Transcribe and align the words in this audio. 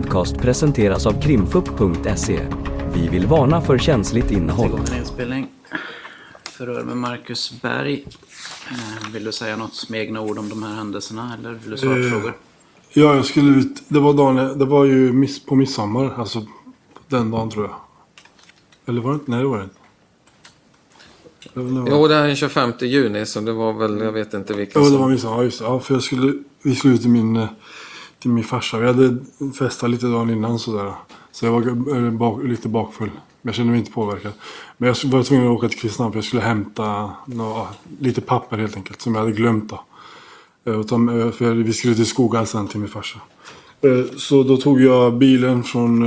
podcast 0.00 0.38
presenteras 0.38 1.06
av 1.06 1.22
krimfupp.se. 1.22 2.40
Vi 2.94 3.08
vill 3.08 3.26
varna 3.26 3.60
för 3.60 3.78
känsligt 3.78 4.30
innehåll. 4.30 4.80
inspelning. 4.98 5.48
Förhör 6.44 6.84
med 6.84 6.96
Marcus 6.96 7.62
Berg. 7.62 8.04
Eh, 8.70 9.12
Vill 9.12 9.24
du 9.24 9.32
säga 9.32 9.56
något 9.56 9.88
med 9.90 10.00
egna 10.00 10.20
ord 10.20 10.38
om 10.38 10.48
de 10.48 10.62
här 10.62 10.74
händelserna 10.74 11.36
eller 11.38 11.50
vill 11.52 11.70
du 11.70 11.76
svara 11.76 11.94
på 11.94 12.00
Eh, 12.00 12.10
frågor? 12.10 12.36
Ja, 12.92 13.14
jag 13.14 13.24
skulle 13.24 13.58
ut. 13.58 13.82
Det 13.88 14.00
var, 14.00 14.12
dagen, 14.12 14.58
det 14.58 14.64
var 14.64 14.84
ju 14.84 15.12
miss, 15.12 15.44
på 15.44 15.54
midsommar. 15.54 16.14
Alltså 16.16 16.46
den 17.08 17.30
dagen 17.30 17.50
tror 17.50 17.64
jag. 17.66 17.74
Eller 18.86 19.00
var 19.00 19.10
det 19.10 19.14
inte? 19.14 19.30
Nej, 19.30 19.40
det 19.40 19.46
var 19.48 19.58
det 19.58 19.64
inte. 19.64 19.76
Det 21.54 21.60
var- 21.60 21.88
Jo, 21.90 22.08
det 22.08 22.14
här 22.14 22.22
är 22.22 22.26
den 22.26 22.36
25 22.36 22.72
juni 22.80 23.26
så 23.26 23.40
det 23.40 23.52
var 23.52 23.72
väl, 23.72 24.00
jag 24.00 24.12
vet 24.12 24.34
inte 24.34 24.54
vilken 24.54 24.82
Ja, 24.84 24.90
det 24.90 24.96
var 24.96 25.08
midsommar. 25.08 25.36
Ja, 25.36 25.42
just 25.44 25.58
det. 25.58 25.64
Ja, 25.64 25.80
för 25.80 25.94
jag 25.94 26.02
skulle, 26.02 26.32
vi 26.62 26.74
skulle 26.74 26.94
ut 26.94 27.00
till 27.00 27.10
min, 27.10 27.36
eh, 27.36 27.48
till 28.18 28.30
min 28.30 28.44
farsa. 28.44 28.78
Vi 28.78 28.86
hade 28.86 29.18
festat 29.58 29.90
lite 29.90 30.06
dagen 30.06 30.30
innan 30.30 30.58
sådär. 30.58 30.92
Så 31.30 31.46
jag 31.46 31.52
var 31.52 31.96
eh, 31.96 32.10
bak, 32.10 32.44
lite 32.44 32.68
bakfull. 32.68 33.10
Men 33.42 33.48
jag 33.48 33.54
kände 33.54 33.70
mig 33.70 33.78
inte 33.78 33.92
påverkad. 33.92 34.32
Men 34.76 34.86
jag 34.86 35.10
var 35.10 35.22
tvungen 35.22 35.46
att 35.46 35.58
åka 35.58 35.68
till 35.68 35.78
Kristinehamn 35.78 36.12
för 36.12 36.18
jag 36.18 36.24
skulle 36.24 36.42
hämta 36.42 37.12
några, 37.26 37.66
lite 37.98 38.20
papper 38.20 38.58
helt 38.58 38.76
enkelt. 38.76 39.00
Som 39.00 39.14
jag 39.14 39.20
hade 39.20 39.32
glömt 39.32 39.70
då. 39.70 39.80
Eh, 40.64 40.78
och 40.78 40.92
eh, 40.92 41.30
För 41.30 41.54
vi 41.54 41.72
skulle 41.72 41.94
till 41.94 42.06
skogen 42.06 42.46
sen 42.46 42.68
till 42.68 42.80
min 42.80 42.88
farsa. 42.88 43.18
Så 44.16 44.42
då 44.42 44.56
tog 44.56 44.80
jag 44.80 45.18
bilen 45.18 45.62
från 45.62 46.04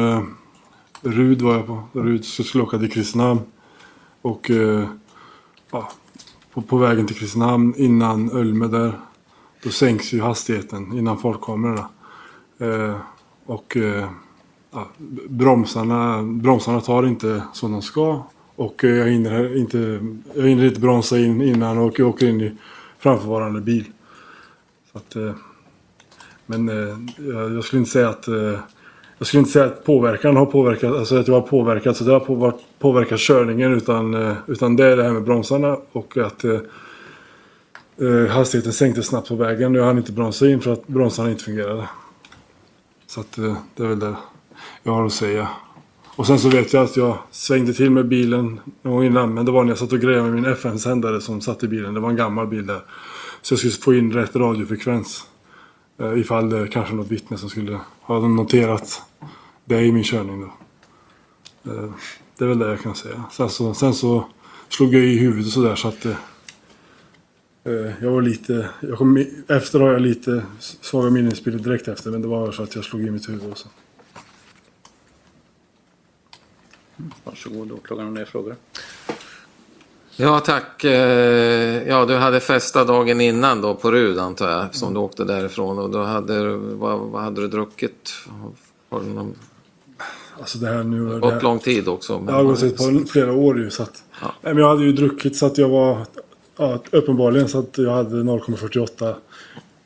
Rud 1.01 1.41
var 1.41 1.53
jag 1.53 1.67
på. 1.67 1.83
Rud 1.93 2.25
så 2.25 2.43
skulle 2.43 2.61
jag 2.61 2.67
åka 2.67 2.79
till 2.79 2.91
Kristinehamn. 2.91 3.41
Och 4.21 4.51
ja, 5.71 5.91
på, 6.53 6.61
på 6.61 6.77
vägen 6.77 7.07
till 7.07 7.15
Kristinehamn 7.15 7.73
innan 7.77 8.31
Ölme 8.31 8.67
där. 8.67 8.99
Då 9.63 9.69
sänks 9.69 10.13
ju 10.13 10.21
hastigheten 10.21 10.97
innan 10.97 11.17
fartkamerorna. 11.17 11.89
Eh, 12.59 12.95
och 13.45 13.77
eh, 13.77 14.09
ja, 14.71 14.87
bromsarna, 15.29 16.23
bromsarna 16.23 16.81
tar 16.81 17.07
inte 17.07 17.43
som 17.53 17.71
de 17.71 17.81
ska. 17.81 18.23
Och 18.55 18.83
eh, 18.83 18.95
jag 18.95 19.07
hinner 19.07 19.57
inte, 19.57 19.99
jag 20.33 20.47
hinner 20.47 20.65
inte 20.65 20.79
bromsa 20.79 21.17
in 21.17 21.41
innan 21.41 21.77
och 21.77 21.99
jag 21.99 22.09
åker 22.09 22.27
in 22.27 22.41
i 22.41 22.55
framförvarande 22.99 23.61
bil. 23.61 23.85
Så 24.91 24.97
att, 24.97 25.35
men 26.45 26.67
jag, 27.55 27.63
skulle 27.63 27.79
inte 27.79 27.91
säga 27.91 28.09
att 28.09 28.27
jag 29.17 29.27
skulle 29.27 29.39
inte 29.39 29.51
säga 29.51 29.65
att 29.65 29.85
påverkan 29.85 30.35
har 30.35 30.45
påverkat, 30.45 30.95
alltså 30.95 31.17
att 31.17 31.27
jag 31.27 31.35
har 31.35 31.47
påverkat, 31.47 31.97
så 31.97 32.03
det 32.03 32.11
har 32.11 32.53
påverkat 32.79 33.19
körningen 33.19 33.73
utan, 33.73 34.35
utan 34.47 34.75
det 34.75 34.85
är 34.85 34.97
det 34.97 35.03
här 35.03 35.11
med 35.11 35.23
bromsarna 35.23 35.77
och 35.91 36.17
att 36.17 36.45
eh, 38.01 38.27
hastigheten 38.27 38.73
sänktes 38.73 39.05
snabbt 39.05 39.27
på 39.27 39.35
vägen 39.35 39.73
jag 39.73 39.85
hann 39.85 39.97
inte 39.97 40.11
bromsa 40.11 40.47
in 40.47 40.61
för 40.61 40.73
att 40.73 40.87
bromsarna 40.87 41.31
inte 41.31 41.43
fungerade. 41.43 41.89
Så 43.09 43.21
att 43.21 43.37
eh, 43.37 43.57
det 43.75 43.83
är 43.83 43.87
väl 43.87 43.99
det 43.99 44.15
jag 44.83 44.93
har 44.93 45.05
att 45.05 45.13
säga. 45.13 45.49
Och 46.15 46.27
sen 46.27 46.39
så 46.39 46.49
vet 46.49 46.73
jag 46.73 46.83
att 46.83 46.97
jag 46.97 47.17
svängde 47.31 47.73
till 47.73 47.91
med 47.91 48.07
bilen 48.07 48.59
någon 48.81 48.93
gång 48.93 49.03
innan 49.03 49.33
men 49.33 49.45
det 49.45 49.51
var 49.51 49.63
när 49.63 49.71
jag 49.71 49.77
satt 49.77 49.91
och 49.91 49.99
grejade 49.99 50.23
med 50.23 50.33
min 50.33 50.45
FN-sändare 50.45 51.21
som 51.21 51.41
satt 51.41 51.63
i 51.63 51.67
bilen. 51.67 51.93
Det 51.93 51.99
var 51.99 52.09
en 52.09 52.15
gammal 52.15 52.47
bil 52.47 52.65
där. 52.65 52.81
Så 53.41 53.53
jag 53.53 53.59
skulle 53.59 53.71
få 53.71 53.93
in 53.93 54.13
rätt 54.13 54.35
radiofrekvens. 54.35 55.23
Eh, 55.99 56.19
ifall 56.19 56.49
det 56.49 56.67
kanske 56.67 56.93
något 56.93 57.07
vittne 57.07 57.37
som 57.37 57.49
skulle 57.49 57.79
ha 58.01 58.19
noterat 58.19 59.01
det 59.65 59.81
i 59.81 59.91
min 59.91 60.03
körning 60.03 60.41
då. 60.41 60.51
Eh, 61.71 61.89
det 62.37 62.43
är 62.43 62.47
väl 62.47 62.59
det 62.59 62.69
jag 62.69 62.81
kan 62.81 62.95
säga. 62.95 63.23
Sen 63.31 63.49
så, 63.49 63.73
sen 63.73 63.93
så 63.93 64.25
slog 64.69 64.93
jag 64.93 65.03
i 65.03 65.17
huvudet 65.17 65.51
sådär 65.51 65.75
så 65.75 65.87
att 65.87 66.05
jag 68.01 68.11
var 68.11 68.21
lite, 68.21 68.69
jag 68.79 68.97
kom, 68.97 69.25
efter 69.47 69.79
har 69.79 69.91
jag 69.91 70.01
lite 70.01 70.43
svaga 70.59 71.09
minnesbilder 71.09 71.63
direkt 71.63 71.87
efter 71.87 72.11
men 72.11 72.21
det 72.21 72.27
var 72.27 72.51
så 72.51 72.63
att 72.63 72.75
jag 72.75 72.83
slog 72.83 73.01
i 73.01 73.09
mitt 73.11 73.29
huvud 73.29 73.51
och 73.51 73.57
så. 73.57 73.67
Varsågod 77.23 77.71
åklagaren 77.71 78.07
om 78.07 78.13
det 78.13 78.21
är 78.21 78.25
frågor. 78.25 78.55
Ja, 80.15 80.39
tack. 80.39 80.83
Eh, 80.83 81.87
Ja, 81.87 82.05
du 82.05 82.15
hade 82.15 82.39
festa 82.39 82.85
dagen 82.85 83.21
innan 83.21 83.61
då 83.61 83.75
på 83.75 83.91
Rud 83.91 84.19
antar 84.19 84.49
jag, 84.49 84.75
som 84.75 84.93
du 84.93 84.99
åkte 84.99 85.23
därifrån. 85.23 85.79
Och 85.79 85.89
då 85.89 86.03
hade 86.03 86.43
du, 86.43 86.55
vad, 86.57 86.99
vad 86.99 87.21
hade 87.21 87.41
du 87.41 87.47
druckit? 87.47 88.11
Har 88.89 88.99
du 88.99 89.09
någon, 89.09 89.35
Alltså 90.39 90.57
det 90.57 90.67
här 90.67 90.83
nu... 90.83 91.09
Det 91.09 91.19
gått 91.19 91.33
här, 91.33 91.41
lång 91.41 91.59
tid 91.59 91.87
också? 91.87 92.23
jag 92.27 92.33
har 92.33 92.43
gått 92.43 92.63
ett 92.63 92.77
par, 92.77 93.05
flera 93.07 93.33
år 93.33 93.59
ju 93.59 93.69
så 93.69 93.83
att... 93.83 94.03
Ja. 94.21 94.33
Nej, 94.41 94.53
men 94.53 94.63
jag 94.63 94.69
hade 94.69 94.83
ju 94.83 94.91
druckit 94.91 95.35
så 95.35 95.45
att 95.45 95.57
jag 95.57 95.69
var... 95.69 96.05
Ja, 96.59 96.79
uppenbarligen 96.91 97.47
så 97.47 97.59
att 97.59 97.77
jag 97.77 97.91
hade 97.91 98.15
0,48 98.15 99.15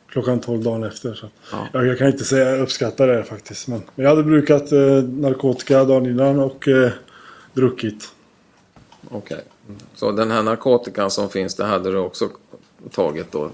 klockan 0.07 0.39
12 0.39 0.63
dagen 0.63 0.83
efter. 0.83 1.13
Så. 1.13 1.29
Ja. 1.51 1.67
Jag, 1.73 1.87
jag 1.87 1.97
kan 1.97 2.07
inte 2.07 2.23
säga 2.23 2.49
jag 2.49 2.59
uppskattar 2.59 3.07
det 3.07 3.23
faktiskt. 3.23 3.67
Men, 3.67 3.81
men 3.95 4.03
jag 4.03 4.09
hade 4.09 4.23
brukat 4.23 4.71
eh, 4.71 5.03
narkotika 5.03 5.83
dagen 5.83 6.05
innan 6.05 6.39
och 6.39 6.67
eh, 6.67 6.91
druckit. 7.53 8.11
Okej. 9.09 9.43
Så 9.95 10.11
den 10.11 10.31
här 10.31 10.43
narkotikan 10.43 11.11
som 11.11 11.29
finns, 11.29 11.55
det 11.55 11.65
hade 11.65 11.91
du 11.91 11.97
också 11.97 12.29
tagit 12.91 13.31
då 13.31 13.49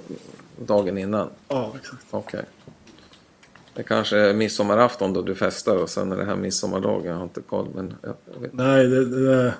dagen 0.66 0.97
innan? 0.97 1.30
Ja, 1.47 1.74
exakt. 1.80 2.06
Okej. 2.12 2.44
Det 3.74 3.84
kanske 3.84 4.18
är 4.18 4.34
midsommarafton 4.34 5.13
då 5.13 5.22
du 5.22 5.36
festar 5.36 5.75
och 5.75 5.90
sen 5.90 6.12
är 6.12 6.18
det 6.18 6.25
här 6.25 6.36
midsommardagen. 6.36 7.12
Jag 7.12 7.16
har 7.16 7.24
inte 7.24 7.41
koll. 7.41 7.68
Men 7.75 7.94
jag 8.01 8.16
jag. 8.41 8.50
Nej, 8.53 8.88
det, 8.88 9.06
det, 9.06 9.53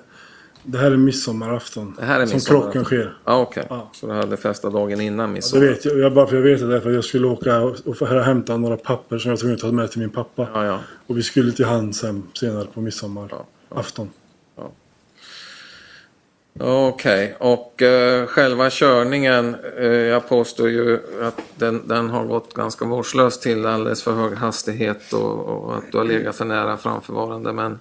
det 0.62 0.78
här 0.78 0.90
är 0.90 0.96
midsommarafton. 0.96 1.96
Det 1.98 2.04
här 2.04 2.20
är 2.20 2.26
som 2.26 2.40
klockan 2.40 2.84
sker. 2.84 3.16
Ja, 3.24 3.40
okej. 3.40 3.66
Ja. 3.70 3.90
Så 3.92 4.06
du 4.06 4.12
hade 4.12 4.36
festat 4.36 4.72
dagen 4.72 5.00
innan 5.00 5.28
Det 5.28 5.34
midsommar? 5.34 5.66
vet 5.66 5.84
jag, 5.84 5.98
jag 5.98 6.14
bara 6.14 6.26
för 6.26 6.36
jag 6.36 6.42
vet 6.42 6.60
det 6.60 6.66
därför 6.66 6.90
jag 6.90 7.04
skulle 7.04 7.26
åka 7.26 7.60
och, 7.60 7.96
få 7.96 8.06
hämta 8.06 8.56
några 8.56 8.76
papper 8.76 9.18
som 9.18 9.28
jag 9.28 9.36
var 9.36 9.40
tvungen 9.40 9.54
att 9.54 9.60
ta 9.60 9.72
med 9.72 9.90
till 9.90 10.00
min 10.00 10.10
pappa. 10.10 10.48
Ja, 10.54 10.64
ja. 10.64 10.78
Och 11.06 11.18
vi 11.18 11.22
skulle 11.22 11.52
till 11.52 11.64
hans 11.64 12.02
hem 12.02 12.22
senare 12.34 12.66
på 12.74 12.80
midsommarafton. 12.80 14.10
Okej, 16.58 17.36
och 17.38 17.82
eh, 17.82 18.26
själva 18.26 18.70
körningen, 18.70 19.56
eh, 19.78 19.86
jag 19.86 20.28
påstår 20.28 20.68
ju 20.68 20.98
att 21.22 21.42
den, 21.56 21.88
den 21.88 22.10
har 22.10 22.24
gått 22.24 22.54
ganska 22.54 22.84
vårdslöst 22.84 23.42
till 23.42 23.66
alldeles 23.66 24.02
för 24.02 24.12
hög 24.12 24.34
hastighet 24.34 25.12
och, 25.12 25.38
och 25.40 25.76
att 25.76 25.92
du 25.92 25.98
har 25.98 26.04
legat 26.04 26.36
för 26.36 26.44
nära 26.44 26.76
framförvarande. 26.76 27.52
Men 27.52 27.78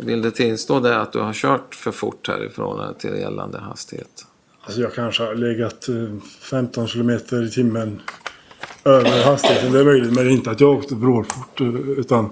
vill 0.00 0.22
du 0.22 0.30
tillstå 0.30 0.80
det 0.80 1.00
att 1.00 1.12
du 1.12 1.18
har 1.18 1.32
kört 1.32 1.74
för 1.74 1.90
fort 1.90 2.28
här 2.28 2.44
i 2.46 2.48
förhållande 2.48 2.98
till 3.00 3.10
gällande 3.10 3.58
hastighet? 3.58 4.26
Alltså 4.62 4.80
jag 4.80 4.94
kanske 4.94 5.22
har 5.22 5.34
legat 5.34 5.88
eh, 5.88 5.94
15 6.40 6.86
kilometer 6.88 7.42
i 7.44 7.50
timmen 7.50 8.00
över 8.84 9.24
hastigheten. 9.24 9.72
Det 9.72 9.80
är 9.80 9.84
möjligt, 9.84 10.12
men 10.14 10.24
det 10.24 10.30
är 10.30 10.34
inte 10.34 10.50
att 10.50 10.60
jag 10.60 10.70
åkte 10.78 10.94
vrålfort. 10.94 11.60
eh, 11.60 11.66
Utan 11.98 12.30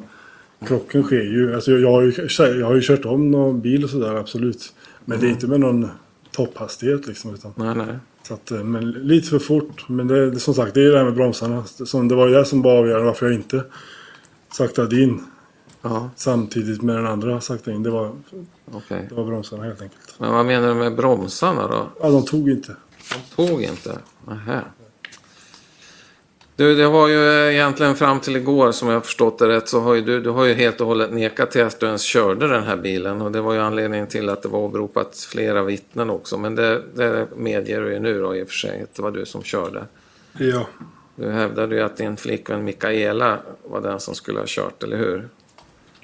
krocken 0.67 1.03
sker 1.03 1.23
ju. 1.23 1.55
Alltså 1.55 1.73
jag, 1.73 1.91
har 1.93 2.03
ju 2.03 2.13
jag 2.39 2.67
har 2.67 2.75
ju 2.75 2.81
kört 2.83 3.05
om 3.05 3.31
någon 3.31 3.61
bil 3.61 3.85
och 3.85 3.91
sådär, 3.91 4.15
absolut. 4.15 4.73
Men 5.05 5.21
det 5.21 5.27
är 5.27 5.31
inte 5.31 5.47
med 5.47 5.61
någon 5.61 5.89
topphastighet 6.33 7.07
liksom. 7.07 7.35
Utan, 7.35 7.53
Nej, 7.57 7.75
nej. 7.75 7.97
så 8.29 8.35
att, 8.35 8.51
eh, 8.51 8.65
men 8.65 8.91
lite 8.91 9.29
för 9.29 9.39
fort. 9.39 9.89
Men 9.89 10.07
det, 10.09 10.31
det, 10.31 10.39
som 10.41 10.55
sagt, 10.55 10.75
det 10.75 10.81
är 10.87 10.91
det 10.93 10.99
här 10.99 11.05
med 11.05 11.15
bromsarna. 11.15 11.65
Som, 11.65 12.09
det 12.09 12.15
var 12.15 12.27
ju 12.29 12.35
det 12.35 12.45
som 12.45 12.63
var 12.63 12.77
avgörande 12.79 13.07
varför 13.07 13.27
jag 13.27 13.35
inte 13.35 13.65
saktade 14.53 15.01
in 15.03 15.25
Ja, 15.91 16.11
samtidigt 16.17 16.83
med 16.83 16.97
den 16.97 17.07
andra 17.07 17.41
sakta 17.41 17.73
in. 17.73 17.83
Det 17.83 17.91
var, 17.91 18.13
okej. 18.73 19.07
det 19.09 19.15
var 19.15 19.25
bromsarna 19.25 19.65
helt 19.65 19.83
enkelt. 19.83 20.15
Men 20.19 20.33
vad 20.33 20.47
menar 20.47 20.69
du 20.69 20.75
med 20.75 20.97
bromsarna 20.97 21.69
då? 21.69 21.89
Ja, 22.01 22.11
de 22.11 22.25
tog 22.25 22.51
inte. 22.51 22.77
De 23.37 23.47
tog 23.49 23.63
inte? 23.63 23.99
Nähä. 24.27 24.63
Du, 26.57 26.75
det 26.75 26.89
var 26.89 27.09
ju 27.09 27.53
egentligen 27.53 27.95
fram 27.95 28.21
till 28.21 28.37
igår 28.37 28.73
som 28.73 28.89
jag 28.89 29.05
förstått 29.05 29.39
det 29.39 29.49
rätt 29.49 29.69
så 29.69 29.81
har 29.81 29.95
ju 29.95 30.01
du, 30.01 30.21
du 30.21 30.31
har 30.31 30.45
ju 30.45 30.55
helt 30.55 30.81
och 30.81 30.87
hållet 30.87 31.13
nekat 31.13 31.51
till 31.51 31.63
att 31.63 31.81
du 31.81 31.87
ens 31.87 32.03
körde 32.03 32.49
den 32.49 32.63
här 32.63 32.77
bilen 32.77 33.23
och 33.23 33.33
det 33.33 33.41
var 33.41 33.55
ju 33.55 33.61
anledningen 33.61 34.07
till 34.07 34.29
att 34.29 34.43
det 34.43 34.49
var 34.49 34.59
åberopat 34.59 35.17
flera 35.17 35.63
vittnen 35.63 36.11
också 36.11 36.39
men 36.39 36.55
det, 36.55 36.83
det 36.95 37.27
medger 37.37 37.81
du 37.81 37.93
ju 37.93 38.01
nu 38.01 38.21
då 38.21 38.37
i 38.37 38.43
och 38.43 38.49
för 38.49 38.55
sig 38.55 38.83
att 38.83 38.95
det 38.95 39.03
var 39.03 39.11
du 39.11 39.27
som 39.27 39.43
körde. 39.43 39.85
Ja. 40.39 40.67
Du 41.17 41.31
hävdade 41.31 41.75
ju 41.75 41.83
att 41.83 41.97
din 41.97 42.17
flickvän 42.17 42.65
Mikaela 42.65 43.39
var 43.65 43.81
den 43.81 44.01
som 44.01 44.15
skulle 44.15 44.39
ha 44.39 44.47
kört, 44.49 44.83
eller 44.83 44.97
hur? 44.97 45.29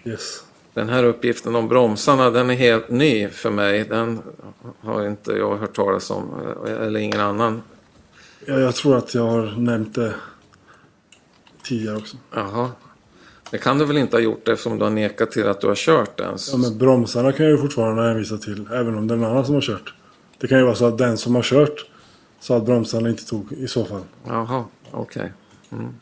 Yes. 0.05 0.45
Den 0.75 0.89
här 0.89 1.05
uppgiften 1.05 1.55
om 1.55 1.69
bromsarna 1.69 2.31
den 2.31 2.51
är 2.51 2.55
helt 2.55 2.91
ny 2.91 3.29
för 3.29 3.51
mig. 3.51 3.85
Den 3.85 4.23
har 4.81 5.07
inte 5.07 5.33
jag 5.33 5.57
hört 5.57 5.77
talas 5.77 6.11
om 6.11 6.55
eller 6.67 7.01
ingen 7.01 7.21
annan. 7.21 7.63
Ja, 8.47 8.59
jag 8.59 8.75
tror 8.75 8.97
att 8.97 9.15
jag 9.15 9.27
har 9.27 9.55
nämnt 9.59 9.95
det 9.95 10.15
tidigare 11.63 11.97
också. 11.97 12.17
Jaha. 12.35 12.71
Det 13.51 13.59
kan 13.59 13.79
du 13.79 13.85
väl 13.85 13.97
inte 13.97 14.17
ha 14.17 14.21
gjort 14.21 14.49
eftersom 14.49 14.79
du 14.79 14.85
har 14.85 14.91
nekat 14.91 15.31
till 15.31 15.49
att 15.49 15.61
du 15.61 15.67
har 15.67 15.75
kört 15.75 16.21
ens? 16.21 16.53
Ja, 16.53 16.59
men 16.59 16.79
bromsarna 16.79 17.33
kan 17.33 17.47
jag 17.47 17.53
ju 17.53 17.59
fortfarande 17.59 18.03
hänvisa 18.03 18.39
till, 18.39 18.67
även 18.73 18.97
om 18.97 19.09
det 19.09 19.15
är 19.15 19.19
någon 19.19 19.31
annan 19.31 19.47
som 19.47 19.55
har 19.55 19.63
kört. 19.63 19.95
Det 20.39 20.49
kan 20.49 20.59
ju 20.59 20.65
vara 20.65 20.75
så 20.75 20.87
att 20.87 20.99
den 20.99 21.19
som 21.19 21.35
har 21.35 21.43
kört 21.43 21.87
sa 22.41 22.57
att 22.57 22.65
bromsarna 22.65 23.09
inte 23.09 23.27
tog 23.27 23.53
i 23.53 23.69
så 23.69 23.85
fall. 23.85 24.03
Jaha, 24.27 24.65
okej. 24.91 25.33
Mm. 25.73 25.95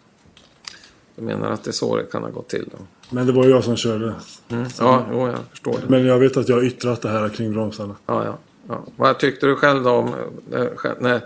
Du 1.17 1.23
menar 1.23 1.50
att 1.50 1.64
det 1.64 1.70
är 1.70 1.73
så 1.73 1.96
det 1.96 2.05
kan 2.05 2.23
ha 2.23 2.31
gått 2.31 2.49
till 2.49 2.69
då? 2.73 2.79
Men 3.10 3.26
det 3.26 3.32
var 3.32 3.44
ju 3.44 3.50
jag 3.50 3.64
som 3.64 3.76
körde. 3.76 4.14
Mm. 4.48 4.66
Ja, 4.78 5.06
jo, 5.12 5.26
jag 5.26 5.38
förstår 5.50 5.72
det. 5.72 5.88
Men 5.88 6.06
jag 6.06 6.18
vet 6.18 6.36
att 6.36 6.48
jag 6.48 6.56
har 6.56 6.62
yttrat 6.62 7.02
det 7.02 7.08
här 7.08 7.28
kring 7.28 7.52
bromsarna. 7.52 7.94
Ja, 8.06 8.24
ja, 8.24 8.38
ja. 8.68 8.84
Vad 8.96 9.18
tyckte 9.18 9.46
du 9.46 9.56
själv 9.56 9.82
då 9.82 9.90
om 9.90 10.14
eh, 10.52 10.92
när, 11.00 11.20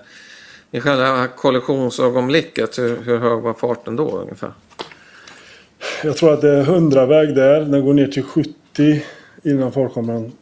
i 0.70 0.80
själva 0.80 1.26
kollisionsögonblicket? 1.26 2.78
Hur, 2.78 2.96
hur 2.96 3.18
hög 3.18 3.42
var 3.42 3.54
farten 3.54 3.96
då 3.96 4.18
ungefär? 4.18 4.52
jag 6.04 6.16
tror 6.16 6.32
att 6.32 6.40
det 6.40 6.50
är 6.50 6.64
100-väg 6.64 7.34
där. 7.34 7.60
Den 7.60 7.84
går 7.84 7.94
ner 7.94 8.06
till 8.06 8.22
70 8.22 8.54
innan 9.42 9.72
fartkameran. 9.72 10.32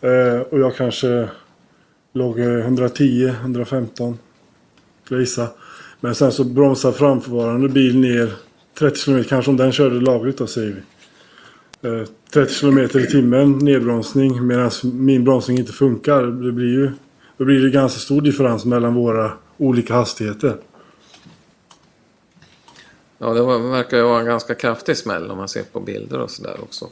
Eh, 0.00 0.40
och 0.40 0.60
jag 0.60 0.76
kanske 0.76 1.28
låg 2.12 2.38
eh, 2.38 2.46
110, 2.46 3.34
115. 3.40 4.18
Skulle 5.04 5.20
jag 5.20 5.22
gissa. 5.22 5.48
Men 6.00 6.14
sen 6.14 6.32
så 6.32 6.44
bromsar 6.44 6.92
framförvarande 6.92 7.68
bil 7.68 7.98
ner 7.98 8.32
30 8.78 9.04
km. 9.04 9.24
Kanske 9.24 9.50
om 9.50 9.56
den 9.56 9.72
körde 9.72 10.00
lagligt 10.00 10.38
då 10.38 10.46
säger 10.46 10.82
vi. 11.80 11.88
Eh, 11.88 12.06
30 12.32 12.60
km 12.60 12.78
i 12.78 13.06
timmen 13.06 13.58
nedbromsning 13.58 14.46
medan 14.46 14.70
min 14.82 15.24
bromsning 15.24 15.58
inte 15.58 15.72
funkar. 15.72 16.22
Det 16.22 16.52
blir 16.52 16.68
ju 16.68 16.90
då 17.36 17.44
blir 17.44 17.62
det 17.62 17.70
ganska 17.70 18.00
stor 18.00 18.20
differens 18.20 18.64
mellan 18.64 18.94
våra 18.94 19.32
olika 19.56 19.94
hastigheter. 19.94 20.56
Ja, 23.18 23.34
det 23.34 23.42
var, 23.42 23.58
verkar 23.58 23.96
ju 23.96 24.02
vara 24.02 24.20
en 24.20 24.26
ganska 24.26 24.54
kraftig 24.54 24.96
smäll 24.96 25.30
om 25.30 25.38
man 25.38 25.48
ser 25.48 25.62
på 25.62 25.80
bilder 25.80 26.20
och 26.20 26.30
sådär 26.30 26.56
också. 26.62 26.88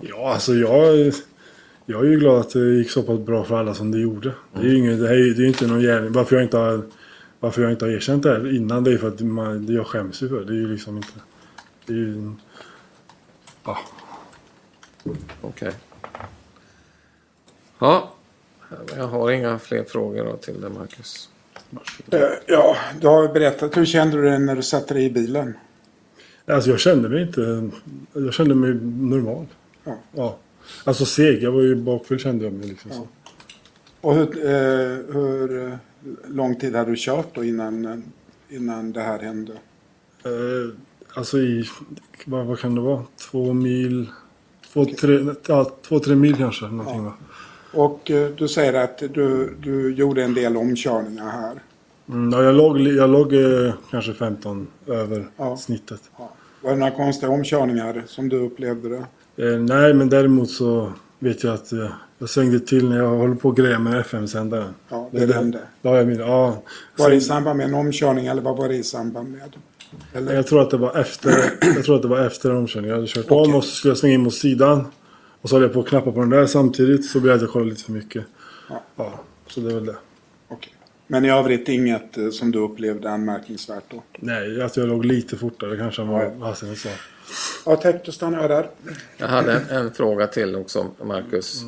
Ja, 0.00 0.32
alltså 0.32 0.54
jag, 0.54 1.12
jag 1.86 2.00
är 2.00 2.08
ju 2.08 2.18
glad 2.18 2.40
att 2.40 2.50
det 2.50 2.74
gick 2.74 2.90
så 2.90 3.02
pass 3.02 3.18
bra 3.18 3.44
för 3.44 3.56
alla 3.56 3.74
som 3.74 3.90
det 3.90 3.98
gjorde. 3.98 4.32
Det 4.52 4.60
är 4.60 4.64
ju 4.64 4.78
inget, 4.78 5.00
det 5.00 5.08
här 5.08 5.14
det 5.14 5.42
är 5.42 5.46
inte 5.46 5.66
någon 5.66 5.80
gärning. 5.80 6.12
Varför 6.12 6.36
jag 6.36 6.44
inte 6.44 6.56
har, 6.56 6.82
varför 7.42 7.62
jag 7.62 7.70
inte 7.70 7.84
har 7.84 7.92
erkänt 7.92 8.22
det 8.22 8.30
här 8.30 8.56
innan 8.56 8.84
det 8.84 8.92
är 8.92 8.98
för 8.98 9.08
att 9.08 9.20
man, 9.20 9.66
det 9.66 9.72
jag 9.72 9.86
skäms 9.86 10.22
ju 10.22 10.28
för. 10.28 10.44
Det 10.44 10.52
är 10.52 10.56
ju 10.56 10.68
liksom 10.68 10.96
inte... 10.96 11.12
Det 11.86 11.92
är 11.92 11.96
ju... 11.96 12.32
Ja. 13.64 13.78
Okej. 15.40 15.72
Ja, 17.78 18.12
jag 18.96 19.06
har 19.06 19.30
inga 19.30 19.58
fler 19.58 19.84
frågor 19.84 20.24
då 20.24 20.36
till 20.36 20.60
dig 20.60 20.70
Marcus. 20.70 21.28
Eh, 22.10 22.20
Ja, 22.46 22.76
du 23.00 23.06
har 23.06 23.28
berättat. 23.28 23.76
Hur 23.76 23.84
kände 23.84 24.16
du 24.16 24.22
dig 24.22 24.38
när 24.38 24.56
du 24.56 24.62
satte 24.62 24.94
dig 24.94 25.04
i 25.04 25.10
bilen? 25.10 25.54
Alltså 26.46 26.70
jag 26.70 26.80
kände 26.80 27.08
mig 27.08 27.22
inte... 27.22 27.70
Jag 28.12 28.34
kände 28.34 28.54
mig 28.54 28.74
normal. 28.84 29.46
Ja. 29.84 29.98
ja. 30.12 30.38
Alltså 30.84 31.04
seg. 31.04 31.42
Jag 31.42 31.52
var 31.52 31.62
ju 31.62 31.74
bakfull 31.74 32.18
kände 32.18 32.44
jag 32.44 32.52
mig 32.52 32.68
liksom 32.68 32.90
så. 32.90 33.08
Och 34.02 34.14
hur, 34.14 34.46
eh, 34.46 35.14
hur 35.14 35.66
eh, 35.68 35.74
lång 36.28 36.54
tid 36.54 36.74
hade 36.76 36.90
du 36.90 36.96
kört 36.98 37.34
då 37.34 37.44
innan, 37.44 37.84
eh, 37.84 38.56
innan 38.56 38.92
det 38.92 39.00
här 39.00 39.18
hände? 39.18 39.52
Eh, 40.24 40.74
alltså 41.14 41.38
i... 41.38 41.64
Vad, 42.26 42.46
vad 42.46 42.58
kan 42.58 42.74
det 42.74 42.80
vara? 42.80 43.02
Två 43.30 43.52
mil... 43.52 44.06
Två, 44.72 44.84
tre, 44.84 45.18
ja, 45.46 45.70
två, 45.88 45.98
tre 45.98 46.14
mil 46.16 46.36
kanske. 46.36 46.64
Någonting 46.64 47.04
va? 47.04 47.12
Och 47.72 48.10
eh, 48.10 48.30
du 48.30 48.48
säger 48.48 48.72
att 48.84 48.98
du, 48.98 49.54
du 49.62 49.94
gjorde 49.94 50.22
en 50.24 50.34
del 50.34 50.56
omkörningar 50.56 51.30
här. 51.30 51.62
Mm, 52.08 52.32
ja, 52.32 52.42
jag 52.42 52.54
låg, 52.54 52.80
jag 52.80 53.10
låg 53.10 53.32
eh, 53.34 53.74
kanske 53.90 54.14
15 54.14 54.66
över 54.86 55.26
Ja. 55.36 55.56
snittet. 55.56 56.00
Ja. 56.18 56.32
Var 56.60 56.70
det 56.70 56.76
några 56.76 56.92
konstiga 56.92 57.32
omkörningar 57.32 58.02
som 58.06 58.28
du 58.28 58.36
upplevde 58.46 58.88
det? 58.88 59.06
Eh, 59.52 59.58
nej, 59.60 59.94
men 59.94 60.08
däremot 60.08 60.50
så 60.50 60.92
vet 61.18 61.44
jag 61.44 61.54
att 61.54 61.72
jag 62.22 62.30
svängde 62.30 62.60
till 62.60 62.88
när 62.88 62.96
jag 62.98 63.08
håller 63.08 63.34
på 63.34 63.48
att 63.50 63.56
greja 63.56 63.78
med 63.78 64.00
FM-sändaren. 64.00 64.74
Ja, 64.88 65.08
det 65.12 65.26
vände. 65.26 65.58
Ja, 65.82 65.96
jag 65.96 66.06
minns. 66.06 66.20
Ja. 66.20 66.62
Var 66.96 67.10
det 67.10 67.16
i 67.16 67.20
samband 67.20 67.56
med 67.56 67.66
en 67.66 67.74
omkörning 67.74 68.26
eller 68.26 68.42
vad 68.42 68.56
var 68.56 68.68
det 68.68 68.74
i 68.74 68.82
samband 68.82 69.30
med? 69.30 69.56
Eller? 70.12 70.34
jag 70.34 70.46
tror 70.46 70.60
att 70.62 70.70
det 70.70 70.76
var 70.76 70.96
efter, 71.00 71.34
jag 71.60 71.84
tror 71.84 71.96
att 71.96 72.02
det 72.02 72.08
var 72.08 72.26
efter 72.26 72.54
omkörningen. 72.56 72.88
Jag 72.88 72.96
hade 72.96 73.06
kört 73.08 73.24
Okej. 73.28 73.36
om 73.50 73.54
och 73.54 73.64
så 73.64 73.70
skulle 73.70 73.90
jag 73.90 73.98
svänga 73.98 74.14
in 74.14 74.22
mot 74.22 74.34
sidan. 74.34 74.86
Och 75.40 75.48
så 75.48 75.54
höll 75.56 75.62
jag 75.62 75.72
på 75.72 75.80
att 75.80 75.86
knappa 75.88 76.12
på 76.12 76.20
den 76.20 76.30
där 76.30 76.46
samtidigt. 76.46 77.10
Så 77.10 77.20
blev 77.20 77.30
jag 77.30 77.36
att 77.36 77.42
jag 77.42 77.50
kollade 77.50 77.70
lite 77.70 77.84
för 77.84 77.92
mycket. 77.92 78.24
Ja. 78.68 78.82
Ja, 78.96 79.20
så 79.46 79.60
det 79.60 79.70
är 79.70 79.74
väl 79.74 79.86
det. 79.86 79.96
Okej. 80.48 80.72
Men 81.06 81.24
i 81.24 81.30
övrigt 81.30 81.68
inget 81.68 82.18
eh, 82.18 82.30
som 82.30 82.50
du 82.50 82.58
upplevde 82.58 83.10
anmärkningsvärt 83.10 83.84
då? 83.90 84.02
Nej, 84.18 84.62
att 84.62 84.76
jag 84.76 84.88
låg 84.88 85.04
lite 85.04 85.36
fortare 85.36 85.76
kanske 85.76 86.02
än 86.02 86.08
vad 86.08 86.22
Ja. 86.24 86.30
hastigheten 86.46 86.76
sa. 86.76 86.88
Ja, 87.70 87.76
tack. 87.76 88.04
Då 88.06 88.12
stannar 88.12 88.40
jag 88.40 88.50
där. 88.50 88.70
Jag 89.16 89.28
hade 89.28 89.52
en, 89.52 89.76
en 89.76 89.92
fråga 89.92 90.26
till 90.26 90.56
också 90.56 90.86
Marcus. 91.04 91.62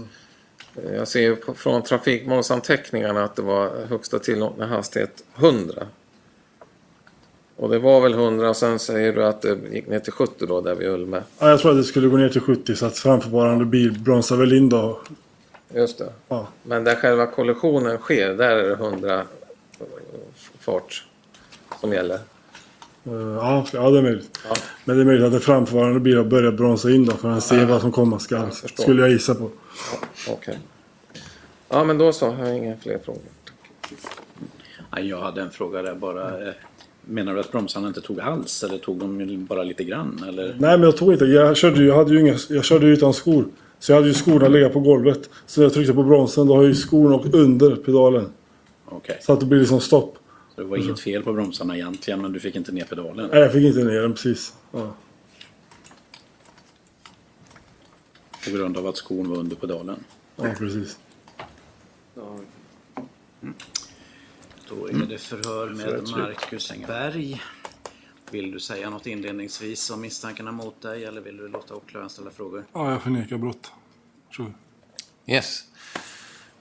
Jag 0.92 1.08
ser 1.08 1.54
från 1.54 1.82
trafikmålsanteckningarna 1.82 3.24
att 3.24 3.36
det 3.36 3.42
var 3.42 3.86
högsta 3.88 4.18
tillåtna 4.18 4.66
hastighet 4.66 5.24
100. 5.36 5.86
Och 7.56 7.68
det 7.68 7.78
var 7.78 8.00
väl 8.00 8.14
100 8.14 8.48
och 8.48 8.56
sen 8.56 8.78
säger 8.78 9.12
du 9.12 9.24
att 9.24 9.42
det 9.42 9.58
gick 9.72 9.86
ner 9.86 9.98
till 9.98 10.12
70 10.12 10.46
då 10.46 10.60
där 10.60 10.74
vid 10.74 10.88
Ulme. 10.88 11.22
Ja, 11.38 11.50
jag 11.50 11.60
tror 11.60 11.70
att 11.70 11.76
det 11.76 11.84
skulle 11.84 12.08
gå 12.08 12.16
ner 12.16 12.28
till 12.28 12.40
70 12.40 12.76
så 12.76 12.86
att 12.86 12.98
framförvarande 12.98 13.64
bil 13.64 14.00
bromsar 14.00 14.36
väl 14.36 14.52
in 14.52 14.68
då. 14.68 15.00
Just 15.74 15.98
det. 15.98 16.12
Ja. 16.28 16.48
Men 16.62 16.84
där 16.84 16.94
själva 16.94 17.26
kollisionen 17.26 17.98
sker, 17.98 18.34
där 18.34 18.56
är 18.56 18.68
det 18.68 18.74
100 18.74 19.22
fart 20.58 21.06
som 21.80 21.92
gäller. 21.92 22.18
Eh, 23.06 23.12
Ja, 23.12 23.66
ja, 23.72 23.90
det 23.90 23.98
är 23.98 24.02
möjligt. 24.02 24.38
Ja. 24.48 24.54
Men 24.84 24.96
det 24.96 25.02
är 25.02 25.06
möjligt 25.06 25.26
att 25.26 25.32
det 25.32 25.40
framförvarande 25.40 26.00
bil 26.00 26.16
har 26.16 26.24
börjat 26.24 26.54
bromsa 26.54 26.90
in 26.90 27.04
då 27.04 27.12
för 27.12 27.28
att 27.30 27.42
se 27.44 27.64
vad 27.64 27.80
som 27.80 27.92
komma 27.92 28.18
skall. 28.18 28.38
Jag. 28.62 28.70
Skulle 28.70 29.02
jag 29.02 29.10
gissa 29.10 29.34
på. 29.34 29.50
Okej. 30.30 30.58
Ja, 31.68 31.84
men 31.84 31.98
då 31.98 32.12
så. 32.12 32.24
Jag 32.26 32.32
har 32.32 32.52
inga 32.52 32.76
fler 32.76 32.98
frågor. 33.04 33.22
Ja, 34.90 35.00
jag 35.00 35.20
hade 35.20 35.40
en 35.42 35.50
fråga 35.50 35.82
där 35.82 35.94
bara. 35.94 36.48
eh, 36.48 36.54
Menar 37.06 37.34
du 37.34 37.40
att 37.40 37.52
bromsarna 37.52 37.88
inte 37.88 38.00
tog 38.00 38.20
alls 38.20 38.62
eller 38.64 38.78
tog 38.78 38.96
de 38.98 39.44
bara 39.46 39.62
lite 39.62 39.84
grann? 39.84 40.24
Eller? 40.28 40.46
Nej, 40.58 40.78
men 40.78 40.82
jag 40.82 40.96
tog 40.96 41.12
inte. 41.12 41.24
Jag 41.24 41.56
körde 41.56 41.80
ju, 41.80 41.86
jag 41.86 41.96
hade 41.96 42.14
ju 42.14 42.20
inga, 42.20 42.36
jag 42.48 42.64
körde 42.64 42.86
ju 42.86 42.92
utan 42.92 43.12
skor. 43.14 43.44
Så 43.78 43.92
jag 43.92 43.96
hade 43.96 44.08
ju 44.08 44.14
skorna 44.14 44.48
ligga 44.48 44.68
på 44.68 44.80
golvet. 44.80 45.30
Så 45.46 45.60
när 45.60 45.64
jag 45.66 45.72
tryckte 45.74 45.94
på 45.94 46.02
bromsen 46.02 46.46
då 46.46 46.54
har 46.54 46.62
jag 46.62 46.68
ju 46.68 46.74
skorna 46.74 47.14
åkt 47.14 47.34
under 47.34 47.76
pedalen. 47.76 48.26
Okej, 48.86 49.18
Så 49.22 49.32
att 49.32 49.40
det 49.40 49.46
blir 49.46 49.58
liksom 49.58 49.80
stopp. 49.80 50.18
Så 50.54 50.60
det 50.60 50.66
var 50.66 50.76
inget 50.76 51.00
fel 51.00 51.22
på 51.22 51.32
bromsarna 51.32 51.76
egentligen 51.76 52.22
men 52.22 52.32
du 52.32 52.40
fick 52.40 52.56
inte 52.56 52.72
ner 52.72 52.84
pedalen? 52.84 53.30
Nej, 53.32 53.40
jag 53.40 53.52
fick 53.52 53.64
inte 53.64 53.84
ner 53.84 54.00
den 54.00 54.12
precis. 54.12 54.54
Ja. 54.72 54.94
På 58.44 58.50
grund 58.50 58.76
av 58.76 58.86
att 58.86 58.96
skon 58.96 59.28
var 59.28 59.36
under 59.36 59.56
pedalen? 59.56 60.04
ja, 60.36 60.54
precis. 60.58 60.98
Då 64.68 64.88
är 64.88 65.06
det 65.08 65.18
förhör 65.18 65.68
med 65.68 66.08
Marcus 66.08 66.72
Berg. 66.86 67.42
Vill 68.30 68.50
du 68.50 68.60
säga 68.60 68.90
något 68.90 69.06
inledningsvis 69.06 69.90
om 69.90 70.00
misstankarna 70.00 70.52
mot 70.52 70.82
dig 70.82 71.04
eller 71.04 71.20
vill 71.20 71.36
du 71.36 71.48
låta 71.48 71.74
åklagaren 71.74 72.10
ställa 72.10 72.30
frågor? 72.30 72.64
Ja, 72.72 72.90
jag 72.90 73.02
förnekar 73.02 73.38
brott. 73.38 73.72
Yes. 75.26 75.64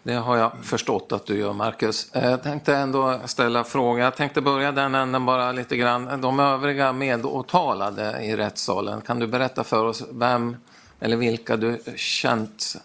Det 0.03 0.13
har 0.13 0.37
jag 0.37 0.51
förstått 0.61 1.11
att 1.11 1.25
du 1.25 1.37
gör, 1.37 1.53
Marcus. 1.53 2.11
Eh, 2.13 2.29
Jag 2.29 2.43
tänkte 2.43 2.75
ändå 2.75 3.19
ställa 3.25 3.63
fråga. 3.63 4.03
Jag 4.03 4.15
tänkte 4.15 4.41
börja 4.41 4.71
den 4.71 4.95
änden 4.95 5.25
bara 5.25 5.51
lite 5.51 5.77
grann. 5.77 6.21
De 6.21 6.39
övriga 6.39 6.93
medåtalade 6.93 8.19
i 8.23 8.35
rättssalen, 8.35 9.01
kan 9.01 9.19
du 9.19 9.27
berätta 9.27 9.63
för 9.63 9.85
oss 9.85 10.03
vem 10.11 10.55
eller 10.99 11.17
vilka 11.17 11.57
du 11.57 11.81
känt 11.95 12.75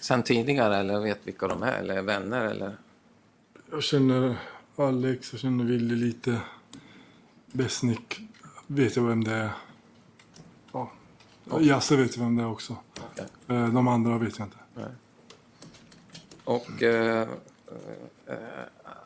sen 0.00 0.22
tidigare 0.22 0.76
eller 0.76 1.00
vet 1.00 1.20
vilka 1.24 1.48
de 1.48 1.62
är 1.62 1.72
eller 1.72 1.96
är 1.96 2.02
vänner 2.02 2.40
eller? 2.44 2.76
Jag 3.70 3.82
känner 3.82 4.36
Alex, 4.76 5.32
jag 5.32 5.40
känner 5.40 5.64
Willy 5.64 5.94
lite. 5.94 6.38
Besnik 7.52 8.20
vet 8.66 8.96
jag 8.96 9.02
vem 9.02 9.24
det 9.24 9.32
är. 9.34 9.50
Ja. 10.72 10.90
Jasse 11.60 11.96
vet 11.96 12.16
jag 12.16 12.22
vem 12.24 12.36
det 12.36 12.42
är 12.42 12.50
också. 12.50 12.76
Okej. 13.12 13.26
Eh, 13.48 13.68
De 13.68 13.88
andra 13.88 14.18
vet 14.18 14.38
jag 14.38 14.46
inte. 14.46 14.56
Och 16.46 16.82
eh, 16.82 17.20
eh, 18.26 18.36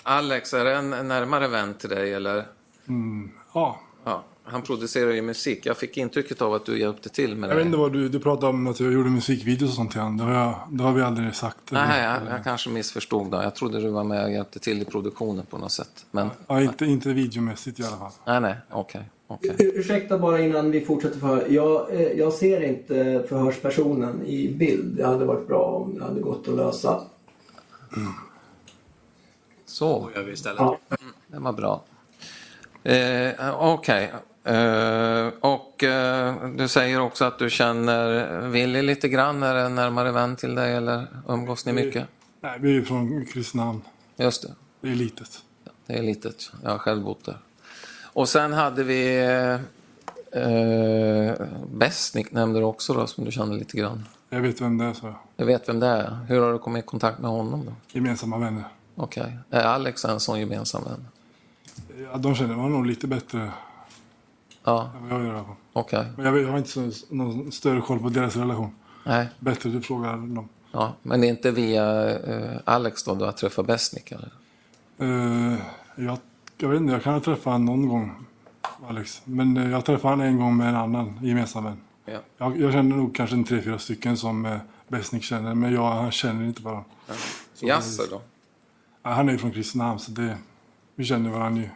Alex, 0.02 0.54
är 0.54 0.64
det 0.64 0.74
en 0.76 0.90
närmare 0.90 1.48
vän 1.48 1.74
till 1.74 1.88
dig 1.90 2.12
eller? 2.14 2.44
Mm. 2.88 3.30
Ja. 3.54 3.80
Ja, 4.04 4.24
han 4.44 4.62
producerar 4.62 5.10
ju 5.10 5.22
musik. 5.22 5.66
Jag 5.66 5.76
fick 5.76 5.96
intrycket 5.96 6.42
av 6.42 6.54
att 6.54 6.66
du 6.66 6.78
hjälpte 6.80 7.08
till 7.08 7.36
med 7.36 7.50
Jag 7.50 7.54
vet 7.54 7.64
det. 7.64 7.66
inte 7.66 7.78
vad 7.78 7.92
du, 7.92 8.08
du 8.08 8.20
pratade 8.20 8.46
om 8.46 8.66
att 8.66 8.80
jag 8.80 8.92
gjorde 8.92 9.10
musikvideos 9.10 9.70
och 9.70 9.76
sånt 9.76 9.90
till 9.90 10.00
honom. 10.00 10.16
Det 10.18 10.24
har, 10.24 10.32
jag, 10.34 10.54
det 10.70 10.84
har 10.84 10.92
vi 10.92 11.02
aldrig 11.02 11.34
sagt. 11.34 11.58
Nej, 11.70 12.02
jag, 12.04 12.16
jag 12.36 12.44
kanske 12.44 12.70
missförstod 12.70 13.30
då. 13.30 13.42
Jag 13.42 13.54
trodde 13.54 13.80
du 13.80 13.88
var 13.88 14.04
med 14.04 14.24
och 14.24 14.30
hjälpte 14.32 14.58
till 14.58 14.82
i 14.82 14.84
produktionen 14.84 15.46
på 15.46 15.58
något 15.58 15.72
sätt. 15.72 16.06
Men 16.10 16.28
Ja, 16.46 16.62
inte, 16.62 16.84
inte 16.84 17.08
videomässigt 17.12 17.80
i 17.80 17.84
alla 17.84 17.96
fall. 17.96 18.12
nej, 18.26 18.40
nej, 18.40 18.54
okej. 18.70 19.10
okej. 19.26 19.56
Ur- 19.58 19.78
Ursäkta 19.78 20.18
bara 20.18 20.40
innan 20.40 20.70
vi 20.70 20.80
fortsätter 20.80 21.18
förhör. 21.20 21.46
Jag, 21.48 21.94
eh, 21.94 22.00
jag 22.00 22.32
ser 22.32 22.60
inte 22.60 23.24
förhörspersonen 23.28 24.26
i 24.26 24.48
bild. 24.58 24.96
Det 24.96 25.06
hade 25.06 25.24
varit 25.24 25.46
bra 25.48 25.62
om 25.64 25.98
det 25.98 26.04
hade 26.04 26.20
gått 26.20 26.48
att 26.48 26.54
lösa. 26.56 27.00
Så, 29.66 30.10
Jag 30.14 30.22
vill 30.22 30.36
ställa 30.36 30.56
Ja. 30.58 30.96
det 31.26 31.38
var 31.38 31.52
bra. 31.52 31.82
Eh, 32.82 33.54
okej. 33.60 34.12
Eh, 34.44 35.26
och 35.40 35.84
eh, 35.84 36.48
du 36.50 36.68
säger 36.68 37.00
också 37.00 37.24
att 37.24 37.38
du 37.38 37.50
känner 37.50 38.40
Willy 38.48 38.82
lite 38.82 39.08
grann. 39.08 39.42
Är 39.42 39.54
det 39.54 39.60
en 39.60 39.74
närmare 39.74 40.12
vän 40.12 40.36
till 40.36 40.54
dig 40.54 40.74
eller 40.74 41.06
umgås 41.28 41.66
ni 41.66 41.72
mycket? 41.72 42.08
Nej, 42.40 42.58
vi 42.60 42.68
är 42.68 42.72
ju 42.72 42.84
från 42.84 43.26
Kristinehamn. 43.26 43.82
Just 44.16 44.42
det. 44.42 44.54
Det 44.80 44.88
är 44.88 44.94
litet. 44.94 45.42
Det 45.86 45.98
är 45.98 46.02
litet. 46.02 46.52
Jag 46.62 46.70
har 46.70 46.78
själv 46.78 47.02
bott 47.04 47.24
där. 47.24 47.38
Och 48.12 48.28
sen 48.28 48.52
hade 48.52 48.84
vi 48.84 49.18
eh, 50.32 51.32
Besnik 51.74 52.32
nämnde 52.32 52.58
du 52.60 52.64
också 52.64 52.94
då, 52.94 53.06
som 53.06 53.24
du 53.24 53.32
känner 53.32 53.56
lite 53.56 53.76
grann. 53.76 54.04
Jag 54.32 54.40
vet 54.40 54.60
vem 54.60 54.78
det 54.78 54.84
är, 54.84 54.92
så 54.92 55.14
jag. 55.36 55.46
Vet 55.46 55.68
vem 55.68 55.80
det 55.80 55.86
är. 55.86 56.18
Hur 56.28 56.40
har 56.40 56.52
du 56.52 56.58
kommit 56.58 56.84
i 56.84 56.86
kontakt 56.86 57.18
med 57.18 57.30
honom 57.30 57.64
då? 57.66 57.72
Gemensamma 57.92 58.38
vänner. 58.38 58.64
Okej. 58.96 59.38
Är 59.50 59.64
Alex 59.64 60.04
en 60.04 60.20
sån 60.20 60.40
gemensam 60.40 60.84
vän? 60.84 61.06
Ja, 62.12 62.18
de 62.18 62.34
känner 62.34 62.56
man 62.56 62.72
nog 62.72 62.86
lite 62.86 63.06
bättre. 63.06 63.52
Ja, 64.64 64.90
än 64.96 65.08
vad 65.08 65.20
jag 65.20 65.26
gör 65.26 65.44
okej. 65.72 66.06
Men 66.16 66.26
jag, 66.26 66.32
vet- 66.32 66.42
jag 66.42 66.50
har 66.50 66.58
inte 66.58 66.70
så, 66.70 66.90
någon 67.14 67.52
större 67.52 67.80
koll 67.80 67.98
på 67.98 68.08
deras 68.08 68.36
relation. 68.36 68.74
Nej, 69.06 69.28
Bättre 69.38 69.70
du 69.70 69.80
frågar 69.80 70.12
dem. 70.12 70.48
ja. 70.72 70.92
Men 71.02 71.20
det 71.20 71.26
är 71.26 71.28
inte 71.30 71.50
via 71.50 72.10
eh, 72.18 72.60
Alex 72.64 73.02
då 73.04 73.14
du 73.14 73.24
har 73.24 73.32
träffat 73.32 73.66
Besnik? 73.66 74.12
Eller? 74.12 74.30
Eh, 74.98 75.58
jag, 75.96 76.18
jag 76.58 76.68
vet 76.68 76.80
inte, 76.80 76.92
jag 76.92 77.02
kan 77.02 77.12
ha 77.14 77.20
träffat 77.20 77.44
honom 77.52 77.64
någon 77.66 77.88
gång, 77.88 78.26
Alex. 78.88 79.22
Men 79.24 79.56
eh, 79.56 79.70
jag 79.70 79.84
träffade 79.84 80.12
honom 80.12 80.26
en 80.26 80.38
gång 80.38 80.56
med 80.56 80.68
en 80.68 80.76
annan 80.76 81.18
gemensam 81.22 81.64
vän. 81.64 81.76
Ja. 82.10 82.20
Jag, 82.38 82.60
jag 82.60 82.72
känner 82.72 82.96
nog 82.96 83.14
kanske 83.14 83.36
en 83.36 83.44
tre, 83.44 83.62
fyra 83.62 83.78
stycken 83.78 84.16
som 84.16 84.46
eh, 84.46 84.58
Besnik 84.88 85.22
känner, 85.22 85.54
men 85.54 85.72
jag 85.72 85.90
han 85.90 86.10
känner 86.10 86.44
inte 86.44 86.62
varandra. 86.62 86.84
Jaså 87.60 88.02
då? 88.10 88.20
Ja, 89.02 89.10
Han 89.10 89.28
är 89.28 89.32
ju 89.32 89.38
från 89.38 89.52
Kristinehamn, 89.52 89.98
så 89.98 90.10
det, 90.10 90.38
vi 90.94 91.04
känner 91.04 91.30
varandra 91.30 91.62
ju. 91.62 91.68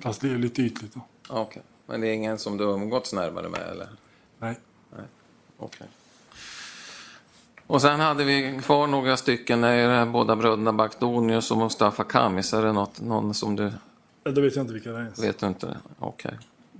Fast 0.00 0.20
det 0.20 0.30
är 0.30 0.38
lite 0.38 0.62
ytligt. 0.62 0.94
Då. 0.94 1.00
Ja, 1.28 1.40
Okej. 1.40 1.62
Men 1.86 2.00
det 2.00 2.08
är 2.08 2.12
ingen 2.12 2.38
som 2.38 2.56
du 2.56 2.64
har 2.64 2.72
umgåtts 2.72 3.12
närmare 3.12 3.48
med 3.48 3.60
eller? 3.60 3.88
Nej. 4.38 4.54
Okej. 5.58 5.86
Och 7.66 7.82
sen 7.82 8.00
hade 8.00 8.24
vi 8.24 8.60
kvar 8.62 8.86
några 8.86 9.16
stycken, 9.16 9.60
det 9.60 9.68
är 9.68 9.98
det 9.98 10.10
båda 10.12 10.36
bröderna 10.36 10.72
Bakdonius 10.72 11.50
och 11.50 11.58
Mustafa 11.58 12.04
Kamis. 12.04 12.52
Är 12.52 12.62
det 12.62 12.72
något, 12.72 13.00
någon 13.00 13.34
som 13.34 13.56
du 13.56 13.72
Ja, 14.24 14.30
Då 14.30 14.40
vet 14.40 14.56
jag 14.56 14.62
inte 14.62 14.72
vilka 14.72 14.90
det 14.92 14.98
är 14.98 15.22
vet 15.22 15.38
du 15.38 15.46
inte? 15.46 15.76
Okej. 15.98 16.38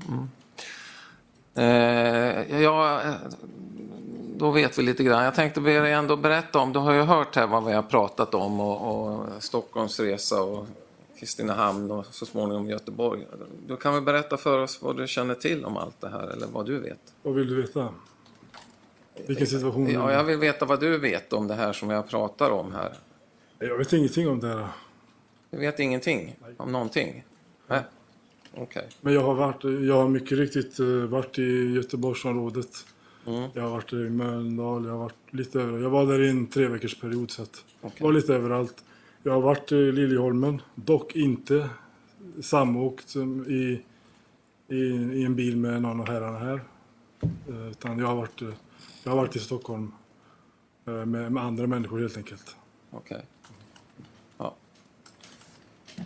Mm. 0.08 0.30
Eh, 1.58 2.62
ja, 2.62 3.02
eh, 3.02 3.14
då 4.36 4.50
vet 4.50 4.78
vi 4.78 4.82
lite 4.82 5.04
grann. 5.04 5.24
Jag 5.24 5.34
tänkte 5.34 5.60
be 5.60 5.80
dig 5.80 5.92
ändå 5.92 6.16
berätta 6.16 6.58
om, 6.58 6.72
du 6.72 6.78
har 6.78 6.92
ju 6.92 7.00
hört 7.00 7.36
här 7.36 7.46
vad 7.46 7.64
vi 7.64 7.72
har 7.72 7.82
pratat 7.82 8.34
om 8.34 8.60
och, 8.60 9.06
och 9.06 9.42
Stockholmsresa 9.42 10.42
och 10.42 10.66
Kristinehamn 11.18 11.90
och 11.90 12.06
så 12.06 12.26
småningom 12.26 12.68
Göteborg. 12.68 13.26
Du 13.66 13.76
kan 13.76 13.94
väl 13.94 14.02
berätta 14.02 14.36
för 14.36 14.62
oss 14.62 14.82
vad 14.82 14.96
du 14.96 15.06
känner 15.06 15.34
till 15.34 15.64
om 15.64 15.76
allt 15.76 16.00
det 16.00 16.08
här 16.08 16.26
eller 16.28 16.46
vad 16.46 16.66
du 16.66 16.78
vet? 16.78 16.98
Vad 17.22 17.34
vill 17.34 17.48
du 17.48 17.62
veta? 17.62 17.88
Vilken 19.26 19.46
situation? 19.46 19.90
Ja, 19.90 20.12
jag 20.12 20.24
vill 20.24 20.38
veta 20.38 20.64
vad 20.64 20.80
du 20.80 20.98
vet 20.98 21.32
om 21.32 21.48
det 21.48 21.54
här 21.54 21.72
som 21.72 21.90
jag 21.90 22.08
pratar 22.08 22.50
om 22.50 22.72
här. 22.72 22.92
jag 23.58 23.78
vet 23.78 23.92
ingenting 23.92 24.28
om 24.28 24.40
det 24.40 24.48
här. 24.48 24.68
Du 25.50 25.58
vet 25.58 25.80
ingenting 25.80 26.36
om 26.56 26.72
någonting? 26.72 27.24
Nej. 27.66 27.82
Okej. 28.54 28.88
Men 29.00 29.14
jag 29.14 29.20
har, 29.22 29.34
varit, 29.34 29.64
jag 29.64 29.94
har 29.94 30.08
mycket 30.08 30.38
riktigt 30.38 30.80
eh, 30.80 30.86
varit 30.86 31.38
i 31.38 31.72
Göteborgsområdet. 31.74 32.86
Mm. 33.26 33.50
Jag 33.54 33.62
har 33.62 33.70
varit 33.70 33.92
i 33.92 33.96
Mölndal, 33.96 34.84
jag 34.84 34.92
har 34.92 34.98
varit 34.98 35.32
lite 35.34 35.60
överallt. 35.60 35.82
Jag 35.82 35.90
var 35.90 36.06
där 36.06 36.22
i 36.22 36.30
en 36.30 36.46
tre 36.46 36.66
veckors 36.66 37.00
period 37.00 37.30
så 37.30 37.42
att 37.42 37.64
Okej. 37.80 38.04
var 38.04 38.12
lite 38.12 38.34
överallt. 38.34 38.84
Jag 39.22 39.32
har 39.32 39.40
varit 39.40 39.72
i 39.72 39.92
Liljeholmen, 39.92 40.62
dock 40.74 41.16
inte 41.16 41.70
samåkt 42.40 43.08
som 43.08 43.46
i, 43.46 43.82
i, 44.68 44.76
i 45.12 45.24
en 45.24 45.34
bil 45.34 45.56
med 45.56 45.82
någon 45.82 46.00
av 46.00 46.08
herrarna 46.08 46.38
här. 46.38 46.60
Eh, 47.48 47.70
Utan 47.70 47.98
jag 47.98 48.06
har 48.06 48.16
varit, 48.16 48.42
eh, 48.42 48.48
jag 49.02 49.10
har 49.10 49.16
varit 49.16 49.36
i 49.36 49.38
Stockholm 49.38 49.92
eh, 50.86 50.92
med, 50.92 51.32
med 51.32 51.42
andra 51.42 51.66
människor 51.66 52.00
helt 52.00 52.16
enkelt. 52.16 52.56
Okej. 52.90 53.22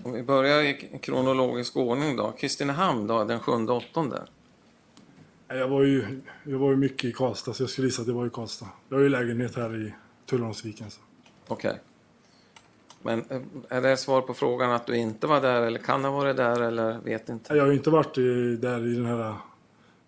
Om 0.05 0.13
vi 0.13 0.23
börjar 0.23 0.63
i 0.63 0.99
kronologisk 1.03 1.77
ordning 1.77 2.17
då. 2.17 2.33
Kristinehamn 2.33 3.07
då, 3.07 3.25
den 3.25 3.41
sjunde 3.41 3.73
åttonde. 3.73 4.23
Nej, 5.49 5.59
Jag 5.59 5.69
var 5.69 5.83
ju, 5.83 6.21
jag 6.45 6.59
var 6.59 6.71
ju 6.71 6.77
mycket 6.77 7.05
i 7.05 7.13
Karlstad 7.13 7.55
så 7.55 7.63
jag 7.63 7.71
skulle 7.71 7.87
gissa 7.87 8.01
att 8.03 8.07
det 8.07 8.13
var 8.13 8.27
i 8.27 8.31
Karlstad. 8.31 8.69
Jag 8.89 8.97
har 8.97 9.03
ju 9.03 9.09
lägenhet 9.09 9.57
här 9.57 9.87
i 9.87 9.95
Tullholmsviken. 10.27 10.87
Okej. 11.49 11.81
Men 13.03 13.25
eh, 13.29 13.41
är 13.69 13.81
det 13.81 13.97
svar 13.97 14.21
på 14.21 14.35
frågan 14.35 14.71
att 14.71 14.87
du 14.87 14.97
inte 14.97 15.27
var 15.27 15.41
där 15.41 15.63
eller 15.63 15.79
kan 15.79 16.05
ha 16.05 16.11
varit 16.11 16.37
där 16.37 16.61
eller 16.61 16.99
vet 16.99 17.29
inte? 17.29 17.55
Jag 17.55 17.63
har 17.63 17.69
ju 17.69 17.77
inte 17.77 17.91
varit 17.91 18.19
i, 18.19 18.57
där 18.57 18.87
i 18.87 18.95
den 18.95 19.07
här, 19.07 19.35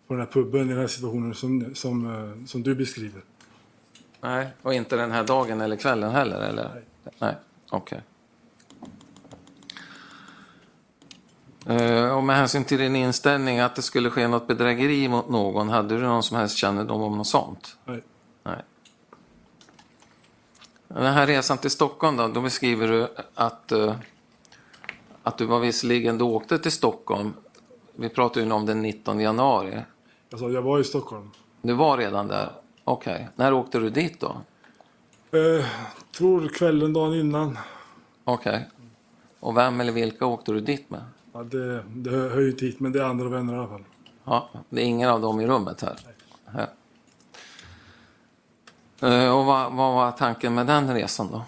på 0.06 0.14
den 0.14 0.20
här 0.20 0.26
puben 0.32 0.66
i 0.66 0.68
den 0.68 0.78
här 0.78 0.86
situationen 0.86 1.34
som, 1.34 1.74
som, 1.74 2.06
eh, 2.14 2.46
som 2.46 2.62
du 2.62 2.74
beskriver. 2.74 3.22
Nej, 4.20 4.48
och 4.62 4.74
inte 4.74 4.96
den 4.96 5.12
här 5.12 5.24
dagen 5.24 5.60
eller 5.60 5.76
kvällen 5.76 6.10
heller 6.10 6.40
eller? 6.40 6.70
Nej. 6.74 6.82
Nej, 7.18 7.34
okej. 7.70 7.98
Eh, 7.98 8.04
Och 12.16 12.24
med 12.24 12.36
hänsyn 12.36 12.64
till 12.64 12.78
din 12.78 12.96
inställning 12.96 13.58
att 13.58 13.76
det 13.76 13.82
skulle 13.82 14.10
ske 14.10 14.28
något 14.28 14.46
bedrägeri 14.46 15.08
mot 15.08 15.28
någon, 15.28 15.68
hade 15.68 15.96
du 15.96 16.02
någon 16.02 16.22
som 16.22 16.36
helst 16.36 16.56
kännedom 16.56 17.02
om 17.02 17.18
något 17.18 17.26
sånt? 17.26 17.76
Nej. 17.84 18.02
Nej. 18.42 18.62
Den 20.88 21.14
här 21.14 21.26
resan 21.26 21.58
till 21.58 21.70
Stockholm 21.70 22.16
då, 22.16 22.28
då 22.28 22.40
beskriver 22.40 22.88
du 22.88 23.08
att, 23.34 23.72
eh, 23.72 23.94
att 25.22 25.38
du 25.38 25.46
var 25.46 25.60
visserligen, 25.60 26.18
du 26.18 26.24
åkte 26.24 26.58
till 26.58 26.72
Stockholm, 26.72 27.34
vi 27.96 28.08
pratar 28.08 28.40
ju 28.40 28.52
om 28.52 28.66
den 28.66 28.82
19 28.82 29.20
januari. 29.20 29.82
Jag 30.30 30.40
sa 30.40 30.50
jag 30.50 30.62
var 30.62 30.78
i 30.78 30.84
Stockholm. 30.84 31.30
Du 31.62 31.72
var 31.72 31.98
redan 31.98 32.28
där? 32.28 32.52
Okej. 32.84 33.28
När 33.36 33.52
åkte 33.52 33.78
du 33.78 33.90
dit 33.90 34.20
då? 34.20 34.36
Eh, 35.38 35.64
tror 36.16 36.48
kvällen 36.48 36.92
dagen 36.92 37.14
innan. 37.14 37.58
Okej. 38.24 38.68
Och 39.40 39.56
vem 39.56 39.80
eller 39.80 39.92
vilka 39.92 40.26
åkte 40.26 40.52
du 40.52 40.60
dit 40.60 40.90
med? 40.90 41.02
Ja, 41.36 41.42
det, 41.42 41.84
det 41.94 42.10
hör 42.10 42.40
ju 42.40 42.50
inte 42.50 42.66
hit 42.66 42.80
men 42.80 42.92
det 42.92 42.98
är 43.00 43.04
andra 43.04 43.28
vänner 43.28 43.52
i 43.54 43.56
alla 43.56 43.68
fall. 43.68 43.84
Ja, 44.24 44.48
det 44.70 44.80
är 44.80 44.84
ingen 44.84 45.10
av 45.10 45.20
dem 45.20 45.40
i 45.40 45.46
rummet 45.46 45.80
här. 45.80 45.98
här. 46.46 46.68
Eh, 49.00 49.36
Och 49.38 49.44
vad, 49.44 49.72
vad 49.72 49.94
var 49.94 50.12
tanken 50.12 50.54
med 50.54 50.66
den 50.66 50.94
resan 50.94 51.28
då? 51.32 51.44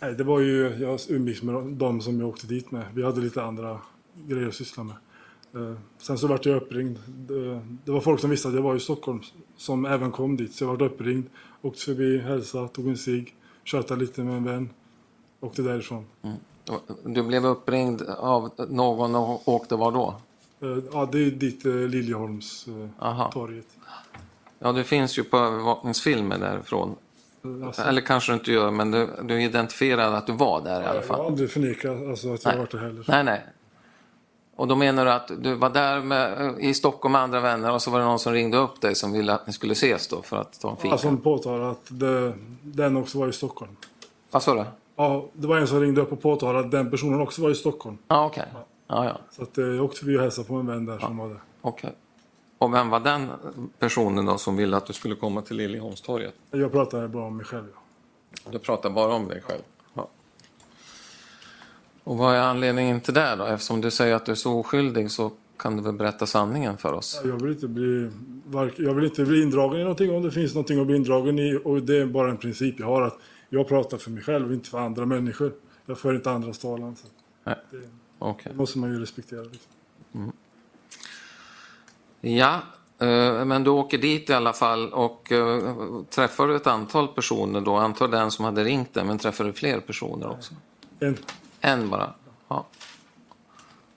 Nej, 0.00 0.14
det 0.14 0.24
var 0.24 0.40
ju, 0.40 0.76
jag 0.80 1.00
umgicks 1.08 1.42
med 1.42 1.54
dem 1.64 2.00
som 2.00 2.20
jag 2.20 2.28
åkte 2.28 2.46
dit 2.46 2.70
med. 2.70 2.84
Vi 2.94 3.04
hade 3.04 3.20
lite 3.20 3.42
andra 3.42 3.78
grejer 4.14 4.48
att 4.48 4.54
syssla 4.54 4.84
med. 4.84 4.96
Eh, 5.54 5.76
sen 5.98 6.18
så 6.18 6.26
vart 6.26 6.46
jag 6.46 6.56
uppringd. 6.56 6.98
Det, 7.84 7.92
var 7.92 8.00
folk 8.00 8.20
som 8.20 8.30
visste 8.30 8.48
att 8.48 8.54
jag 8.54 8.62
var 8.62 8.74
i 8.76 8.80
Stockholm 8.80 9.20
som 9.56 9.86
även 9.86 10.10
kom 10.12 10.36
dit. 10.36 10.54
Så 10.54 10.64
jag 10.64 10.68
vart 10.68 10.82
uppringd, 10.92 11.26
åkte 11.62 11.80
förbi, 11.80 12.18
hälsade, 12.18 12.68
tog 12.68 12.88
en 12.88 12.96
cigg, 12.96 13.34
tjötade 13.64 14.00
lite 14.00 14.22
med 14.22 14.36
en 14.36 14.44
vän. 14.44 14.70
Åkte 15.40 15.62
därifrån. 15.62 16.06
Du 17.04 17.22
blev 17.22 17.46
uppringd 17.46 18.02
av 18.18 18.50
någon 18.68 19.14
och 19.14 19.48
åkte 19.48 19.76
var 19.76 19.92
då? 19.92 20.14
Eh, 20.60 20.78
ja, 20.92 21.08
det 21.12 21.18
är 21.18 21.30
dit 21.30 21.66
eh, 21.66 21.72
Liljeholms 21.72 22.66
eh. 23.00 23.30
Ja, 24.58 24.72
det 24.72 24.84
finns 24.84 25.18
ju 25.18 25.24
på 25.24 25.36
övervakningsfilmer 25.36 26.38
därifrån. 26.38 26.96
Alltså, 27.64 27.82
Eller 27.82 28.00
kanske 28.00 28.32
du 28.32 28.36
inte 28.36 28.52
gör, 28.52 28.70
men 28.70 28.90
du, 28.90 29.08
du 29.22 29.42
identifierade 29.42 30.16
att 30.16 30.26
du 30.26 30.32
var 30.32 30.60
där 30.60 30.70
i 30.70 30.74
alla 30.74 30.86
jag 30.86 30.94
har 30.94 31.02
fall. 31.02 31.26
aldrig 31.26 31.50
förnekat 31.50 32.08
alltså, 32.08 32.34
att 32.34 32.44
jag 32.44 32.56
varit 32.56 32.70
där 32.70 32.78
heller. 32.78 33.04
Nej, 33.08 33.24
nej. 33.24 33.42
Och 34.56 34.68
då 34.68 34.76
menar 34.76 35.04
du 35.04 35.10
att 35.10 35.30
du 35.38 35.54
var 35.54 35.70
där 35.70 36.00
med, 36.00 36.54
i 36.58 36.74
Stockholm 36.74 37.12
med 37.12 37.20
andra 37.20 37.40
vänner 37.40 37.72
och 37.72 37.82
så 37.82 37.90
var 37.90 37.98
det 37.98 38.04
någon 38.04 38.18
som 38.18 38.32
ringde 38.32 38.56
upp 38.56 38.80
dig 38.80 38.94
som 38.94 39.12
ville 39.12 39.32
att 39.34 39.46
ni 39.46 39.52
skulle 39.52 39.72
ses 39.72 40.08
då 40.08 40.22
för 40.22 40.36
att 40.36 40.60
ta 40.60 40.70
en 40.70 40.76
fika? 40.76 40.88
Ja, 40.88 40.98
som 40.98 41.18
påtalade 41.18 41.70
att 41.70 41.86
det, 41.88 42.32
den 42.62 42.96
också 42.96 43.18
var 43.18 43.28
i 43.28 43.32
Stockholm. 43.32 43.76
Vad 44.30 44.42
sa 44.42 44.54
du? 44.54 44.64
Ja, 44.96 45.30
det 45.32 45.46
var 45.46 45.56
en 45.56 45.66
som 45.66 45.80
ringde 45.80 46.00
upp 46.00 46.12
och 46.12 46.22
påtalade 46.22 46.64
att 46.64 46.70
den 46.70 46.90
personen 46.90 47.20
också 47.20 47.42
var 47.42 47.50
i 47.50 47.54
Stockholm. 47.54 47.98
Ja, 48.08 48.26
okej. 48.26 48.44
Ja, 48.86 49.04
ja. 49.04 49.20
Så 49.30 49.42
att, 49.42 49.58
eh, 49.58 49.64
jag 49.64 49.84
åkte 49.84 49.98
förbi 49.98 50.16
och 50.16 50.22
hälsade 50.22 50.48
på 50.48 50.54
en 50.54 50.66
vän 50.66 50.86
där 50.86 50.98
som 50.98 51.16
var 51.16 51.28
där. 51.28 51.40
Okej. 51.60 51.94
Och 52.58 52.74
vem 52.74 52.90
var 52.90 53.00
den 53.00 53.30
personen 53.78 54.26
då 54.26 54.38
som 54.38 54.56
ville 54.56 54.76
att 54.76 54.86
du 54.86 54.92
skulle 54.92 55.14
komma 55.14 55.42
till 55.42 55.56
Liljeholmstorget? 55.56 56.34
Jag 56.50 56.72
pratade 56.72 57.08
bara 57.08 57.24
om 57.24 57.36
mig 57.36 57.46
själv. 57.46 57.66
Ja. 58.44 58.50
Du 58.50 58.58
pratar 58.58 58.90
bara 58.90 59.14
om 59.14 59.28
dig 59.28 59.40
själv? 59.40 59.62
Ja. 59.94 60.08
Och 62.04 62.16
vad 62.16 62.34
är 62.34 62.40
anledningen 62.40 63.00
till 63.00 63.14
det 63.14 63.36
då? 63.36 63.44
Eftersom 63.44 63.80
du 63.80 63.90
säger 63.90 64.14
att 64.14 64.26
du 64.26 64.32
är 64.32 64.36
så 64.36 64.60
oskyldig 64.60 65.10
så 65.10 65.30
kan 65.56 65.76
du 65.76 65.82
väl 65.82 65.92
berätta 65.92 66.26
sanningen 66.26 66.76
för 66.76 66.92
oss? 66.92 67.20
Jag 67.24 67.42
vill 67.42 67.52
inte 67.52 67.68
bli, 67.68 68.10
jag 68.76 68.94
vill 68.94 69.04
inte 69.04 69.24
bli 69.24 69.42
indragen 69.42 69.80
i 69.80 69.82
någonting 69.82 70.16
om 70.16 70.22
det 70.22 70.30
finns 70.30 70.54
någonting 70.54 70.80
att 70.80 70.86
bli 70.86 70.96
indragen 70.96 71.38
i. 71.38 71.60
Och 71.64 71.82
det 71.82 71.96
är 71.96 72.06
bara 72.06 72.30
en 72.30 72.36
princip 72.36 72.80
jag 72.80 72.86
har 72.86 73.02
att 73.02 73.18
jag 73.54 73.68
pratar 73.68 73.98
för 73.98 74.10
mig 74.10 74.22
själv, 74.22 74.52
inte 74.52 74.70
för 74.70 74.78
andra 74.78 75.06
människor. 75.06 75.52
Jag 75.86 75.98
för 75.98 76.14
inte 76.14 76.30
andras 76.30 76.58
talan. 76.58 76.96
Så 76.96 77.06
Nej. 77.44 77.56
det 78.44 78.54
måste 78.54 78.78
man 78.78 78.90
ju 78.90 79.00
respektera. 79.00 79.42
Liksom. 79.42 80.32
Ja, 82.20 82.60
eh, 82.98 83.44
men 83.44 83.64
du 83.64 83.70
åker 83.70 83.98
dit 83.98 84.30
i 84.30 84.32
alla 84.32 84.52
fall 84.52 84.92
och 84.92 85.32
eh, 85.32 85.74
träffar 86.10 86.48
du 86.48 86.56
ett 86.56 86.66
antal 86.66 87.08
personer 87.08 87.60
då? 87.60 87.76
Antar 87.76 88.08
den 88.08 88.30
som 88.30 88.44
hade 88.44 88.64
ringt 88.64 88.94
dig, 88.94 89.04
men 89.04 89.18
träffar 89.18 89.44
du 89.44 89.52
fler 89.52 89.80
personer 89.80 90.30
också? 90.30 90.54
En, 91.00 91.16
En 91.60 91.90
bara? 91.90 92.14
Ja. 92.48 92.66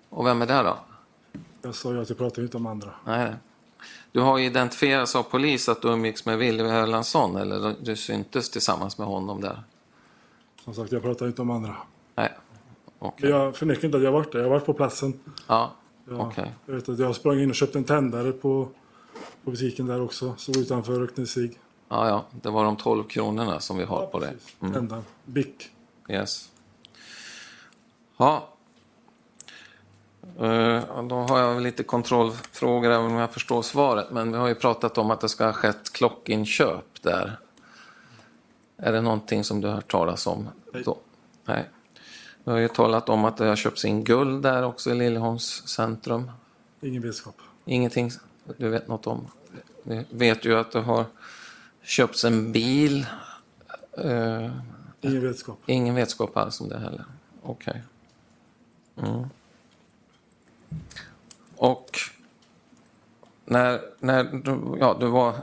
Och 0.10 0.26
vem 0.26 0.42
är 0.42 0.46
det 0.46 0.64
då? 0.64 0.78
jag 1.62 1.76
sa 1.76 1.94
ju 1.94 2.02
att 2.02 2.10
jag 2.10 2.18
pratar 2.18 2.42
inte 2.42 2.58
om 2.58 2.66
andra. 2.66 2.94
Nej. 3.06 3.34
Du 4.12 4.20
har 4.22 4.40
identifierats 4.40 5.16
av 5.16 5.24
polis 5.24 5.70
att 5.70 5.82
du 5.82 5.88
umgicks 5.88 6.26
med 6.26 6.38
Willy 6.38 6.64
Erlandsson, 6.64 7.36
eller 7.36 7.76
du 7.82 7.96
syntes 7.96 8.50
tillsammans 8.50 8.98
med 8.98 9.08
honom 9.08 9.42
där? 9.42 9.64
Som 10.64 10.74
sagt, 10.74 10.92
jag 10.92 11.02
pratar 11.02 11.28
inte 11.28 11.42
om 11.42 11.50
andra. 11.52 11.76
Nej, 12.16 12.32
okej. 13.00 13.30
Jag 13.30 13.56
förnekar 13.56 13.86
inte 13.86 13.98
att 13.98 14.04
jag 14.04 14.12
varit 14.12 14.32
där. 14.32 14.40
Jag 14.40 14.46
har 14.46 14.52
varit 14.52 14.66
på 14.66 14.74
platsen. 14.74 15.20
Ja, 15.48 15.72
Jag, 16.10 16.20
okej. 16.20 16.54
jag, 16.66 16.74
vet 16.74 16.90
att 16.90 17.00
jag 17.00 17.16
sprang 17.16 17.40
in 17.40 17.50
och 17.50 17.56
köpte 17.56 17.78
en 17.78 17.84
tändare 17.84 18.32
på, 18.32 18.68
på 19.44 19.52
butiken 19.52 19.86
där 19.86 20.02
också. 20.02 20.36
Stod 20.38 20.58
utanför 20.58 21.04
och. 21.04 21.58
Ja, 21.90 22.08
ja, 22.08 22.26
det 22.42 22.50
var 22.50 22.64
de 22.64 22.76
12 22.76 23.04
kronorna 23.04 23.60
som 23.60 23.78
vi 23.78 23.84
har 23.84 24.06
på 24.06 24.20
dig. 24.20 24.32
precis. 24.34 24.56
Mm. 24.62 24.74
Tändaren. 24.74 25.04
Bic. 25.26 25.48
Yes. 26.10 26.52
Ja. 28.18 28.50
Eh, 30.40 31.04
Då 31.04 31.16
har 31.16 31.40
jag 31.40 31.54
väl 31.54 31.64
lite 31.64 31.84
kontrollfrågor 31.84 32.90
även 32.92 33.06
om 33.06 33.14
jag 33.14 33.32
förstår 33.32 33.62
svaret. 33.62 34.12
Men 34.12 34.32
vi 34.32 34.38
har 34.38 34.48
ju 34.48 34.56
pratat 34.56 34.98
om 34.98 35.12
att 35.12 35.22
det 35.22 35.30
ska 35.30 35.46
ha 35.46 35.54
skett 35.54 35.94
klockinköp 35.94 37.02
där. 37.02 37.40
Är 38.78 38.92
det 38.92 39.02
någonting 39.02 39.44
som 39.44 39.62
du 39.62 39.68
har 39.68 39.76
hört 39.76 39.92
talas 39.92 40.28
om? 40.28 40.50
Nej. 40.74 40.84
Då? 40.84 40.98
Nej. 41.46 41.70
Du 42.44 42.52
har 42.52 42.58
ju 42.58 42.68
talat 42.68 43.10
om 43.10 43.26
att 43.26 43.38
det 43.38 43.46
har 43.46 43.56
köpts 43.56 43.86
in 43.86 44.04
guld 44.04 44.44
där 44.44 44.64
också 44.64 44.92
i 44.92 44.96
Liljeholms 44.96 45.68
centrum. 45.68 46.32
Ingen 46.82 47.02
vetskap. 47.02 47.36
Ingenting 47.66 48.12
du 48.58 48.70
vet 48.70 48.88
något 48.88 49.08
om? 49.08 49.28
Vi 49.84 50.06
vet 50.10 50.46
ju 50.46 50.58
att 50.58 50.72
det 50.72 50.80
har 50.82 51.06
köpts 51.84 52.26
en 52.26 52.52
bil. 52.52 53.06
Eh, 53.98 54.52
Ingen 55.02 55.22
vetskap. 55.22 55.60
Ingen 55.66 55.96
vetskap 55.96 56.38
alls 56.38 56.62
om 56.62 56.70
det 56.70 56.80
heller. 56.80 57.06
Okej. 57.44 57.84
Mm. 59.02 59.24
Och 61.56 61.90
när, 63.46 63.82
när 64.00 64.24
du, 64.24 64.78
ja, 64.80 64.98
du 65.00 65.08
var 65.08 65.34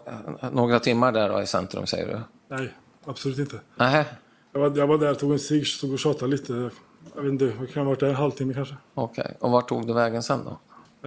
några 0.53 0.81
timmar 0.81 1.13
där 1.13 1.29
då 1.29 1.43
i 1.43 1.47
centrum 1.47 1.87
säger 1.87 2.07
du? 2.07 2.21
Nej, 2.57 2.73
absolut 3.05 3.39
inte. 3.39 3.61
Nej, 3.77 4.05
Jag 4.53 4.61
var, 4.61 4.79
jag 4.79 4.87
var 4.87 4.99
där, 4.99 5.15
tog 5.15 5.33
en 5.33 5.39
cigg, 5.39 5.67
stod 5.67 5.93
och 5.93 5.99
tjatade 5.99 6.31
lite. 6.31 6.71
Jag 7.15 7.23
vet 7.23 7.33
inte, 7.33 7.45
jag 7.45 7.71
kan 7.73 7.83
ha 7.83 7.91
varit 7.91 8.01
där 8.01 8.09
en 8.09 8.15
halvtimme 8.15 8.55
kanske. 8.55 8.77
okej. 8.95 9.35
Och 9.41 9.51
vart 9.51 9.69
tog 9.69 9.87
du 9.87 9.93
vägen 9.93 10.23
sen 10.23 10.41
då? 10.45 10.59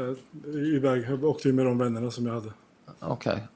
Eh, 0.02 0.14
Iväg, 0.76 1.06
jag 1.10 1.24
åkte 1.24 1.48
med 1.54 1.66
de 1.66 1.78
vännerna 1.78 2.12
som 2.12 2.26
jag 2.28 2.34
hade. 2.34 2.52
Okej. 3.00 3.48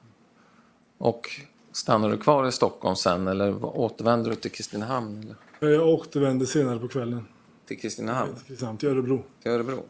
Och 0.98 1.30
stannade 1.72 2.14
du 2.14 2.18
kvar 2.22 2.46
i 2.46 2.52
Stockholm 2.52 2.96
sen 2.96 3.28
eller 3.28 3.64
återvände 3.64 4.30
du 4.30 4.36
till 4.36 4.50
Kristinehamn? 4.50 5.34
Eller? 5.60 5.72
Eh, 5.72 5.78
Jag 5.80 5.88
återvände 5.88 6.46
senare 6.46 6.78
på 6.78 6.88
kvällen 6.88 7.26
Till 7.66 7.80
Kristinehamn? 7.80 8.34
till 8.34 8.44
Kristinehamn, 8.46 8.78
till 8.78 8.88
Örebro. 8.88 9.22
Till 9.42 9.50
Örebro? 9.52 9.82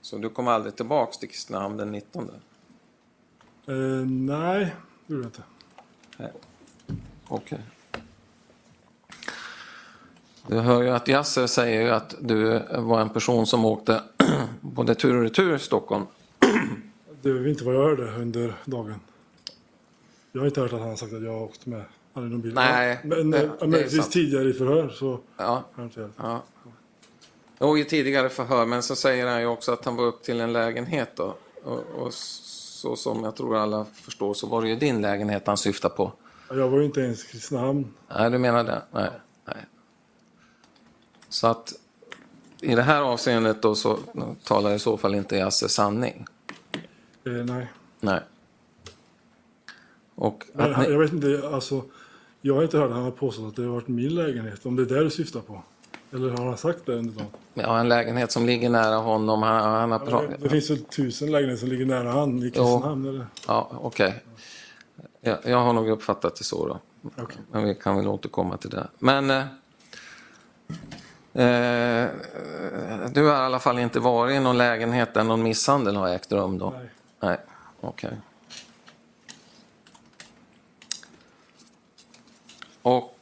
Så 0.00 0.18
du 0.18 0.28
kom 0.28 0.48
aldrig 0.48 0.76
tillbaks 0.76 1.18
till 1.18 1.28
Kristinehamn 1.28 1.76
den 1.76 1.92
19? 1.92 2.30
Eh, 3.66 3.74
nej, 4.06 4.74
det 5.06 5.14
gjorde 5.14 5.28
jag 6.18 6.28
inte. 6.28 6.32
Okej. 7.28 7.60
Du 10.46 10.58
hör 10.60 10.82
ju 10.82 10.88
att 10.90 11.08
Yasser 11.08 11.46
säger 11.46 11.92
att 11.92 12.14
du 12.20 12.62
var 12.78 13.00
en 13.00 13.10
person 13.10 13.46
som 13.46 13.64
åkte 13.64 14.02
både 14.60 14.94
tur 14.94 15.16
och 15.16 15.22
retur 15.22 15.54
i 15.54 15.58
Stockholm. 15.58 16.06
Det 17.22 17.32
var 17.32 17.48
inte 17.48 17.64
vad 17.64 17.74
jag 17.74 17.82
hörde 17.82 18.02
under 18.12 18.54
dagen. 18.64 18.94
Jag 20.32 20.40
har 20.40 20.46
inte 20.46 20.60
hört 20.60 20.72
att 20.72 20.80
han 20.80 20.88
har 20.88 20.96
sagt 20.96 21.12
att 21.12 21.22
jag 21.22 21.32
har 21.32 21.40
åkt 21.42 21.66
med 21.66 21.84
han 22.12 22.26
i 22.26 22.30
någon 22.30 22.40
bil. 22.40 22.54
Nej, 22.54 23.00
men, 23.04 23.30
det- 23.30 23.42
eh, 23.44 23.50
det 23.60 23.66
men 23.66 23.90
sant. 23.90 24.10
tidigare 24.12 24.48
i 24.48 24.52
förhör 24.52 24.88
så 24.88 25.10
har 25.10 25.20
Ja, 25.36 25.64
jag 25.76 25.84
inte 25.86 26.00
hört. 26.00 26.10
ja. 26.16 26.42
Och 27.58 27.78
i 27.78 27.84
tidigare 27.84 28.28
förhör, 28.28 28.66
men 28.66 28.82
så 28.82 28.96
säger 28.96 29.26
han 29.26 29.40
ju 29.40 29.46
också 29.46 29.72
att 29.72 29.84
han 29.84 29.96
var 29.96 30.04
upp 30.04 30.22
till 30.22 30.40
en 30.40 30.52
lägenhet 30.52 31.10
då. 31.14 31.34
Och, 31.64 31.78
och 31.78 32.12
så 32.12 32.96
som 32.96 33.24
jag 33.24 33.36
tror 33.36 33.56
alla 33.56 33.84
förstår 33.84 34.34
så 34.34 34.46
var 34.46 34.62
det 34.62 34.68
ju 34.68 34.76
din 34.76 35.02
lägenhet 35.02 35.46
han 35.46 35.56
syftade 35.56 35.94
på. 35.94 36.12
Jag 36.48 36.68
var 36.68 36.78
ju 36.78 36.84
inte 36.84 37.00
ens 37.00 37.24
i 37.24 37.28
Kristinehamn. 37.28 37.94
Nej, 38.08 38.30
du 38.30 38.38
menar 38.38 38.64
det? 38.64 38.82
Nej. 38.90 39.10
nej. 39.44 39.66
Så 41.28 41.46
att 41.46 41.72
i 42.60 42.74
det 42.74 42.82
här 42.82 43.02
avseendet 43.02 43.62
då 43.62 43.74
så 43.74 43.98
talar 44.44 44.74
i 44.74 44.78
så 44.78 44.96
fall 44.96 45.14
inte 45.14 45.36
Yasse 45.36 45.68
sanning. 45.68 46.26
Eh, 47.24 47.32
nej. 47.32 47.66
Nej. 48.00 48.20
Och 50.14 50.44
att 50.54 50.78
ni, 50.78 50.92
Jag 50.92 50.98
vet 50.98 51.12
inte, 51.12 51.48
alltså. 51.52 51.82
Jag 52.40 52.54
har 52.54 52.62
inte 52.62 52.78
hört 52.78 52.90
att 52.90 52.96
han 52.96 53.04
har 53.04 53.10
påstått 53.10 53.48
att 53.48 53.56
det 53.56 53.62
har 53.62 53.68
varit 53.68 53.88
min 53.88 54.14
lägenhet. 54.14 54.66
Om 54.66 54.76
det 54.76 54.82
är 54.82 54.86
det 54.86 55.04
du 55.04 55.10
syftar 55.10 55.40
på. 55.40 55.62
Eller 56.12 56.30
har 56.30 56.44
han 56.44 56.56
sagt 56.56 56.86
det 56.86 56.92
under 56.92 57.12
dagen? 57.14 57.26
ja, 57.54 57.78
en 57.80 57.88
lägenhet 57.88 58.32
som 58.32 58.46
ligger 58.46 58.70
nära 58.70 58.96
honom, 58.96 59.42
han, 59.42 59.62
han 59.62 59.90
har 59.92 59.98
Ja, 59.98 60.06
pratat... 60.06 60.40
det 60.42 60.48
finns 60.48 60.70
väl 60.70 60.84
tusen 60.84 61.30
lägenheter 61.32 61.60
som 61.60 61.68
ligger 61.68 61.86
nära 61.86 62.12
han 62.12 62.38
i 62.38 62.50
Kristinehamn? 62.50 63.08
Eller? 63.08 63.26
Ja, 63.46 63.70
okej. 63.82 64.24
Jag, 65.20 65.38
jag 65.44 65.58
har 65.58 65.72
nog 65.72 65.88
uppfattat 65.88 66.36
det 66.36 66.44
så 66.44 66.66
då. 66.68 66.78
Okej. 67.16 67.36
Men 67.52 67.64
vi 67.64 67.74
kan 67.74 67.96
väl 67.96 68.08
återkomma 68.08 68.56
till 68.56 68.70
det. 68.70 68.88
Men 68.98 69.30
eh, 69.30 69.38
eh, 71.44 72.08
du 73.12 73.26
har 73.26 73.32
i 73.34 73.36
alla 73.36 73.58
fall 73.58 73.78
inte 73.78 74.00
varit 74.00 74.36
i 74.36 74.40
någon 74.40 74.58
lägenhet 74.58 75.14
där 75.14 75.24
någon 75.24 75.42
misshandel 75.42 75.96
har 75.96 76.08
ägt 76.08 76.32
rum 76.32 76.58
då? 76.58 76.70
Nej. 76.70 76.88
Nej, 77.20 77.38
okej. 77.80 78.10
Och 82.82 83.17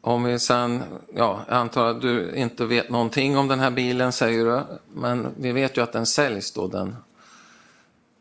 om 0.00 0.24
vi 0.24 0.38
sen, 0.38 0.82
ja, 1.14 1.40
jag 1.48 1.56
antar 1.56 1.86
att 1.86 2.00
du 2.00 2.34
inte 2.34 2.64
vet 2.66 2.90
någonting 2.90 3.36
om 3.38 3.48
den 3.48 3.60
här 3.60 3.70
bilen 3.70 4.12
säger 4.12 4.44
du, 4.44 4.60
men 4.94 5.28
vi 5.36 5.52
vet 5.52 5.76
ju 5.76 5.82
att 5.82 5.92
den 5.92 6.06
säljs 6.06 6.52
då 6.52 6.68
den, 6.68 6.96